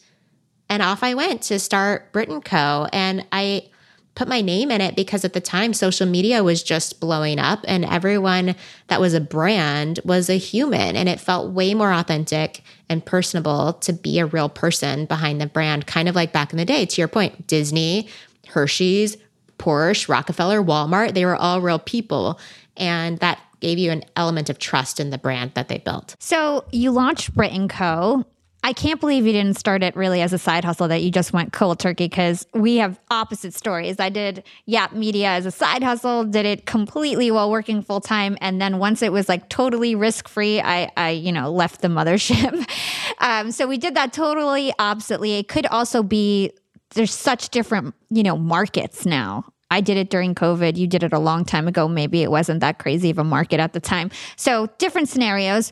and 0.72 0.82
off 0.82 1.04
I 1.04 1.16
went 1.16 1.42
to 1.44 1.60
start 1.60 2.14
Brit 2.14 2.30
& 2.44 2.46
Co. 2.46 2.88
And 2.94 3.28
I 3.34 3.68
put 4.16 4.30
my 4.30 4.40
name 4.40 4.72
in 4.72 4.80
it 4.80 4.96
because 4.96 5.26
at 5.26 5.34
the 5.34 5.42
time 5.42 5.74
social 5.74 6.08
media 6.08 6.46
was 6.46 6.64
just 6.64 7.02
blowing 7.02 7.40
up 7.40 7.60
and 7.68 7.84
everyone 7.84 8.56
that 8.88 9.02
was 9.02 9.14
a 9.14 9.20
brand 9.20 10.00
was 10.06 10.30
a 10.30 10.38
human 10.38 10.96
and 10.96 11.10
it 11.10 11.20
felt 11.20 11.52
way 11.52 11.74
more 11.74 11.92
authentic 11.92 12.62
and 12.88 13.06
personable 13.06 13.74
to 13.74 13.92
be 13.92 14.20
a 14.20 14.26
real 14.26 14.48
person 14.48 15.06
behind 15.06 15.42
the 15.42 15.46
brand 15.46 15.88
kind 15.88 16.10
of 16.10 16.16
like 16.16 16.34
back 16.34 16.52
in 16.52 16.58
the 16.58 16.66
day 16.66 16.86
to 16.86 17.02
your 17.02 17.08
point 17.08 17.48
Disney 17.48 18.10
Hershey's 18.48 19.16
Porsche 19.58 20.10
Rockefeller 20.10 20.62
Walmart 20.62 21.14
they 21.14 21.26
were 21.26 21.38
all 21.38 21.62
real 21.62 21.80
people 21.80 22.38
and 22.76 23.18
that 23.20 23.40
gave 23.62 23.78
you 23.78 23.92
an 23.92 24.04
element 24.18 24.50
of 24.50 24.60
trust 24.60 25.00
in 25.00 25.10
the 25.10 25.18
brand 25.18 25.54
that 25.54 25.70
they 25.70 25.78
built. 25.78 26.16
So 26.20 26.66
you 26.72 26.92
launched 26.92 27.34
Brit 27.34 27.54
& 27.62 27.70
Co. 27.70 28.26
I 28.64 28.74
can't 28.74 29.00
believe 29.00 29.26
you 29.26 29.34
didn't 29.34 29.58
start 29.58 29.82
it 29.82 29.96
really 29.96 30.22
as 30.22 30.34
a 30.34 30.38
side 30.38 30.64
hustle 30.64 30.88
that 30.90 31.02
you 31.02 31.10
just 31.10 31.34
went 31.34 31.52
cold 31.52 31.80
turkey 31.80 32.06
because 32.06 32.46
we 32.54 32.78
have 32.78 33.00
opposite 33.10 33.56
stories. 33.56 34.00
I 34.00 34.10
did 34.10 34.44
Yap 34.68 34.94
Media 34.94 35.30
as 35.30 35.48
a 35.48 35.52
side 35.52 35.82
hustle, 35.82 36.26
did 36.26 36.46
it 36.46 36.68
completely 36.68 37.32
while 37.32 37.50
working 37.50 37.82
full 37.82 38.02
time, 38.02 38.38
and 38.40 38.62
then 38.62 38.78
once 38.78 39.02
it 39.02 39.12
was 39.12 39.28
like 39.28 39.50
totally 39.50 39.96
risk 39.96 40.28
free, 40.28 40.62
I, 40.62 40.92
I 40.96 41.10
you 41.10 41.32
know 41.32 41.52
left 41.52 41.82
the 41.82 41.88
mothership. 41.88 42.70
um, 43.20 43.52
so 43.52 43.66
we 43.68 43.78
did 43.78 43.96
that 43.96 44.14
totally 44.14 44.72
oppositely. 44.78 45.34
It 45.34 45.48
could 45.48 45.66
also 45.68 46.04
be 46.04 46.52
there's 46.92 47.14
such 47.14 47.50
different 47.50 47.96
you 48.12 48.22
know 48.22 48.38
markets 48.38 49.06
now. 49.06 49.46
I 49.72 49.80
did 49.80 49.96
it 49.98 50.10
during 50.10 50.36
COVID. 50.36 50.76
You 50.76 50.86
did 50.86 51.02
it 51.02 51.14
a 51.14 51.20
long 51.20 51.46
time 51.46 51.68
ago. 51.68 51.88
Maybe 51.88 52.22
it 52.22 52.30
wasn't 52.30 52.60
that 52.60 52.78
crazy 52.78 53.10
of 53.10 53.18
a 53.18 53.24
market 53.24 53.60
at 53.62 53.72
the 53.72 53.80
time. 53.80 54.12
So 54.36 54.68
different 54.78 55.08
scenarios, 55.08 55.72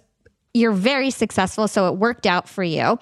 you're 0.54 0.72
very 0.72 1.12
successful, 1.12 1.68
so 1.68 1.88
it 1.88 1.98
worked 1.98 2.26
out 2.26 2.50
for 2.50 2.64
you. 2.64 3.00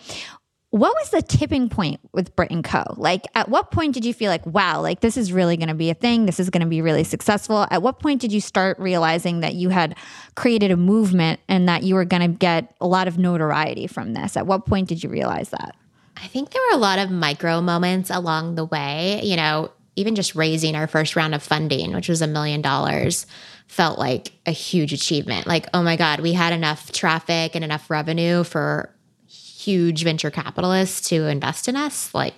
What 0.69 0.93
was 0.95 1.11
the 1.11 1.21
tipping 1.21 1.69
point 1.69 2.01
with 2.11 2.35
Brit 2.35 2.51
& 2.57 2.63
Co? 2.63 2.83
Like, 2.97 3.23
at 3.35 3.47
what 3.47 3.71
point 3.71 3.93
did 3.93 4.03
you 4.03 4.13
feel 4.13 4.29
like, 4.29 4.45
wow, 4.45 4.81
like 4.81 4.99
this 4.99 5.15
is 5.15 5.31
really 5.31 5.55
going 5.55 5.69
to 5.69 5.73
be 5.73 5.89
a 5.89 5.93
thing? 5.93 6.25
This 6.25 6.41
is 6.41 6.49
going 6.49 6.61
to 6.61 6.67
be 6.67 6.81
really 6.81 7.05
successful? 7.05 7.65
At 7.71 7.81
what 7.81 7.99
point 7.99 8.19
did 8.19 8.33
you 8.33 8.41
start 8.41 8.77
realizing 8.77 9.39
that 9.39 9.55
you 9.55 9.69
had 9.69 9.95
created 10.35 10.69
a 10.71 10.77
movement 10.77 11.39
and 11.47 11.69
that 11.69 11.83
you 11.83 11.95
were 11.95 12.03
going 12.03 12.21
to 12.21 12.37
get 12.37 12.75
a 12.81 12.87
lot 12.87 13.07
of 13.07 13.17
notoriety 13.17 13.87
from 13.87 14.13
this? 14.13 14.35
At 14.35 14.45
what 14.45 14.65
point 14.65 14.89
did 14.89 15.03
you 15.03 15.09
realize 15.09 15.49
that? 15.49 15.73
I 16.17 16.27
think 16.27 16.51
there 16.51 16.61
were 16.69 16.77
a 16.77 16.81
lot 16.81 16.99
of 16.99 17.11
micro 17.11 17.61
moments 17.61 18.09
along 18.09 18.55
the 18.55 18.65
way. 18.65 19.21
You 19.23 19.37
know, 19.37 19.71
even 19.97 20.15
just 20.15 20.35
raising 20.35 20.75
our 20.75 20.87
first 20.87 21.15
round 21.15 21.35
of 21.35 21.43
funding, 21.43 21.93
which 21.93 22.07
was 22.07 22.21
a 22.21 22.27
million 22.27 22.61
dollars 22.61 23.25
felt 23.67 23.99
like 23.99 24.31
a 24.45 24.51
huge 24.51 24.93
achievement. 24.93 25.45
Like, 25.45 25.67
oh 25.73 25.83
my 25.83 25.97
God, 25.97 26.21
we 26.21 26.31
had 26.31 26.53
enough 26.53 26.91
traffic 26.91 27.53
and 27.53 27.65
enough 27.65 27.89
revenue 27.89 28.43
for 28.43 28.93
huge 29.27 30.03
venture 30.03 30.31
capitalists 30.31 31.09
to 31.09 31.25
invest 31.25 31.67
in 31.67 31.75
us. 31.75 32.13
Like, 32.13 32.37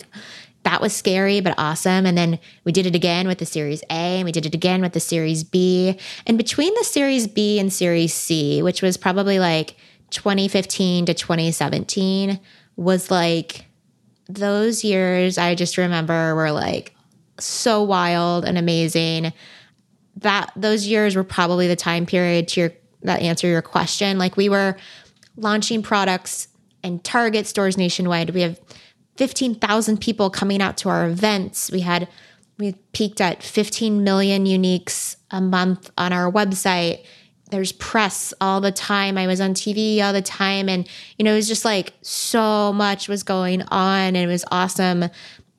that 0.64 0.80
was 0.80 0.94
scary 0.94 1.40
but 1.40 1.54
awesome. 1.56 2.04
And 2.04 2.18
then 2.18 2.38
we 2.64 2.72
did 2.72 2.86
it 2.86 2.94
again 2.94 3.28
with 3.28 3.38
the 3.38 3.46
Series 3.46 3.82
A 3.84 4.18
and 4.18 4.24
we 4.24 4.32
did 4.32 4.46
it 4.46 4.54
again 4.54 4.82
with 4.82 4.92
the 4.92 5.00
Series 5.00 5.44
B. 5.44 5.98
And 6.26 6.36
between 6.36 6.74
the 6.74 6.84
Series 6.84 7.26
B 7.26 7.58
and 7.58 7.72
Series 7.72 8.12
C, 8.12 8.62
which 8.62 8.82
was 8.82 8.96
probably 8.96 9.38
like 9.38 9.76
2015 10.10 11.06
to 11.06 11.14
2017, 11.14 12.40
was 12.76 13.10
like 13.10 13.66
those 14.28 14.84
years 14.84 15.38
I 15.38 15.54
just 15.54 15.76
remember 15.76 16.34
were 16.34 16.52
like 16.52 16.94
so 17.40 17.82
wild 17.82 18.44
and 18.44 18.58
amazing 18.58 19.32
that 20.16 20.52
those 20.56 20.86
years 20.86 21.16
were 21.16 21.24
probably 21.24 21.66
the 21.66 21.76
time 21.76 22.06
period 22.06 22.48
to 22.48 22.60
your 22.60 22.72
that 23.02 23.22
answer 23.22 23.46
your 23.46 23.62
question. 23.62 24.18
Like 24.18 24.36
we 24.36 24.48
were 24.48 24.76
launching 25.36 25.82
products 25.82 26.48
and 26.82 27.02
Target 27.02 27.46
stores 27.46 27.76
nationwide. 27.76 28.30
We 28.30 28.42
have 28.42 28.60
15,000 29.16 30.00
people 30.00 30.30
coming 30.30 30.60
out 30.62 30.76
to 30.78 30.88
our 30.88 31.08
events. 31.08 31.70
We 31.70 31.80
had 31.80 32.08
we 32.58 32.72
peaked 32.92 33.22
at 33.22 33.42
15 33.42 34.04
million 34.04 34.44
uniques 34.44 35.16
a 35.30 35.40
month 35.40 35.90
on 35.96 36.12
our 36.12 36.30
website. 36.30 37.04
There's 37.50 37.72
press 37.72 38.34
all 38.40 38.60
the 38.60 38.70
time. 38.70 39.16
I 39.16 39.26
was 39.26 39.40
on 39.40 39.54
TV 39.54 40.02
all 40.02 40.12
the 40.12 40.22
time 40.22 40.68
and 40.68 40.86
you 41.18 41.24
know, 41.24 41.32
it 41.32 41.36
was 41.36 41.48
just 41.48 41.64
like 41.64 41.94
so 42.02 42.72
much 42.72 43.08
was 43.08 43.22
going 43.22 43.62
on 43.62 44.14
and 44.14 44.16
it 44.16 44.26
was 44.26 44.44
awesome. 44.50 45.06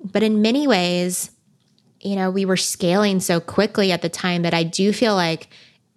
But 0.04 0.24
in 0.24 0.42
many 0.42 0.68
ways, 0.68 1.32
you 2.02 2.16
know, 2.16 2.32
we 2.32 2.46
were 2.46 2.58
scaling 2.58 3.20
so 3.20 3.40
quickly 3.40 3.92
at 3.92 4.02
the 4.02 4.10
time 4.10 4.42
that 4.42 4.54
I 4.54 4.64
do 4.64 4.92
feel 4.92 5.16
like 5.16 5.50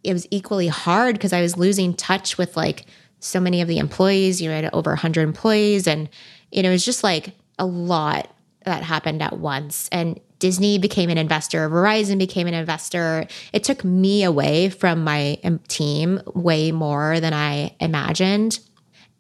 it 0.03 0.13
was 0.13 0.27
equally 0.31 0.69
hard 0.69 1.15
because 1.15 1.33
I 1.33 1.41
was 1.41 1.57
losing 1.57 1.95
touch 1.95 2.37
with 2.37 2.57
like 2.57 2.85
so 3.21 3.41
many 3.41 3.63
of 3.63 3.69
the 3.69 3.79
employees. 3.79 4.41
You 4.41 4.49
know, 4.49 4.55
I 4.55 4.61
had 4.61 4.75
over 4.75 4.91
100 4.91 5.23
employees, 5.23 5.87
and 5.87 6.09
you 6.53 6.63
know, 6.63 6.69
it 6.69 6.73
was 6.73 6.85
just 6.85 7.03
like 7.03 7.33
a 7.59 7.67
lot 7.67 8.31
that 8.65 8.83
happened 8.83 9.23
at 9.23 9.39
once. 9.39 9.89
And 9.93 10.21
Disney 10.39 10.79
became 10.79 11.09
an 11.09 11.19
investor, 11.19 11.69
Verizon 11.71 12.19
became 12.19 12.47
an 12.47 12.55
investor. 12.55 13.27
It 13.53 13.65
took 13.65 13.83
me 13.83 14.25
away 14.25 14.69
from 14.69 15.03
my 15.05 15.39
team 15.69 16.21
way 16.35 16.71
more 16.71 17.21
than 17.21 17.33
I 17.33 17.75
imagined. 17.81 18.59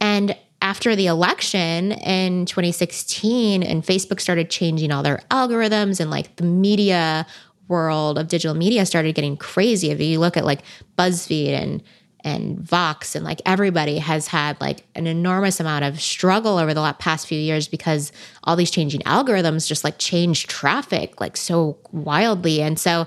And 0.00 0.36
after 0.64 0.96
the 0.96 1.06
election 1.06 1.92
in 1.92 2.46
2016 2.46 3.62
and 3.62 3.84
Facebook 3.84 4.18
started 4.18 4.48
changing 4.48 4.90
all 4.90 5.02
their 5.02 5.20
algorithms 5.30 6.00
and 6.00 6.10
like 6.10 6.34
the 6.36 6.42
media 6.42 7.26
world 7.68 8.18
of 8.18 8.28
digital 8.28 8.56
media 8.56 8.86
started 8.86 9.14
getting 9.14 9.36
crazy. 9.36 9.90
If 9.90 10.00
you 10.00 10.18
look 10.18 10.38
at 10.38 10.44
like 10.44 10.62
BuzzFeed 10.98 11.50
and 11.50 11.82
and 12.26 12.58
Vox 12.58 13.14
and 13.14 13.22
like 13.22 13.42
everybody 13.44 13.98
has 13.98 14.26
had 14.26 14.58
like 14.58 14.86
an 14.94 15.06
enormous 15.06 15.60
amount 15.60 15.84
of 15.84 16.00
struggle 16.00 16.56
over 16.56 16.72
the 16.72 16.96
past 16.98 17.26
few 17.26 17.38
years 17.38 17.68
because 17.68 18.10
all 18.44 18.56
these 18.56 18.70
changing 18.70 19.02
algorithms 19.02 19.68
just 19.68 19.84
like 19.84 19.98
change 19.98 20.46
traffic 20.46 21.20
like 21.20 21.36
so 21.36 21.76
wildly. 21.92 22.62
And 22.62 22.80
so 22.80 23.06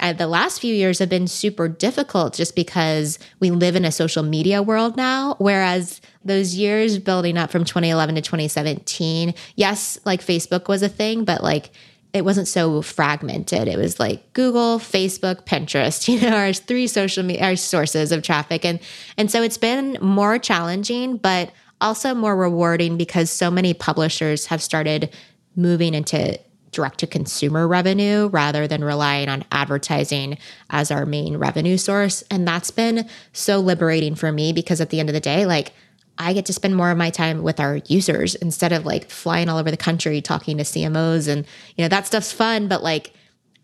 uh, 0.00 0.12
the 0.12 0.26
last 0.26 0.60
few 0.60 0.74
years 0.74 0.98
have 0.98 1.08
been 1.08 1.26
super 1.26 1.68
difficult 1.68 2.34
just 2.34 2.54
because 2.54 3.18
we 3.40 3.50
live 3.50 3.76
in 3.76 3.84
a 3.84 3.92
social 3.92 4.22
media 4.22 4.62
world 4.62 4.96
now. 4.96 5.34
Whereas 5.38 6.00
those 6.24 6.54
years 6.54 6.98
building 6.98 7.36
up 7.36 7.50
from 7.50 7.64
2011 7.64 8.14
to 8.16 8.20
2017, 8.22 9.34
yes, 9.56 9.98
like 10.04 10.20
Facebook 10.20 10.68
was 10.68 10.82
a 10.82 10.88
thing, 10.88 11.24
but 11.24 11.42
like 11.42 11.70
it 12.12 12.24
wasn't 12.24 12.48
so 12.48 12.80
fragmented. 12.82 13.68
It 13.68 13.76
was 13.76 14.00
like 14.00 14.32
Google, 14.32 14.78
Facebook, 14.78 15.44
Pinterest, 15.44 16.08
you 16.12 16.20
know, 16.20 16.36
our 16.36 16.52
three 16.52 16.86
social 16.86 17.22
media 17.22 17.44
our 17.44 17.56
sources 17.56 18.12
of 18.12 18.22
traffic. 18.22 18.64
And 18.64 18.80
and 19.16 19.30
so 19.30 19.42
it's 19.42 19.58
been 19.58 19.98
more 20.00 20.38
challenging, 20.38 21.16
but 21.16 21.52
also 21.80 22.14
more 22.14 22.36
rewarding 22.36 22.96
because 22.96 23.30
so 23.30 23.50
many 23.50 23.74
publishers 23.74 24.46
have 24.46 24.62
started 24.62 25.14
moving 25.54 25.94
into 25.94 26.38
direct 26.72 26.98
to 26.98 27.06
consumer 27.06 27.66
revenue 27.66 28.28
rather 28.28 28.66
than 28.66 28.84
relying 28.84 29.28
on 29.28 29.44
advertising 29.52 30.38
as 30.70 30.90
our 30.90 31.06
main 31.06 31.36
revenue 31.36 31.76
source. 31.76 32.22
And 32.30 32.46
that's 32.46 32.70
been 32.70 33.08
so 33.32 33.60
liberating 33.60 34.14
for 34.14 34.32
me 34.32 34.52
because 34.52 34.80
at 34.80 34.90
the 34.90 35.00
end 35.00 35.08
of 35.08 35.14
the 35.14 35.20
day, 35.20 35.46
like 35.46 35.72
I 36.18 36.32
get 36.32 36.46
to 36.46 36.52
spend 36.52 36.76
more 36.76 36.90
of 36.90 36.98
my 36.98 37.10
time 37.10 37.42
with 37.42 37.60
our 37.60 37.76
users 37.86 38.34
instead 38.34 38.72
of 38.72 38.84
like 38.84 39.10
flying 39.10 39.48
all 39.48 39.58
over 39.58 39.70
the 39.70 39.76
country 39.76 40.20
talking 40.20 40.58
to 40.58 40.64
CMOs 40.64 41.28
and 41.28 41.46
you 41.76 41.84
know 41.84 41.88
that 41.88 42.06
stuff's 42.06 42.32
fun 42.32 42.66
but 42.66 42.82
like 42.82 43.12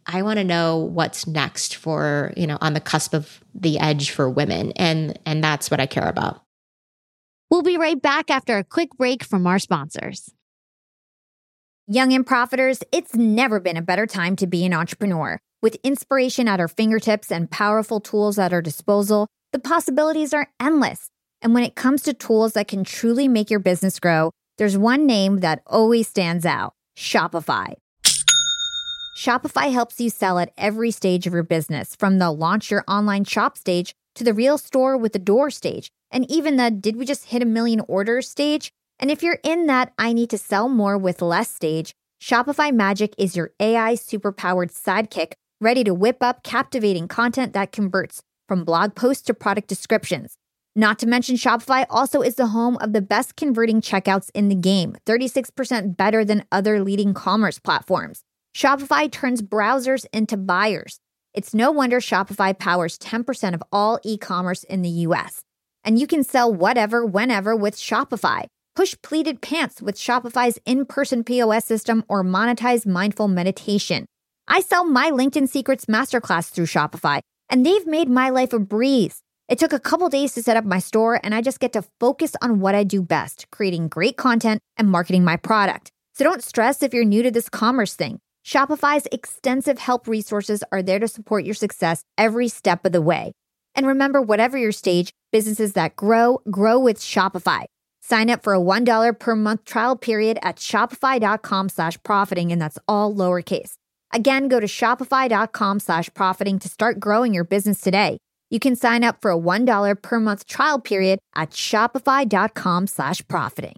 I 0.06 0.22
want 0.22 0.38
to 0.38 0.44
know 0.44 0.78
what's 0.78 1.26
next 1.26 1.76
for, 1.76 2.32
you 2.36 2.46
know, 2.46 2.58
on 2.60 2.74
the 2.74 2.80
cusp 2.80 3.14
of 3.14 3.42
the 3.54 3.78
edge 3.78 4.10
for 4.10 4.28
women 4.28 4.72
and 4.72 5.18
and 5.24 5.42
that's 5.42 5.70
what 5.70 5.80
I 5.80 5.86
care 5.86 6.08
about. 6.08 6.42
We'll 7.50 7.62
be 7.62 7.78
right 7.78 8.00
back 8.00 8.30
after 8.30 8.58
a 8.58 8.64
quick 8.64 8.90
break 8.96 9.24
from 9.24 9.46
our 9.46 9.58
sponsors. 9.58 10.30
Young 11.86 12.14
and 12.14 12.26
profiters, 12.26 12.82
it's 12.92 13.14
never 13.14 13.60
been 13.60 13.76
a 13.76 13.82
better 13.82 14.06
time 14.06 14.36
to 14.36 14.46
be 14.46 14.64
an 14.64 14.72
entrepreneur. 14.72 15.38
With 15.60 15.76
inspiration 15.82 16.48
at 16.48 16.58
our 16.58 16.66
fingertips 16.66 17.30
and 17.30 17.50
powerful 17.50 18.00
tools 18.00 18.38
at 18.38 18.54
our 18.54 18.62
disposal, 18.62 19.28
the 19.52 19.58
possibilities 19.58 20.32
are 20.32 20.48
endless. 20.58 21.10
And 21.42 21.52
when 21.52 21.62
it 21.62 21.74
comes 21.74 22.00
to 22.04 22.14
tools 22.14 22.54
that 22.54 22.68
can 22.68 22.84
truly 22.84 23.28
make 23.28 23.50
your 23.50 23.60
business 23.60 24.00
grow, 24.00 24.30
there's 24.56 24.78
one 24.78 25.04
name 25.04 25.40
that 25.40 25.60
always 25.66 26.08
stands 26.08 26.46
out 26.46 26.72
Shopify. 26.96 27.74
Shopify 29.18 29.70
helps 29.70 30.00
you 30.00 30.08
sell 30.08 30.38
at 30.38 30.54
every 30.56 30.90
stage 30.90 31.26
of 31.26 31.34
your 31.34 31.42
business, 31.42 31.94
from 31.96 32.18
the 32.18 32.30
launch 32.30 32.70
your 32.70 32.84
online 32.88 33.24
shop 33.24 33.58
stage 33.58 33.94
to 34.14 34.24
the 34.24 34.32
real 34.32 34.56
store 34.56 34.96
with 34.96 35.12
the 35.12 35.18
door 35.18 35.50
stage, 35.50 35.90
and 36.10 36.24
even 36.30 36.56
the 36.56 36.70
did 36.70 36.96
we 36.96 37.04
just 37.04 37.26
hit 37.26 37.42
a 37.42 37.44
million 37.44 37.80
orders 37.88 38.26
stage? 38.26 38.72
And 39.04 39.10
if 39.10 39.22
you're 39.22 39.40
in 39.44 39.66
that 39.66 39.92
I 39.98 40.14
need 40.14 40.30
to 40.30 40.38
sell 40.38 40.66
more 40.66 40.96
with 40.96 41.20
less 41.20 41.50
stage, 41.50 41.92
Shopify 42.22 42.72
Magic 42.72 43.14
is 43.18 43.36
your 43.36 43.52
AI 43.60 43.96
superpowered 43.96 44.72
sidekick 44.72 45.32
ready 45.60 45.84
to 45.84 45.92
whip 45.92 46.22
up 46.22 46.42
captivating 46.42 47.06
content 47.06 47.52
that 47.52 47.70
converts 47.70 48.22
from 48.48 48.64
blog 48.64 48.94
posts 48.94 49.22
to 49.24 49.34
product 49.34 49.68
descriptions. 49.68 50.38
Not 50.74 50.98
to 51.00 51.06
mention, 51.06 51.36
Shopify 51.36 51.84
also 51.90 52.22
is 52.22 52.36
the 52.36 52.46
home 52.46 52.78
of 52.80 52.94
the 52.94 53.02
best 53.02 53.36
converting 53.36 53.82
checkouts 53.82 54.30
in 54.32 54.48
the 54.48 54.54
game, 54.54 54.96
36% 55.04 55.98
better 55.98 56.24
than 56.24 56.46
other 56.50 56.82
leading 56.82 57.12
commerce 57.12 57.58
platforms. 57.58 58.22
Shopify 58.56 59.12
turns 59.12 59.42
browsers 59.42 60.06
into 60.14 60.38
buyers. 60.38 60.98
It's 61.34 61.52
no 61.52 61.70
wonder 61.70 62.00
Shopify 62.00 62.58
powers 62.58 62.96
10% 62.96 63.52
of 63.52 63.62
all 63.70 64.00
e 64.02 64.16
commerce 64.16 64.64
in 64.64 64.80
the 64.80 65.04
US. 65.08 65.42
And 65.84 65.98
you 65.98 66.06
can 66.06 66.24
sell 66.24 66.50
whatever, 66.50 67.04
whenever 67.04 67.54
with 67.54 67.76
Shopify. 67.76 68.46
Push 68.76 68.96
pleated 69.02 69.40
pants 69.40 69.80
with 69.80 69.96
Shopify's 69.96 70.58
in 70.66 70.84
person 70.84 71.22
POS 71.22 71.64
system 71.64 72.04
or 72.08 72.24
monetize 72.24 72.84
mindful 72.84 73.28
meditation. 73.28 74.04
I 74.48 74.60
sell 74.62 74.84
my 74.84 75.12
LinkedIn 75.12 75.48
Secrets 75.48 75.86
Masterclass 75.86 76.50
through 76.50 76.66
Shopify, 76.66 77.20
and 77.48 77.64
they've 77.64 77.86
made 77.86 78.08
my 78.08 78.30
life 78.30 78.52
a 78.52 78.58
breeze. 78.58 79.20
It 79.48 79.60
took 79.60 79.72
a 79.72 79.78
couple 79.78 80.08
days 80.08 80.34
to 80.34 80.42
set 80.42 80.56
up 80.56 80.64
my 80.64 80.80
store, 80.80 81.20
and 81.22 81.36
I 81.36 81.40
just 81.40 81.60
get 81.60 81.72
to 81.74 81.84
focus 82.00 82.34
on 82.42 82.58
what 82.58 82.74
I 82.74 82.82
do 82.82 83.00
best 83.00 83.46
creating 83.52 83.88
great 83.88 84.16
content 84.16 84.60
and 84.76 84.90
marketing 84.90 85.22
my 85.24 85.36
product. 85.36 85.92
So 86.14 86.24
don't 86.24 86.42
stress 86.42 86.82
if 86.82 86.92
you're 86.92 87.04
new 87.04 87.22
to 87.22 87.30
this 87.30 87.48
commerce 87.48 87.94
thing. 87.94 88.18
Shopify's 88.44 89.06
extensive 89.12 89.78
help 89.78 90.08
resources 90.08 90.64
are 90.72 90.82
there 90.82 90.98
to 90.98 91.06
support 91.06 91.44
your 91.44 91.54
success 91.54 92.02
every 92.18 92.48
step 92.48 92.84
of 92.84 92.90
the 92.90 93.00
way. 93.00 93.32
And 93.76 93.86
remember, 93.86 94.20
whatever 94.20 94.58
your 94.58 94.72
stage, 94.72 95.12
businesses 95.30 95.74
that 95.74 95.94
grow, 95.94 96.40
grow 96.50 96.78
with 96.80 96.98
Shopify. 96.98 97.66
Sign 98.06 98.28
up 98.28 98.42
for 98.42 98.52
a 98.52 98.60
$1 98.60 99.18
per 99.18 99.34
month 99.34 99.64
trial 99.64 99.96
period 99.96 100.38
at 100.42 100.56
shopify.com 100.56 101.70
slash 101.70 101.96
profiting, 102.02 102.52
and 102.52 102.60
that's 102.60 102.78
all 102.86 103.14
lowercase. 103.14 103.78
Again, 104.12 104.48
go 104.48 104.60
to 104.60 104.66
shopify.com 104.66 105.80
slash 105.80 106.10
profiting 106.12 106.58
to 106.58 106.68
start 106.68 107.00
growing 107.00 107.32
your 107.32 107.44
business 107.44 107.80
today. 107.80 108.18
You 108.50 108.60
can 108.60 108.76
sign 108.76 109.04
up 109.04 109.22
for 109.22 109.30
a 109.30 109.38
$1 109.38 110.02
per 110.02 110.20
month 110.20 110.46
trial 110.46 110.78
period 110.78 111.18
at 111.34 111.52
shopify.com 111.52 112.86
slash 112.88 113.26
profiting. 113.26 113.76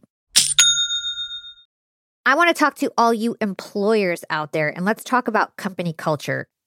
I 2.27 2.35
want 2.35 2.49
to 2.49 2.55
talk 2.55 2.75
to 2.79 2.91
all 2.99 3.15
you 3.15 3.37
employers 3.41 4.25
out 4.29 4.51
there 4.51 4.69
and 4.69 4.85
let's 4.85 5.05
talk 5.05 5.29
about 5.29 5.57
company 5.57 5.93
culture. 5.93 6.47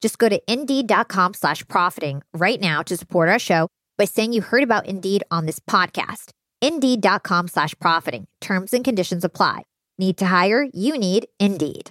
Just 0.00 0.18
go 0.18 0.28
to 0.28 0.40
indeed.com 0.50 1.34
slash 1.34 1.66
profiting 1.68 2.22
right 2.32 2.60
now 2.60 2.82
to 2.82 2.96
support 2.96 3.28
our 3.28 3.38
show 3.38 3.68
by 3.96 4.04
saying 4.04 4.32
you 4.32 4.40
heard 4.40 4.62
about 4.62 4.86
Indeed 4.86 5.24
on 5.30 5.46
this 5.46 5.58
podcast. 5.58 6.30
Indeed.com 6.62 7.48
slash 7.48 7.74
profiting. 7.80 8.26
Terms 8.40 8.72
and 8.72 8.84
conditions 8.84 9.24
apply. 9.24 9.62
Need 9.98 10.18
to 10.18 10.26
hire? 10.26 10.66
You 10.72 10.96
need 10.96 11.26
Indeed. 11.40 11.90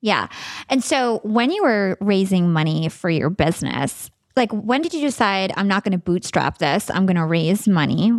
Yeah. 0.00 0.26
And 0.68 0.82
so 0.82 1.20
when 1.22 1.52
you 1.52 1.62
were 1.62 1.96
raising 2.00 2.52
money 2.52 2.88
for 2.88 3.08
your 3.08 3.30
business, 3.30 4.10
like 4.36 4.50
when 4.52 4.82
did 4.82 4.92
you 4.94 5.00
decide 5.00 5.52
I'm 5.56 5.68
not 5.68 5.84
going 5.84 5.92
to 5.92 5.98
bootstrap 5.98 6.58
this? 6.58 6.90
I'm 6.90 7.06
going 7.06 7.16
to 7.16 7.24
raise 7.24 7.68
money. 7.68 8.12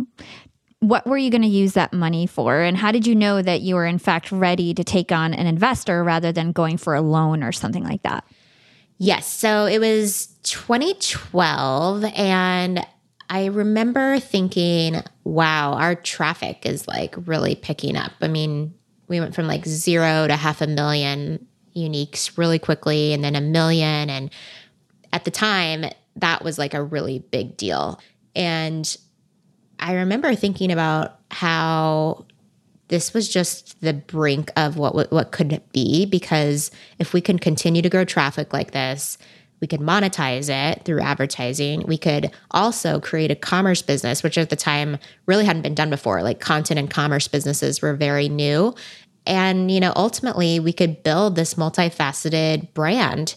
What 0.88 1.06
were 1.06 1.16
you 1.16 1.30
going 1.30 1.42
to 1.42 1.48
use 1.48 1.72
that 1.72 1.92
money 1.92 2.26
for? 2.26 2.60
And 2.60 2.76
how 2.76 2.92
did 2.92 3.06
you 3.06 3.14
know 3.14 3.40
that 3.40 3.62
you 3.62 3.74
were 3.74 3.86
in 3.86 3.98
fact 3.98 4.30
ready 4.30 4.74
to 4.74 4.84
take 4.84 5.12
on 5.12 5.32
an 5.32 5.46
investor 5.46 6.04
rather 6.04 6.30
than 6.30 6.52
going 6.52 6.76
for 6.76 6.94
a 6.94 7.00
loan 7.00 7.42
or 7.42 7.52
something 7.52 7.84
like 7.84 8.02
that? 8.02 8.24
Yes. 8.98 9.26
So 9.26 9.66
it 9.66 9.80
was 9.80 10.26
2012 10.44 12.04
and 12.16 12.86
I 13.30 13.46
remember 13.46 14.20
thinking, 14.20 15.02
wow, 15.24 15.72
our 15.72 15.94
traffic 15.94 16.66
is 16.66 16.86
like 16.86 17.14
really 17.26 17.54
picking 17.54 17.96
up. 17.96 18.12
I 18.20 18.28
mean, 18.28 18.74
we 19.08 19.20
went 19.20 19.34
from 19.34 19.46
like 19.46 19.64
zero 19.66 20.26
to 20.26 20.36
half 20.36 20.60
a 20.60 20.66
million 20.66 21.46
uniques 21.74 22.36
really 22.36 22.58
quickly 22.58 23.12
and 23.12 23.24
then 23.24 23.34
a 23.34 23.40
million. 23.40 24.10
And 24.10 24.30
at 25.12 25.24
the 25.24 25.30
time, 25.30 25.86
that 26.16 26.44
was 26.44 26.58
like 26.58 26.74
a 26.74 26.82
really 26.82 27.18
big 27.18 27.56
deal. 27.56 28.00
And 28.36 28.96
I 29.84 29.92
remember 29.92 30.34
thinking 30.34 30.72
about 30.72 31.20
how 31.30 32.24
this 32.88 33.12
was 33.12 33.28
just 33.28 33.78
the 33.82 33.92
brink 33.92 34.50
of 34.56 34.78
what 34.78 35.12
what 35.12 35.30
could 35.30 35.62
be 35.72 36.06
because 36.06 36.70
if 36.98 37.12
we 37.12 37.20
can 37.20 37.38
continue 37.38 37.82
to 37.82 37.90
grow 37.90 38.06
traffic 38.06 38.54
like 38.54 38.70
this, 38.70 39.18
we 39.60 39.66
could 39.66 39.80
monetize 39.80 40.48
it 40.48 40.86
through 40.86 41.02
advertising. 41.02 41.82
We 41.86 41.98
could 41.98 42.30
also 42.52 42.98
create 42.98 43.30
a 43.30 43.36
commerce 43.36 43.82
business, 43.82 44.22
which 44.22 44.38
at 44.38 44.48
the 44.48 44.56
time 44.56 44.98
really 45.26 45.44
hadn't 45.44 45.62
been 45.62 45.74
done 45.74 45.90
before. 45.90 46.22
Like 46.22 46.40
content 46.40 46.80
and 46.80 46.90
commerce 46.90 47.28
businesses 47.28 47.82
were 47.82 47.92
very 47.92 48.30
new. 48.30 48.74
And, 49.26 49.70
you 49.70 49.80
know, 49.80 49.92
ultimately 49.96 50.60
we 50.60 50.72
could 50.72 51.02
build 51.02 51.36
this 51.36 51.54
multifaceted 51.54 52.72
brand. 52.72 53.34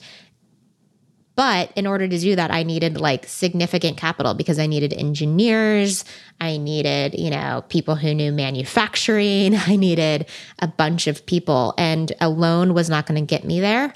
But 1.37 1.71
in 1.75 1.85
order 1.85 2.07
to 2.07 2.17
do 2.17 2.35
that, 2.35 2.49
I 2.49 2.63
needed 2.63 2.99
like 2.99 3.27
significant 3.27 3.95
capital 3.95 4.33
because 4.33 4.57
I 4.57 4.65
needed 4.65 4.91
engineers. 4.91 6.03
I 6.41 6.57
needed, 6.57 7.13
you 7.13 7.29
know, 7.29 7.63
people 7.69 7.95
who 7.95 8.15
knew 8.15 8.31
manufacturing. 8.31 9.55
I 9.67 9.75
needed 9.75 10.25
a 10.59 10.67
bunch 10.67 11.05
of 11.05 11.25
people, 11.27 11.75
and 11.77 12.11
a 12.19 12.27
loan 12.27 12.73
was 12.73 12.89
not 12.89 13.05
going 13.05 13.23
to 13.23 13.25
get 13.25 13.45
me 13.45 13.59
there. 13.59 13.93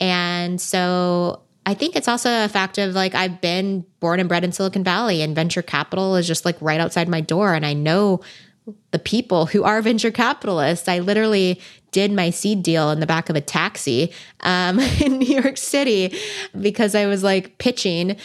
And 0.00 0.60
so 0.60 1.42
I 1.64 1.74
think 1.74 1.94
it's 1.94 2.08
also 2.08 2.44
a 2.44 2.48
fact 2.48 2.78
of 2.78 2.92
like 2.94 3.14
I've 3.14 3.40
been 3.40 3.86
born 4.00 4.18
and 4.18 4.28
bred 4.28 4.42
in 4.42 4.50
Silicon 4.50 4.82
Valley 4.82 5.22
and 5.22 5.32
venture 5.32 5.62
capital 5.62 6.16
is 6.16 6.26
just 6.26 6.44
like 6.44 6.56
right 6.60 6.80
outside 6.80 7.08
my 7.08 7.20
door 7.20 7.54
and 7.54 7.64
I 7.64 7.72
know 7.72 8.20
the 8.90 8.98
people 8.98 9.46
who 9.46 9.62
are 9.64 9.82
venture 9.82 10.10
capitalists. 10.10 10.88
I 10.88 11.00
literally 11.00 11.60
did 11.90 12.12
my 12.12 12.30
seed 12.30 12.62
deal 12.62 12.90
in 12.90 13.00
the 13.00 13.06
back 13.06 13.28
of 13.28 13.36
a 13.36 13.40
taxi 13.40 14.12
um, 14.40 14.80
in 15.00 15.18
New 15.18 15.40
York 15.40 15.56
City 15.56 16.16
because 16.60 16.94
I 16.94 17.06
was 17.06 17.22
like 17.22 17.58
pitching 17.58 18.16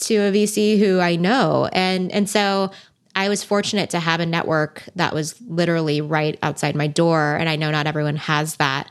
to 0.00 0.16
a 0.16 0.32
VC 0.32 0.78
who 0.78 1.00
I 1.00 1.16
know. 1.16 1.68
And 1.72 2.12
and 2.12 2.28
so 2.28 2.70
I 3.16 3.28
was 3.28 3.42
fortunate 3.42 3.90
to 3.90 3.98
have 3.98 4.20
a 4.20 4.26
network 4.26 4.84
that 4.94 5.12
was 5.12 5.40
literally 5.42 6.00
right 6.00 6.38
outside 6.42 6.76
my 6.76 6.86
door. 6.86 7.36
And 7.36 7.48
I 7.48 7.56
know 7.56 7.70
not 7.70 7.86
everyone 7.86 8.16
has 8.16 8.56
that. 8.56 8.90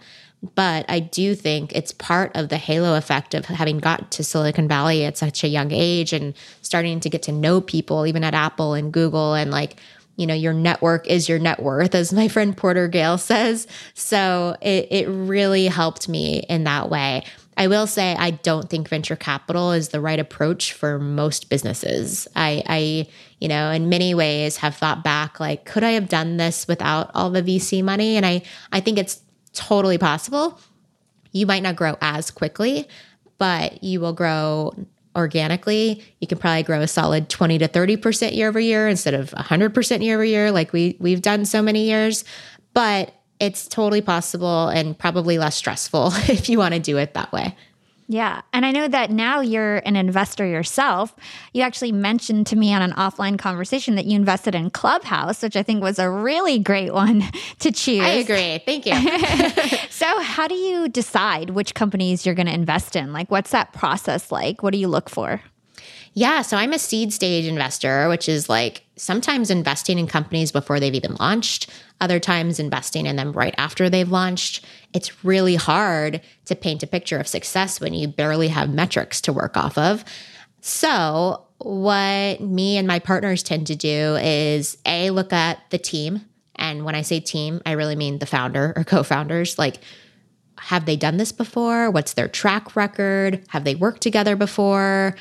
But 0.54 0.86
I 0.88 1.00
do 1.00 1.34
think 1.34 1.74
it's 1.74 1.92
part 1.92 2.36
of 2.36 2.50
the 2.50 2.58
halo 2.58 2.96
effect 2.96 3.34
of 3.34 3.46
having 3.46 3.80
got 3.80 4.12
to 4.12 4.24
Silicon 4.24 4.68
Valley 4.68 5.04
at 5.04 5.18
such 5.18 5.44
a 5.44 5.48
young 5.48 5.72
age 5.72 6.14
and 6.14 6.36
starting 6.62 7.00
to 7.00 7.10
get 7.10 7.24
to 7.24 7.32
know 7.32 7.60
people, 7.60 8.06
even 8.06 8.24
at 8.24 8.36
Apple 8.36 8.76
and 8.76 8.94
Google, 8.94 9.34
and 9.34 9.50
like 9.50 9.78
you 10.18 10.28
know, 10.28 10.34
your 10.34 10.52
network 10.52 11.08
is 11.08 11.30
your 11.30 11.40
net 11.40 11.62
worth, 11.62 11.96
as 11.96 12.12
my 12.12 12.28
friend 12.28 12.58
Porter 12.58 12.88
Gale 12.88 13.18
says. 13.18 13.68
So 13.94 14.58
it, 14.62 14.88
it 14.92 15.08
really 15.08 15.68
helped 15.68 16.10
me 16.10 16.40
in 16.50 16.66
that 16.66 16.90
way. 16.90 17.24
I 17.56 17.68
will 17.68 17.88
say 17.88 18.16
I 18.18 18.32
don't 18.32 18.70
think 18.70 18.88
venture 18.88 19.16
capital 19.16 19.72
is 19.72 19.90
the 19.90 20.02
right 20.02 20.20
approach 20.20 20.74
for 20.74 21.00
most 21.00 21.50
businesses. 21.50 22.28
I, 22.36 22.64
I, 22.68 23.08
you 23.40 23.48
know, 23.48 23.72
in 23.72 23.90
many 23.90 24.14
ways 24.14 24.58
have 24.58 24.76
thought 24.76 25.04
back 25.04 25.40
like, 25.40 25.66
could 25.66 25.84
I 25.84 25.92
have 25.92 26.10
done 26.10 26.38
this 26.38 26.68
without 26.68 27.10
all 27.16 27.30
the 27.30 27.42
VC 27.42 27.84
money? 27.84 28.16
And 28.16 28.26
I, 28.26 28.44
I 28.72 28.80
think 28.80 28.98
it's 29.00 29.22
totally 29.54 29.98
possible. 29.98 30.60
You 31.32 31.48
might 31.48 31.64
not 31.64 31.76
grow 31.76 31.96
as 32.02 32.30
quickly, 32.30 32.88
but 33.38 33.84
you 33.84 34.00
will 34.00 34.14
grow 34.14 34.74
organically, 35.18 36.04
you 36.22 36.28
can 36.28 36.38
probably 36.38 36.64
grow 36.64 36.82
a 36.82 36.88
solid 36.88 37.28
20 37.30 37.58
to 37.58 37.68
30% 37.68 38.36
year 38.36 38.48
over 38.48 38.60
year 38.60 38.88
instead 38.88 39.14
of 39.14 39.32
100% 39.32 40.04
year 40.04 40.16
over 40.16 40.24
year 40.24 40.52
like 40.52 40.72
we 40.72 40.96
we've 41.00 41.22
done 41.22 41.46
so 41.46 41.62
many 41.62 41.86
years. 41.86 42.24
But 42.74 43.14
it's 43.40 43.68
totally 43.68 44.02
possible 44.02 44.70
and 44.70 44.98
probably 44.98 45.38
less 45.38 45.56
stressful 45.56 46.08
if 46.30 46.50
you 46.50 46.58
want 46.58 46.74
to 46.74 46.80
do 46.80 46.98
it 46.98 47.14
that 47.16 47.32
way. 47.32 47.56
Yeah. 48.10 48.42
And 48.54 48.66
I 48.66 48.72
know 48.72 48.88
that 48.88 49.12
now 49.12 49.42
you're 49.42 49.78
an 49.78 49.98
investor 49.98 50.46
yourself. 50.46 51.14
You 51.54 51.62
actually 51.62 51.92
mentioned 51.92 52.48
to 52.48 52.56
me 52.56 52.74
on 52.74 52.82
an 52.82 52.94
offline 52.94 53.38
conversation 53.38 53.96
that 53.96 54.06
you 54.06 54.16
invested 54.16 54.56
in 54.56 54.70
Clubhouse, 54.70 55.44
which 55.44 55.58
I 55.58 55.64
think 55.64 55.82
was 55.82 56.00
a 56.00 56.10
really 56.10 56.58
great 56.58 56.94
one 56.94 57.24
to 57.60 57.72
choose. 57.72 58.06
I 58.06 58.12
agree. 58.12 58.60
Thank 58.66 58.86
you. 58.86 58.94
so, 59.90 60.22
how 60.22 60.48
do 60.48 60.56
you 60.56 60.88
decide 60.88 61.50
which 61.50 61.74
companies 61.74 62.26
you're 62.26 62.36
going 62.36 62.48
to 62.48 62.54
invest 62.54 62.96
in? 62.96 63.12
Like, 63.12 63.30
what's 63.30 63.52
that 63.52 63.74
process 63.74 64.32
like? 64.32 64.64
What 64.64 64.72
do 64.72 64.80
you 64.80 64.88
look 64.88 65.10
for? 65.10 65.42
Yeah, 66.14 66.42
so 66.42 66.58
I'm 66.58 66.74
a 66.74 66.80
seed 66.80 67.14
stage 67.14 67.46
investor, 67.46 68.10
which 68.10 68.28
is 68.28 68.50
like 68.50 68.84
sometimes 68.96 69.52
investing 69.52 70.00
in 70.00 70.08
companies 70.08 70.52
before 70.52 70.80
they've 70.80 70.96
even 70.96 71.16
launched, 71.20 71.70
other 72.00 72.20
times 72.20 72.60
investing 72.60 73.06
in 73.06 73.16
them 73.16 73.32
right 73.32 73.56
after 73.58 73.90
they've 73.90 74.10
launched. 74.10 74.64
It's 74.94 75.24
really 75.24 75.56
hard 75.56 76.22
to 76.46 76.56
paint 76.56 76.84
a 76.84 76.88
picture 76.88 77.18
of 77.18 77.28
success 77.28 77.80
when 77.80 77.94
you 77.94 78.08
barely 78.08 78.50
have 78.50 78.70
metrics 78.70 79.22
to 79.22 79.34
work 79.34 79.58
off 79.58 79.78
of. 79.78 80.06
So, 80.62 81.44
what 81.60 82.40
me 82.40 82.78
and 82.78 82.88
my 82.88 83.00
partners 83.00 83.42
tend 83.42 83.68
to 83.68 83.76
do 83.76 84.16
is 84.18 84.78
A, 84.86 85.10
look 85.10 85.34
at 85.34 85.60
the 85.72 85.80
team. 85.80 86.22
And 86.56 86.86
when 86.86 86.96
I 86.96 87.02
say 87.02 87.20
team, 87.20 87.62
I 87.66 87.72
really 87.72 87.96
mean 87.96 88.20
the 88.20 88.26
founder 88.26 88.74
or 88.76 88.84
co 88.84 89.04
founders. 89.04 89.58
Like, 89.58 89.78
have 90.60 90.86
they 90.86 90.96
done 90.96 91.18
this 91.18 91.32
before? 91.32 91.90
What's 91.92 92.14
their 92.14 92.28
track 92.28 92.76
record? 92.76 93.44
Have 93.50 93.64
they 93.64 93.76
worked 93.76 94.02
together 94.02 94.36
before? 94.36 95.16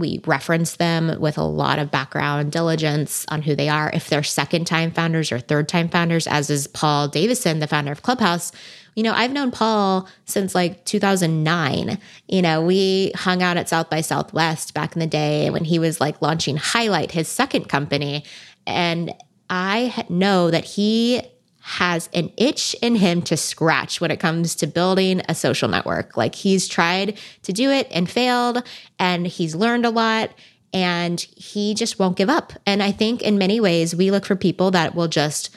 We 0.00 0.20
reference 0.26 0.76
them 0.76 1.20
with 1.20 1.38
a 1.38 1.44
lot 1.44 1.78
of 1.78 1.90
background 1.90 2.52
diligence 2.52 3.24
on 3.28 3.42
who 3.42 3.54
they 3.54 3.68
are. 3.68 3.90
If 3.94 4.08
they're 4.08 4.22
second 4.22 4.66
time 4.66 4.90
founders 4.90 5.30
or 5.30 5.38
third 5.38 5.68
time 5.68 5.88
founders, 5.88 6.26
as 6.26 6.50
is 6.50 6.66
Paul 6.66 7.08
Davison, 7.08 7.60
the 7.60 7.68
founder 7.68 7.92
of 7.92 8.02
Clubhouse. 8.02 8.52
You 8.96 9.04
know, 9.04 9.12
I've 9.12 9.32
known 9.32 9.52
Paul 9.52 10.08
since 10.24 10.54
like 10.54 10.84
2009. 10.84 11.98
You 12.28 12.42
know, 12.42 12.62
we 12.62 13.12
hung 13.14 13.42
out 13.42 13.56
at 13.56 13.68
South 13.68 13.88
by 13.88 14.00
Southwest 14.00 14.74
back 14.74 14.94
in 14.96 15.00
the 15.00 15.06
day 15.06 15.50
when 15.50 15.64
he 15.64 15.78
was 15.78 16.00
like 16.00 16.20
launching 16.20 16.56
Highlight, 16.56 17.12
his 17.12 17.28
second 17.28 17.68
company. 17.68 18.24
And 18.66 19.14
I 19.48 20.04
know 20.08 20.50
that 20.50 20.64
he 20.64 21.22
has 21.70 22.08
an 22.12 22.32
itch 22.36 22.74
in 22.82 22.96
him 22.96 23.22
to 23.22 23.36
scratch 23.36 24.00
when 24.00 24.10
it 24.10 24.18
comes 24.18 24.56
to 24.56 24.66
building 24.66 25.22
a 25.28 25.34
social 25.36 25.68
network. 25.68 26.16
Like 26.16 26.34
he's 26.34 26.66
tried 26.66 27.16
to 27.44 27.52
do 27.52 27.70
it 27.70 27.86
and 27.92 28.10
failed, 28.10 28.64
and 28.98 29.24
he's 29.24 29.54
learned 29.54 29.86
a 29.86 29.90
lot, 29.90 30.30
and 30.72 31.20
he 31.20 31.74
just 31.74 32.00
won't 32.00 32.16
give 32.16 32.28
up. 32.28 32.52
And 32.66 32.82
I 32.82 32.90
think 32.90 33.22
in 33.22 33.38
many 33.38 33.60
ways, 33.60 33.94
we 33.94 34.10
look 34.10 34.26
for 34.26 34.34
people 34.34 34.72
that 34.72 34.96
will 34.96 35.06
just 35.06 35.54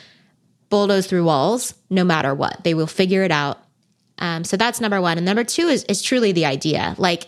bulldoze 0.69 1.07
through 1.07 1.23
walls 1.23 1.73
no 1.89 2.03
matter 2.03 2.35
what. 2.35 2.63
They 2.63 2.75
will 2.75 2.85
figure 2.85 3.23
it 3.23 3.31
out. 3.31 3.57
Um, 4.19 4.43
so 4.43 4.55
that's 4.55 4.79
number 4.79 5.01
one. 5.01 5.17
And 5.17 5.25
number 5.25 5.43
two 5.43 5.67
is, 5.67 5.83
is 5.85 6.03
truly 6.03 6.31
the 6.31 6.45
idea. 6.45 6.93
Like, 6.99 7.27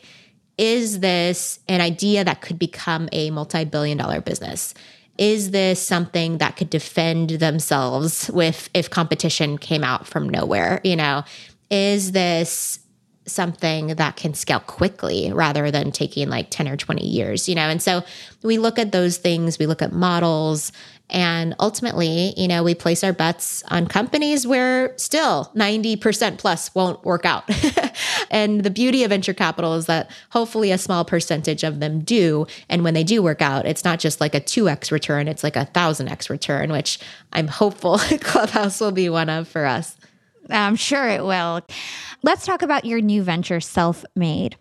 is 0.59 0.99
this 0.99 1.59
an 1.67 1.81
idea 1.81 2.23
that 2.23 2.41
could 2.41 2.59
become 2.59 3.09
a 3.11 3.31
multi 3.31 3.65
billion 3.65 3.97
dollar 3.97 4.21
business? 4.21 4.75
Is 5.17 5.51
this 5.51 5.85
something 5.85 6.37
that 6.39 6.57
could 6.57 6.69
defend 6.69 7.31
themselves 7.31 8.29
with 8.33 8.69
if 8.73 8.89
competition 8.89 9.57
came 9.57 9.83
out 9.83 10.07
from 10.07 10.29
nowhere 10.29 10.81
you 10.83 10.95
know 10.95 11.23
is 11.69 12.11
this 12.11 12.79
something 13.27 13.87
that 13.87 14.15
can 14.15 14.35
scale 14.35 14.59
quickly 14.59 15.31
rather 15.33 15.71
than 15.71 15.91
taking 15.91 16.29
like 16.29 16.47
10 16.51 16.67
or 16.67 16.77
20 16.77 17.03
years 17.05 17.49
you 17.49 17.55
know 17.55 17.69
and 17.69 17.81
so 17.81 18.03
we 18.43 18.57
look 18.57 18.77
at 18.77 18.91
those 18.91 19.17
things 19.17 19.57
we 19.57 19.65
look 19.65 19.81
at 19.81 19.91
models 19.91 20.71
and 21.09 21.55
ultimately, 21.59 22.33
you 22.35 22.47
know, 22.47 22.63
we 22.63 22.73
place 22.73 23.03
our 23.03 23.13
bets 23.13 23.63
on 23.69 23.87
companies 23.87 24.47
where 24.47 24.97
still 24.97 25.51
90% 25.55 26.39
plus 26.39 26.73
won't 26.73 27.03
work 27.05 27.25
out. 27.25 27.43
and 28.29 28.63
the 28.63 28.69
beauty 28.69 29.03
of 29.03 29.09
venture 29.09 29.33
capital 29.33 29.75
is 29.75 29.85
that 29.85 30.09
hopefully 30.31 30.71
a 30.71 30.77
small 30.77 31.05
percentage 31.05 31.63
of 31.63 31.79
them 31.79 31.99
do. 31.99 32.47
And 32.69 32.83
when 32.83 32.93
they 32.93 33.03
do 33.03 33.21
work 33.21 33.41
out, 33.41 33.65
it's 33.65 33.83
not 33.83 33.99
just 33.99 34.21
like 34.21 34.35
a 34.35 34.41
2x 34.41 34.91
return, 34.91 35.27
it's 35.27 35.43
like 35.43 35.55
a 35.55 35.65
1000x 35.73 36.29
return, 36.29 36.71
which 36.71 36.99
I'm 37.33 37.47
hopeful 37.47 37.97
Clubhouse 38.21 38.79
will 38.79 38.91
be 38.91 39.09
one 39.09 39.29
of 39.29 39.47
for 39.47 39.65
us. 39.65 39.95
I'm 40.49 40.75
sure 40.75 41.07
it 41.07 41.23
will. 41.23 41.61
Let's 42.23 42.45
talk 42.45 42.61
about 42.61 42.85
your 42.85 43.01
new 43.01 43.23
venture, 43.23 43.59
Self 43.59 44.05
Made. 44.15 44.57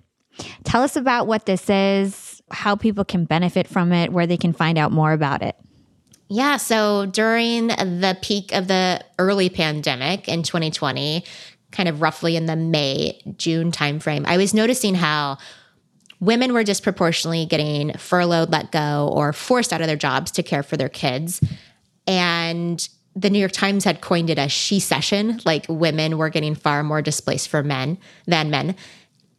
Tell 0.65 0.83
us 0.83 0.97
about 0.97 1.27
what 1.27 1.47
this 1.47 1.71
is, 1.71 2.43
how 2.51 2.75
people 2.75 3.05
can 3.05 3.25
benefit 3.25 3.69
from 3.69 3.93
it, 3.93 4.13
where 4.13 4.27
they 4.27 4.37
can 4.37 4.53
find 4.53 4.79
out 4.79 4.93
more 4.93 5.13
about 5.13 5.43
it. 5.43 5.57
Yeah. 6.29 6.57
So 6.57 7.07
during 7.07 7.69
the 7.69 8.17
peak 8.23 8.53
of 8.53 8.67
the 8.67 9.05
early 9.19 9.51
pandemic 9.51 10.27
in 10.27 10.43
2020, 10.43 11.25
kind 11.75 11.89
of 11.89 12.01
roughly 12.01 12.37
in 12.37 12.47
the 12.47 12.57
May, 12.57 13.21
June 13.37 13.73
timeframe, 13.73 14.25
I 14.27 14.37
was 14.37 14.55
noticing 14.55 14.95
how 14.95 15.39
women 16.21 16.53
were 16.55 16.65
disproportionately 16.65 17.45
getting 17.45 17.93
furloughed, 17.95 18.51
let 18.51 18.71
go, 18.71 19.11
or 19.13 19.33
forced 19.33 19.73
out 19.73 19.81
of 19.81 19.89
their 19.89 19.97
jobs 19.97 20.31
to 20.33 20.43
care 20.43 20.63
for 20.63 20.77
their 20.77 20.89
kids. 20.89 21.41
And 22.07 22.89
the 23.17 23.29
New 23.29 23.39
York 23.39 23.53
Times 23.53 23.85
had 23.85 24.01
coined 24.01 24.31
it 24.31 24.39
a 24.39 24.49
shecession, 24.49 25.41
like 25.45 25.67
women 25.69 26.17
were 26.17 26.31
getting 26.31 26.55
far 26.55 26.83
more 26.83 27.03
displaced 27.03 27.49
for 27.49 27.63
men 27.63 27.99
than 28.27 28.51
men. 28.51 28.77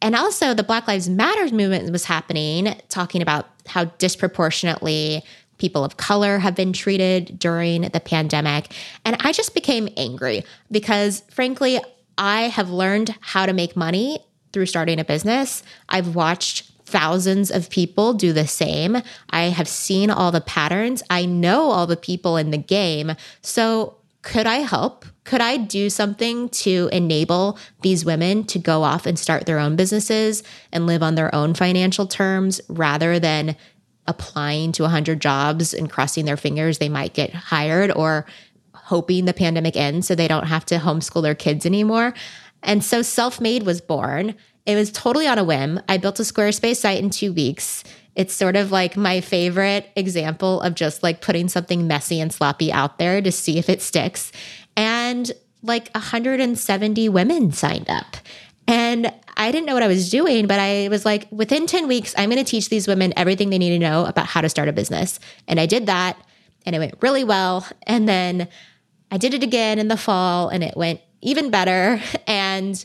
And 0.02 0.14
also, 0.14 0.52
the 0.52 0.62
Black 0.62 0.86
Lives 0.86 1.08
Matter 1.08 1.54
movement 1.54 1.90
was 1.90 2.04
happening, 2.04 2.78
talking 2.90 3.22
about 3.22 3.48
how 3.66 3.86
disproportionately 3.86 5.22
people 5.58 5.84
of 5.84 5.96
color 5.96 6.38
have 6.38 6.54
been 6.54 6.72
treated 6.72 7.38
during 7.38 7.82
the 7.82 8.00
pandemic. 8.00 8.74
And 9.06 9.16
I 9.20 9.32
just 9.32 9.54
became 9.54 9.88
angry 9.96 10.44
because, 10.70 11.22
frankly, 11.30 11.80
I 12.18 12.42
have 12.42 12.70
learned 12.70 13.14
how 13.20 13.46
to 13.46 13.52
make 13.52 13.76
money 13.76 14.20
through 14.52 14.66
starting 14.66 14.98
a 14.98 15.04
business. 15.04 15.62
I've 15.88 16.14
watched 16.14 16.70
thousands 16.86 17.50
of 17.50 17.68
people 17.68 18.14
do 18.14 18.32
the 18.32 18.46
same. 18.46 18.96
I 19.30 19.44
have 19.44 19.68
seen 19.68 20.08
all 20.08 20.32
the 20.32 20.40
patterns. 20.40 21.02
I 21.10 21.26
know 21.26 21.70
all 21.70 21.86
the 21.86 21.96
people 21.96 22.36
in 22.36 22.52
the 22.52 22.58
game. 22.58 23.12
So, 23.42 23.96
could 24.22 24.46
I 24.46 24.56
help? 24.56 25.04
Could 25.22 25.40
I 25.40 25.56
do 25.56 25.88
something 25.88 26.48
to 26.48 26.88
enable 26.92 27.58
these 27.82 28.04
women 28.04 28.42
to 28.44 28.58
go 28.58 28.82
off 28.82 29.06
and 29.06 29.16
start 29.16 29.46
their 29.46 29.60
own 29.60 29.76
businesses 29.76 30.42
and 30.72 30.86
live 30.86 31.00
on 31.00 31.14
their 31.14 31.32
own 31.32 31.54
financial 31.54 32.08
terms 32.08 32.60
rather 32.68 33.20
than 33.20 33.56
applying 34.08 34.72
to 34.72 34.82
100 34.82 35.20
jobs 35.20 35.74
and 35.74 35.90
crossing 35.90 36.24
their 36.24 36.36
fingers 36.36 36.78
they 36.78 36.88
might 36.88 37.14
get 37.14 37.32
hired 37.34 37.92
or 37.92 38.26
hoping 38.86 39.24
the 39.24 39.34
pandemic 39.34 39.76
ends 39.76 40.06
so 40.06 40.14
they 40.14 40.28
don't 40.28 40.46
have 40.46 40.64
to 40.64 40.78
homeschool 40.78 41.20
their 41.20 41.34
kids 41.34 41.66
anymore. 41.66 42.14
And 42.62 42.84
so 42.84 43.02
Self 43.02 43.40
Made 43.40 43.64
was 43.64 43.80
born. 43.80 44.36
It 44.64 44.76
was 44.76 44.92
totally 44.92 45.26
on 45.26 45.38
a 45.38 45.44
whim. 45.44 45.80
I 45.88 45.98
built 45.98 46.20
a 46.20 46.22
Squarespace 46.22 46.76
site 46.76 47.02
in 47.02 47.10
two 47.10 47.32
weeks. 47.32 47.82
It's 48.14 48.32
sort 48.32 48.54
of 48.54 48.70
like 48.70 48.96
my 48.96 49.20
favorite 49.20 49.90
example 49.96 50.60
of 50.60 50.76
just 50.76 51.02
like 51.02 51.20
putting 51.20 51.48
something 51.48 51.88
messy 51.88 52.20
and 52.20 52.32
sloppy 52.32 52.72
out 52.72 52.98
there 52.98 53.20
to 53.20 53.32
see 53.32 53.58
if 53.58 53.68
it 53.68 53.82
sticks. 53.82 54.30
And 54.76 55.32
like 55.62 55.90
170 55.90 57.08
women 57.08 57.50
signed 57.52 57.90
up. 57.90 58.16
And 58.68 59.12
I 59.36 59.50
didn't 59.50 59.66
know 59.66 59.74
what 59.74 59.82
I 59.82 59.88
was 59.88 60.10
doing, 60.10 60.46
but 60.46 60.60
I 60.60 60.88
was 60.88 61.04
like, 61.04 61.26
within 61.32 61.66
10 61.66 61.88
weeks, 61.88 62.14
I'm 62.16 62.30
going 62.30 62.42
to 62.42 62.48
teach 62.48 62.68
these 62.68 62.86
women 62.86 63.12
everything 63.16 63.50
they 63.50 63.58
need 63.58 63.70
to 63.70 63.78
know 63.78 64.06
about 64.06 64.26
how 64.26 64.40
to 64.40 64.48
start 64.48 64.68
a 64.68 64.72
business. 64.72 65.18
And 65.48 65.58
I 65.58 65.66
did 65.66 65.86
that 65.86 66.16
and 66.64 66.74
it 66.74 66.80
went 66.80 66.94
really 67.00 67.24
well. 67.24 67.66
And 67.86 68.08
then 68.08 68.48
I 69.10 69.18
did 69.18 69.34
it 69.34 69.42
again 69.42 69.78
in 69.78 69.88
the 69.88 69.96
fall 69.96 70.48
and 70.48 70.64
it 70.64 70.76
went 70.76 71.00
even 71.20 71.50
better. 71.50 72.00
And 72.28 72.84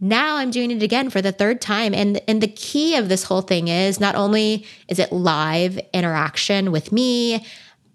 now 0.00 0.36
I'm 0.36 0.50
doing 0.50 0.70
it 0.70 0.82
again 0.82 1.10
for 1.10 1.20
the 1.20 1.32
third 1.32 1.60
time. 1.60 1.92
And, 1.92 2.20
and 2.26 2.42
the 2.42 2.48
key 2.48 2.96
of 2.96 3.08
this 3.08 3.22
whole 3.22 3.42
thing 3.42 3.68
is 3.68 4.00
not 4.00 4.14
only 4.14 4.66
is 4.88 4.98
it 4.98 5.12
live 5.12 5.78
interaction 5.92 6.72
with 6.72 6.90
me, 6.90 7.44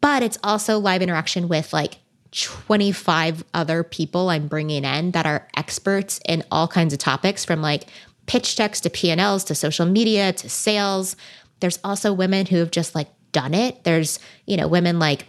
but 0.02 0.22
it's 0.22 0.38
also 0.44 0.78
live 0.78 1.02
interaction 1.02 1.48
with 1.48 1.74
like 1.74 1.98
25 2.32 3.44
other 3.54 3.84
people 3.84 4.30
I'm 4.30 4.48
bringing 4.48 4.84
in 4.84 5.12
that 5.12 5.26
are 5.26 5.48
experts 5.56 6.20
in 6.28 6.44
all 6.52 6.68
kinds 6.68 6.94
of 6.94 7.00
topics 7.00 7.44
from 7.46 7.62
like 7.62 7.86
pitch 8.28 8.56
decks 8.56 8.82
to 8.82 8.90
P&Ls 8.90 9.44
to 9.46 9.56
social 9.56 9.86
media 9.86 10.34
to 10.34 10.50
sales. 10.50 11.16
There's 11.60 11.80
also 11.84 12.14
women 12.14 12.46
who 12.46 12.58
have 12.58 12.72
just 12.72 12.94
like 12.94 13.08
done 13.32 13.54
it. 13.54 13.84
There's, 13.84 14.20
you 14.46 14.58
know, 14.58 14.68
women 14.68 15.00
like 15.00 15.26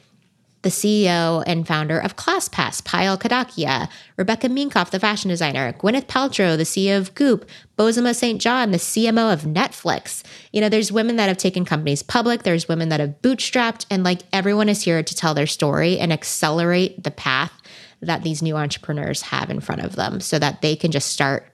the 0.67 0.71
CEO 0.73 1.45
and 1.47 1.65
founder 1.65 1.97
of 1.97 2.17
ClassPass, 2.17 2.83
Payal 2.83 3.17
Kadakia, 3.17 3.89
Rebecca 4.17 4.49
Minkoff, 4.49 4.91
the 4.91 4.99
fashion 4.99 5.29
designer, 5.29 5.73
Gwyneth 5.75 6.07
Paltrow, 6.07 6.57
the 6.57 6.65
CEO 6.65 6.99
of 6.99 7.15
Goop, 7.15 7.49
Bozoma 7.79 8.13
St. 8.13 8.41
John, 8.41 8.73
the 8.73 8.79
CMO 8.79 9.33
of 9.33 9.43
Netflix. 9.43 10.25
You 10.53 10.61
know, 10.61 10.69
there's 10.69 10.91
women 10.91 11.15
that 11.17 11.29
have 11.29 11.37
taken 11.37 11.65
companies 11.65 12.03
public, 12.03 12.43
there's 12.43 12.67
women 12.67 12.89
that 12.89 12.99
have 12.99 13.23
bootstrapped, 13.23 13.87
and 13.91 14.03
like 14.03 14.23
everyone 14.33 14.69
is 14.69 14.83
here 14.83 15.05
to 15.05 15.15
tell 15.15 15.35
their 15.35 15.47
story 15.47 16.01
and 16.01 16.13
accelerate 16.13 17.05
the 17.05 17.13
path 17.13 17.53
that 18.01 18.25
these 18.25 18.43
new 18.43 18.57
entrepreneurs 18.57 19.23
have 19.23 19.51
in 19.51 19.61
front 19.61 19.83
of 19.83 19.95
them 19.95 20.19
so 20.21 20.37
that 20.37 20.63
they 20.63 20.75
can 20.75 20.91
just 20.91 21.13
start 21.13 21.49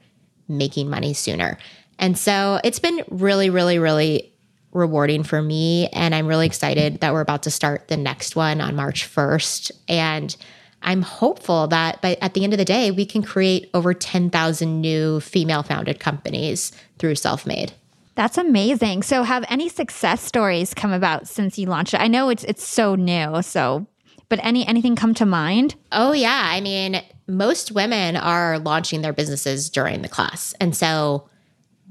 making 0.48 0.88
money 0.88 1.12
sooner. 1.12 1.58
And 1.98 2.16
so 2.16 2.60
it's 2.64 2.78
been 2.78 3.02
really, 3.10 3.50
really, 3.50 3.78
really 3.78 4.31
rewarding 4.72 5.22
for 5.22 5.42
me. 5.42 5.88
And 5.88 6.14
I'm 6.14 6.26
really 6.26 6.46
excited 6.46 7.00
that 7.00 7.12
we're 7.12 7.20
about 7.20 7.42
to 7.44 7.50
start 7.50 7.88
the 7.88 7.96
next 7.96 8.36
one 8.36 8.60
on 8.60 8.74
March 8.74 9.08
1st. 9.08 9.70
And 9.88 10.34
I'm 10.82 11.02
hopeful 11.02 11.68
that 11.68 12.00
by 12.02 12.16
at 12.20 12.34
the 12.34 12.44
end 12.44 12.52
of 12.52 12.58
the 12.58 12.64
day, 12.64 12.90
we 12.90 13.06
can 13.06 13.22
create 13.22 13.70
over 13.74 13.94
10,000 13.94 14.80
new 14.80 15.20
female 15.20 15.62
founded 15.62 16.00
companies 16.00 16.72
through 16.98 17.14
Self 17.14 17.46
Made. 17.46 17.72
That's 18.14 18.36
amazing. 18.36 19.04
So 19.04 19.22
have 19.22 19.44
any 19.48 19.68
success 19.68 20.22
stories 20.22 20.74
come 20.74 20.92
about 20.92 21.28
since 21.28 21.58
you 21.58 21.66
launched 21.66 21.94
it? 21.94 22.00
I 22.00 22.08
know 22.08 22.28
it's 22.28 22.44
it's 22.44 22.66
so 22.66 22.94
new, 22.94 23.40
so 23.42 23.86
but 24.28 24.38
any 24.42 24.66
anything 24.66 24.96
come 24.96 25.14
to 25.14 25.26
mind? 25.26 25.76
Oh 25.92 26.12
yeah, 26.12 26.48
I 26.50 26.60
mean, 26.60 27.02
most 27.26 27.72
women 27.72 28.16
are 28.16 28.58
launching 28.58 29.02
their 29.02 29.12
businesses 29.12 29.70
during 29.70 30.02
the 30.02 30.08
class. 30.08 30.54
And 30.60 30.76
so 30.76 31.28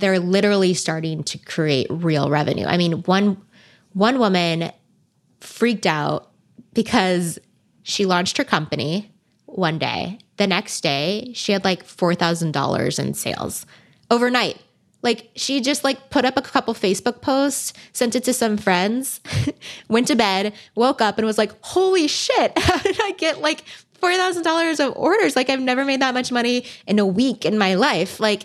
they're 0.01 0.19
literally 0.19 0.73
starting 0.73 1.23
to 1.23 1.37
create 1.37 1.87
real 1.89 2.29
revenue. 2.29 2.65
I 2.65 2.77
mean, 2.77 3.03
one 3.03 3.37
one 3.93 4.19
woman 4.19 4.71
freaked 5.39 5.85
out 5.85 6.31
because 6.73 7.39
she 7.83 8.05
launched 8.05 8.37
her 8.37 8.43
company 8.43 9.11
one 9.45 9.77
day. 9.77 10.19
The 10.37 10.47
next 10.47 10.81
day, 10.81 11.31
she 11.35 11.51
had 11.51 11.63
like 11.63 11.85
$4,000 11.85 12.99
in 12.99 13.13
sales 13.13 13.65
overnight. 14.09 14.59
Like 15.03 15.29
she 15.35 15.61
just 15.61 15.83
like 15.83 16.09
put 16.09 16.25
up 16.25 16.37
a 16.37 16.41
couple 16.41 16.73
Facebook 16.73 17.21
posts, 17.21 17.73
sent 17.91 18.15
it 18.15 18.23
to 18.25 18.33
some 18.33 18.57
friends, 18.57 19.19
went 19.87 20.07
to 20.07 20.15
bed, 20.15 20.53
woke 20.75 21.01
up 21.01 21.17
and 21.17 21.25
was 21.25 21.39
like, 21.39 21.51
"Holy 21.61 22.07
shit, 22.07 22.53
how 22.57 22.77
did 22.77 22.99
I 23.01 23.11
get 23.13 23.41
like 23.41 23.63
$4,000 23.99 24.85
of 24.85 24.95
orders? 24.95 25.35
Like 25.35 25.49
I've 25.49 25.59
never 25.59 25.85
made 25.85 26.01
that 26.01 26.13
much 26.13 26.31
money 26.31 26.65
in 26.85 26.99
a 26.99 27.05
week 27.05 27.45
in 27.45 27.57
my 27.57 27.73
life." 27.73 28.19
Like 28.19 28.43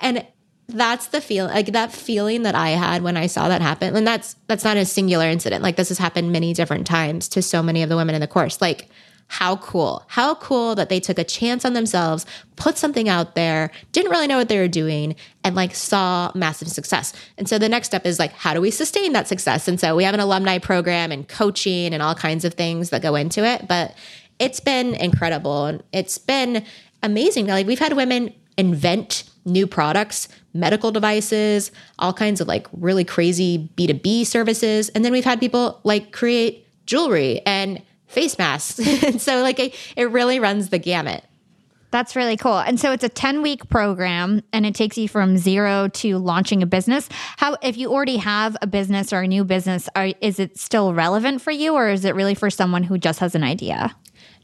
and 0.00 0.26
that's 0.68 1.08
the 1.08 1.20
feel 1.20 1.46
like 1.46 1.66
that 1.72 1.92
feeling 1.92 2.42
that 2.42 2.54
I 2.54 2.70
had 2.70 3.02
when 3.02 3.16
I 3.16 3.26
saw 3.26 3.48
that 3.48 3.60
happen. 3.60 3.94
And 3.94 4.06
that's 4.06 4.36
that's 4.46 4.64
not 4.64 4.76
a 4.76 4.84
singular 4.84 5.26
incident. 5.26 5.62
Like 5.62 5.76
this 5.76 5.88
has 5.88 5.98
happened 5.98 6.32
many 6.32 6.54
different 6.54 6.86
times 6.86 7.28
to 7.28 7.42
so 7.42 7.62
many 7.62 7.82
of 7.82 7.88
the 7.88 7.96
women 7.96 8.14
in 8.14 8.20
the 8.20 8.26
course. 8.26 8.60
Like 8.60 8.88
how 9.28 9.56
cool. 9.56 10.04
How 10.08 10.34
cool 10.34 10.74
that 10.74 10.88
they 10.90 11.00
took 11.00 11.18
a 11.18 11.24
chance 11.24 11.64
on 11.64 11.72
themselves, 11.72 12.26
put 12.56 12.76
something 12.76 13.08
out 13.08 13.34
there, 13.34 13.70
didn't 13.92 14.10
really 14.10 14.26
know 14.26 14.36
what 14.36 14.48
they 14.48 14.58
were 14.58 14.68
doing 14.68 15.16
and 15.42 15.56
like 15.56 15.74
saw 15.74 16.30
massive 16.34 16.68
success. 16.68 17.14
And 17.38 17.48
so 17.48 17.58
the 17.58 17.68
next 17.68 17.86
step 17.88 18.04
is 18.04 18.18
like 18.18 18.32
how 18.32 18.54
do 18.54 18.60
we 18.60 18.70
sustain 18.70 19.12
that 19.14 19.28
success? 19.28 19.68
And 19.68 19.80
so 19.80 19.96
we 19.96 20.04
have 20.04 20.14
an 20.14 20.20
alumni 20.20 20.58
program 20.58 21.10
and 21.10 21.26
coaching 21.26 21.92
and 21.94 22.02
all 22.02 22.14
kinds 22.14 22.44
of 22.44 22.54
things 22.54 22.90
that 22.90 23.02
go 23.02 23.14
into 23.14 23.44
it, 23.44 23.66
but 23.66 23.94
it's 24.38 24.60
been 24.60 24.94
incredible 24.94 25.66
and 25.66 25.82
it's 25.92 26.18
been 26.18 26.64
amazing. 27.02 27.46
Like 27.46 27.66
we've 27.66 27.78
had 27.78 27.94
women 27.94 28.34
invent 28.56 29.24
new 29.44 29.66
products, 29.66 30.28
medical 30.54 30.90
devices, 30.90 31.70
all 31.98 32.12
kinds 32.12 32.40
of 32.40 32.48
like 32.48 32.66
really 32.72 33.04
crazy 33.04 33.68
B2B 33.76 34.26
services. 34.26 34.88
And 34.90 35.04
then 35.04 35.12
we've 35.12 35.24
had 35.24 35.40
people 35.40 35.80
like 35.84 36.12
create 36.12 36.66
jewelry 36.86 37.40
and 37.46 37.82
face 38.06 38.38
masks. 38.38 38.78
and 39.04 39.20
so 39.20 39.42
like 39.42 39.58
it, 39.58 39.74
it 39.96 40.10
really 40.10 40.38
runs 40.38 40.68
the 40.68 40.78
gamut. 40.78 41.24
That's 41.90 42.16
really 42.16 42.38
cool. 42.38 42.58
And 42.58 42.80
so 42.80 42.90
it's 42.90 43.04
a 43.04 43.08
10 43.10 43.42
week 43.42 43.68
program 43.68 44.42
and 44.52 44.64
it 44.64 44.74
takes 44.74 44.96
you 44.96 45.08
from 45.08 45.36
zero 45.36 45.88
to 45.88 46.16
launching 46.16 46.62
a 46.62 46.66
business. 46.66 47.06
How, 47.36 47.58
if 47.62 47.76
you 47.76 47.92
already 47.92 48.16
have 48.16 48.56
a 48.62 48.66
business 48.66 49.12
or 49.12 49.20
a 49.20 49.28
new 49.28 49.44
business, 49.44 49.90
are, 49.94 50.08
is 50.22 50.40
it 50.40 50.58
still 50.58 50.94
relevant 50.94 51.42
for 51.42 51.50
you 51.50 51.74
or 51.74 51.90
is 51.90 52.06
it 52.06 52.14
really 52.14 52.34
for 52.34 52.48
someone 52.48 52.82
who 52.82 52.96
just 52.96 53.18
has 53.18 53.34
an 53.34 53.44
idea? 53.44 53.94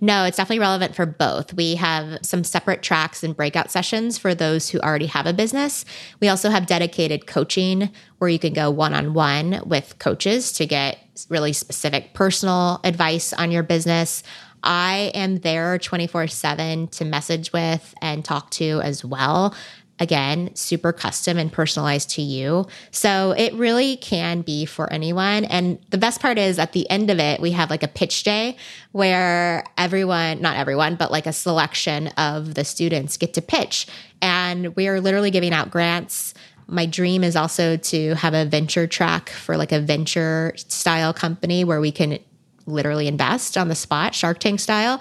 No, 0.01 0.25
it's 0.25 0.37
definitely 0.37 0.61
relevant 0.61 0.95
for 0.95 1.07
both. 1.07 1.55
We 1.55 1.75
have 1.75 2.19
some 2.23 2.45
separate 2.45 2.83
tracks 2.83 3.25
and 3.25 3.37
breakout 3.37 3.71
sessions 3.71 4.17
for 4.17 4.35
those 4.35 4.69
who 4.69 4.79
already 4.81 5.07
have 5.07 5.27
a 5.27 5.33
business. 5.33 5.85
We 6.21 6.29
also 6.29 6.51
have 6.51 6.67
dedicated 6.67 7.27
coaching 7.27 7.91
where 8.19 8.31
you 8.31 8.39
can 8.39 8.53
go 8.53 8.71
one 8.71 8.95
on 8.95 9.15
one 9.15 9.61
with 9.67 9.99
coaches 9.99 10.53
to 10.53 10.67
get 10.67 10.99
really 11.29 11.53
specific 11.53 12.15
personal 12.15 12.81
advice 12.85 13.33
on 13.33 13.51
your 13.51 13.63
business. 13.65 14.23
I 14.63 15.13
am 15.15 15.39
there 15.39 15.79
24 15.79 16.29
7 16.29 16.89
to 16.89 17.05
message 17.05 17.53
with 17.53 17.95
and 18.03 18.25
talk 18.25 18.51
to 18.53 18.81
as 18.83 19.05
well 19.05 19.55
again, 20.01 20.55
super 20.55 20.93
custom 20.93 21.39
and 21.39 21.53
personalized 21.53 22.11
to 22.11 22.23
you. 22.23 22.67
So 22.91 23.33
it 23.33 23.53
really 23.55 23.97
can 23.97 24.43
be 24.43 24.65
for 24.65 24.93
anyone. 24.93 25.45
And 25.45 25.79
the 25.91 25.99
best 25.99 26.21
part 26.21 26.39
is 26.39 26.59
at 26.59 26.73
the 26.73 26.89
end 26.91 27.11
of 27.11 27.19
it, 27.19 27.41
we 27.41 27.53
have 27.53 27.71
like 27.71 27.83
a 27.83 27.89
pitch 27.89 28.23
day 28.23 28.57
where 28.93 29.65
everyone, 29.77 30.41
not 30.41 30.57
everyone, 30.57 30.97
but 30.97 31.11
like 31.11 31.27
a 31.27 31.33
selection 31.33 32.09
of 32.19 32.55
the 32.55 32.65
students 32.65 33.17
get 33.17 33.35
to 33.35 33.43
pitch. 33.43 33.87
And 34.23 34.75
we 34.77 34.89
are 34.89 35.01
literally 35.01 35.31
giving 35.31 35.53
out 35.53 35.71
grants. 35.71 36.35
My 36.67 36.87
dream 36.87 37.25
is 37.25 37.35
also 37.35 37.77
to 37.77 38.15
have 38.15 38.35
a 38.35 38.45
venture 38.45 38.87
track 38.87 39.31
for 39.31 39.57
like 39.57 39.73
a 39.73 39.81
venture 39.81 40.53
style 40.57 41.13
company 41.13 41.65
where 41.65 41.81
we 41.81 41.91
can 41.91 42.19
literally 42.69 43.09
invest 43.09 43.57
on 43.57 43.69
the 43.69 43.75
spot, 43.75 44.15
Shark 44.15 44.39
Tank 44.39 44.61
style. 44.61 45.01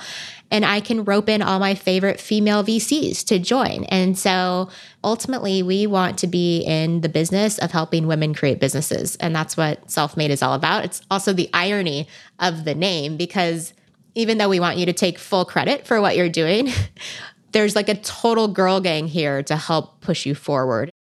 And 0.49 0.63
I 0.63 0.79
can 0.79 1.03
rope 1.03 1.27
in 1.27 1.41
all 1.41 1.59
my 1.59 1.75
favorite 1.75 2.21
female 2.21 2.63
VCs 2.63 3.25
to 3.25 3.37
join. 3.37 3.83
And 3.85 4.17
so 4.17 4.69
ultimately, 5.03 5.61
we 5.61 5.85
want 5.87 6.17
to 6.19 6.27
be 6.27 6.61
in 6.61 7.01
the 7.01 7.09
business 7.09 7.57
of 7.57 7.71
helping 7.71 8.07
women 8.07 8.33
create 8.33 8.59
businesses. 8.59 9.17
And 9.17 9.35
that's 9.35 9.57
what 9.57 9.91
Self 9.91 10.15
Made 10.15 10.31
is 10.31 10.41
all 10.41 10.53
about. 10.53 10.85
It's 10.85 11.01
also 11.11 11.33
the 11.33 11.49
irony 11.53 12.07
of 12.39 12.63
the 12.63 12.75
name 12.75 13.17
because 13.17 13.73
even 14.15 14.37
though 14.37 14.49
we 14.49 14.59
want 14.59 14.77
you 14.77 14.85
to 14.85 14.93
take 14.93 15.19
full 15.19 15.45
credit 15.45 15.85
for 15.85 15.99
what 16.01 16.15
you're 16.15 16.29
doing, 16.29 16.69
there's 17.51 17.75
like 17.75 17.89
a 17.89 17.95
total 17.95 18.47
girl 18.47 18.79
gang 18.79 19.07
here 19.07 19.43
to 19.43 19.55
help 19.55 20.01
push 20.01 20.25
you 20.25 20.33
forward. 20.33 20.91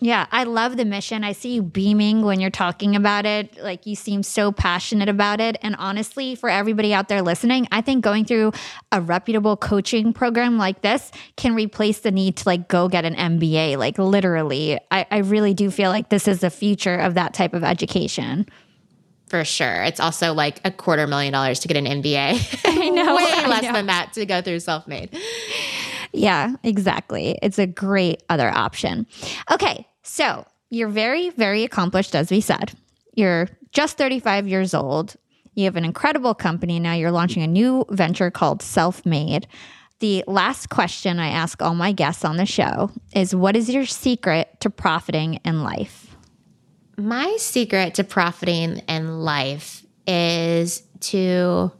Yeah, 0.00 0.26
I 0.32 0.44
love 0.44 0.76
the 0.76 0.84
mission. 0.84 1.24
I 1.24 1.32
see 1.32 1.54
you 1.54 1.62
beaming 1.62 2.22
when 2.22 2.40
you're 2.40 2.50
talking 2.50 2.94
about 2.96 3.24
it. 3.24 3.56
Like 3.62 3.86
you 3.86 3.94
seem 3.94 4.22
so 4.22 4.52
passionate 4.52 5.08
about 5.08 5.40
it. 5.40 5.56
And 5.62 5.76
honestly, 5.78 6.34
for 6.34 6.50
everybody 6.50 6.92
out 6.92 7.08
there 7.08 7.22
listening, 7.22 7.68
I 7.72 7.80
think 7.80 8.04
going 8.04 8.24
through 8.24 8.52
a 8.92 9.00
reputable 9.00 9.56
coaching 9.56 10.12
program 10.12 10.58
like 10.58 10.82
this 10.82 11.10
can 11.36 11.54
replace 11.54 12.00
the 12.00 12.10
need 12.10 12.36
to 12.38 12.48
like 12.48 12.68
go 12.68 12.88
get 12.88 13.04
an 13.04 13.14
MBA. 13.14 13.78
Like 13.78 13.96
literally, 13.96 14.78
I, 14.90 15.06
I 15.10 15.18
really 15.18 15.54
do 15.54 15.70
feel 15.70 15.90
like 15.90 16.10
this 16.10 16.28
is 16.28 16.40
the 16.40 16.50
future 16.50 16.96
of 16.96 17.14
that 17.14 17.32
type 17.32 17.54
of 17.54 17.64
education. 17.64 18.46
For 19.28 19.44
sure. 19.44 19.82
It's 19.84 20.00
also 20.00 20.34
like 20.34 20.60
a 20.64 20.70
quarter 20.70 21.06
million 21.06 21.32
dollars 21.32 21.60
to 21.60 21.68
get 21.68 21.76
an 21.76 21.86
MBA. 21.86 22.60
I 22.66 22.88
know. 22.90 23.16
Way 23.16 23.32
I 23.32 23.48
less 23.48 23.62
know. 23.62 23.72
than 23.72 23.86
that 23.86 24.12
to 24.14 24.26
go 24.26 24.42
through 24.42 24.60
self 24.60 24.86
made. 24.86 25.16
Yeah, 26.14 26.54
exactly. 26.62 27.38
It's 27.42 27.58
a 27.58 27.66
great 27.66 28.22
other 28.28 28.48
option. 28.48 29.06
Okay, 29.50 29.86
so 30.02 30.46
you're 30.70 30.88
very, 30.88 31.30
very 31.30 31.64
accomplished, 31.64 32.14
as 32.14 32.30
we 32.30 32.40
said. 32.40 32.72
You're 33.14 33.48
just 33.72 33.98
35 33.98 34.46
years 34.46 34.74
old. 34.74 35.16
You 35.54 35.64
have 35.64 35.76
an 35.76 35.84
incredible 35.84 36.34
company. 36.34 36.78
Now 36.80 36.94
you're 36.94 37.10
launching 37.10 37.42
a 37.42 37.48
new 37.48 37.84
venture 37.90 38.30
called 38.30 38.62
Self 38.62 39.04
Made. 39.04 39.46
The 40.00 40.24
last 40.26 40.70
question 40.70 41.18
I 41.18 41.28
ask 41.28 41.62
all 41.62 41.74
my 41.74 41.92
guests 41.92 42.24
on 42.24 42.36
the 42.36 42.46
show 42.46 42.90
is 43.14 43.34
What 43.34 43.56
is 43.56 43.70
your 43.70 43.86
secret 43.86 44.60
to 44.60 44.70
profiting 44.70 45.34
in 45.44 45.62
life? 45.62 46.16
My 46.96 47.36
secret 47.38 47.94
to 47.94 48.04
profiting 48.04 48.78
in 48.88 49.20
life 49.20 49.84
is 50.06 50.82
to 51.00 51.72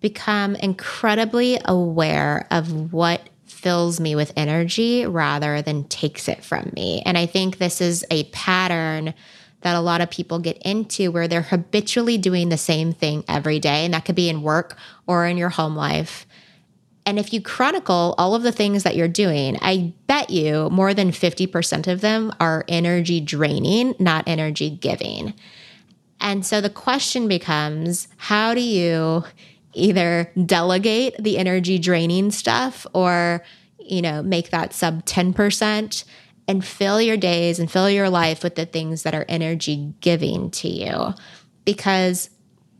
become 0.00 0.54
incredibly 0.56 1.58
aware 1.64 2.46
of 2.50 2.92
what 2.92 3.28
fills 3.50 4.00
me 4.00 4.14
with 4.14 4.32
energy 4.36 5.06
rather 5.06 5.62
than 5.62 5.84
takes 5.84 6.28
it 6.28 6.44
from 6.44 6.70
me. 6.74 7.02
And 7.04 7.18
I 7.18 7.26
think 7.26 7.58
this 7.58 7.80
is 7.80 8.04
a 8.10 8.24
pattern 8.24 9.14
that 9.62 9.76
a 9.76 9.80
lot 9.80 10.00
of 10.00 10.10
people 10.10 10.38
get 10.38 10.58
into 10.58 11.10
where 11.10 11.26
they're 11.26 11.42
habitually 11.42 12.18
doing 12.18 12.48
the 12.48 12.58
same 12.58 12.92
thing 12.92 13.24
every 13.28 13.58
day. 13.58 13.84
And 13.84 13.94
that 13.94 14.04
could 14.04 14.14
be 14.14 14.28
in 14.28 14.42
work 14.42 14.76
or 15.06 15.26
in 15.26 15.36
your 15.36 15.48
home 15.48 15.74
life. 15.74 16.26
And 17.04 17.18
if 17.18 17.32
you 17.32 17.40
chronicle 17.40 18.14
all 18.18 18.34
of 18.34 18.42
the 18.42 18.52
things 18.52 18.82
that 18.82 18.94
you're 18.94 19.08
doing, 19.08 19.56
I 19.62 19.94
bet 20.06 20.30
you 20.30 20.68
more 20.70 20.92
than 20.92 21.10
50% 21.10 21.90
of 21.90 22.02
them 22.02 22.32
are 22.38 22.64
energy 22.68 23.20
draining, 23.20 23.94
not 23.98 24.24
energy 24.26 24.68
giving. 24.68 25.32
And 26.20 26.44
so 26.44 26.60
the 26.60 26.70
question 26.70 27.26
becomes 27.26 28.08
how 28.16 28.52
do 28.52 28.60
you 28.60 29.24
either 29.74 30.30
delegate 30.46 31.14
the 31.18 31.38
energy 31.38 31.78
draining 31.78 32.30
stuff 32.30 32.86
or, 32.92 33.42
you 33.78 34.02
know, 34.02 34.22
make 34.22 34.50
that 34.50 34.72
sub 34.72 35.04
10% 35.04 36.04
and 36.46 36.64
fill 36.64 37.00
your 37.00 37.16
days 37.16 37.58
and 37.58 37.70
fill 37.70 37.90
your 37.90 38.08
life 38.08 38.42
with 38.42 38.54
the 38.54 38.66
things 38.66 39.02
that 39.02 39.14
are 39.14 39.26
energy 39.28 39.92
giving 40.00 40.50
to 40.50 40.68
you? 40.68 41.14
Because 41.64 42.30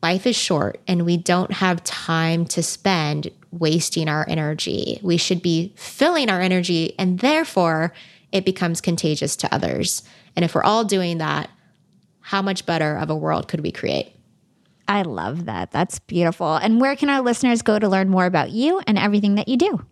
life 0.02 0.26
is 0.26 0.36
short 0.36 0.80
and 0.86 1.04
we 1.04 1.16
don't 1.16 1.52
have 1.52 1.84
time 1.84 2.44
to 2.46 2.62
spend 2.62 3.30
wasting 3.50 4.08
our 4.08 4.24
energy. 4.28 4.98
We 5.02 5.16
should 5.16 5.42
be 5.42 5.72
filling 5.76 6.30
our 6.30 6.40
energy 6.40 6.94
and 6.98 7.18
therefore 7.18 7.92
it 8.32 8.44
becomes 8.44 8.80
contagious 8.80 9.36
to 9.36 9.54
others. 9.54 10.02
And 10.36 10.44
if 10.44 10.54
we're 10.54 10.62
all 10.62 10.84
doing 10.84 11.18
that, 11.18 11.50
how 12.20 12.42
much 12.42 12.66
better 12.66 12.96
of 12.96 13.10
a 13.10 13.16
world 13.16 13.48
could 13.48 13.60
we 13.60 13.72
create? 13.72 14.14
I 14.88 15.02
love 15.02 15.44
that. 15.44 15.70
That's 15.70 15.98
beautiful. 16.00 16.56
And 16.56 16.80
where 16.80 16.96
can 16.96 17.10
our 17.10 17.20
listeners 17.20 17.62
go 17.62 17.78
to 17.78 17.88
learn 17.88 18.08
more 18.08 18.26
about 18.26 18.50
you 18.50 18.80
and 18.86 18.98
everything 18.98 19.34
that 19.34 19.48
you 19.48 19.58
do? 19.58 19.84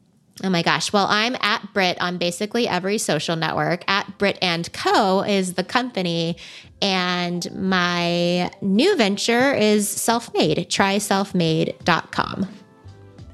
Oh 0.45 0.51
my 0.51 0.63
gosh. 0.63 0.93
Well, 0.93 1.07
I'm 1.09 1.37
at 1.41 1.73
Brit 1.73 2.01
on 2.01 2.19
basically 2.19 2.69
every 2.69 2.99
social 2.99 3.37
network. 3.37 3.85
At 3.89 4.19
Brit 4.19 4.39
and 4.43 4.71
Co 4.73 5.23
is 5.23 5.55
the 5.55 5.65
company. 5.65 6.37
And 6.83 7.51
my 7.55 8.51
new 8.61 8.97
venture 8.97 9.55
is 9.55 9.89
self 9.89 10.33
made. 10.35 10.69
Try 10.69 10.97
selfmade.com. 10.97 12.49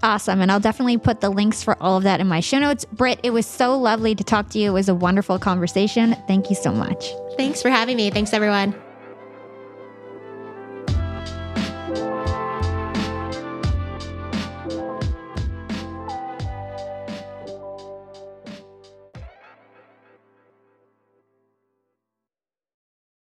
Awesome. 0.04 0.40
And 0.40 0.50
I'll 0.50 0.60
definitely 0.60 0.98
put 0.98 1.20
the 1.20 1.30
links 1.30 1.62
for 1.62 1.80
all 1.80 1.96
of 1.96 2.02
that 2.04 2.20
in 2.20 2.26
my 2.26 2.40
show 2.40 2.58
notes. 2.58 2.84
Brit, 2.84 3.20
it 3.22 3.30
was 3.30 3.46
so 3.46 3.78
lovely 3.78 4.14
to 4.16 4.24
talk 4.24 4.50
to 4.50 4.58
you. 4.58 4.70
It 4.70 4.74
was 4.74 4.88
a 4.88 4.94
wonderful 4.94 5.38
conversation. 5.38 6.16
Thank 6.26 6.50
you 6.50 6.56
so 6.56 6.72
much. 6.72 7.12
Thanks 7.36 7.62
for 7.62 7.70
having 7.70 7.96
me. 7.96 8.10
Thanks, 8.10 8.32
everyone. 8.32 8.74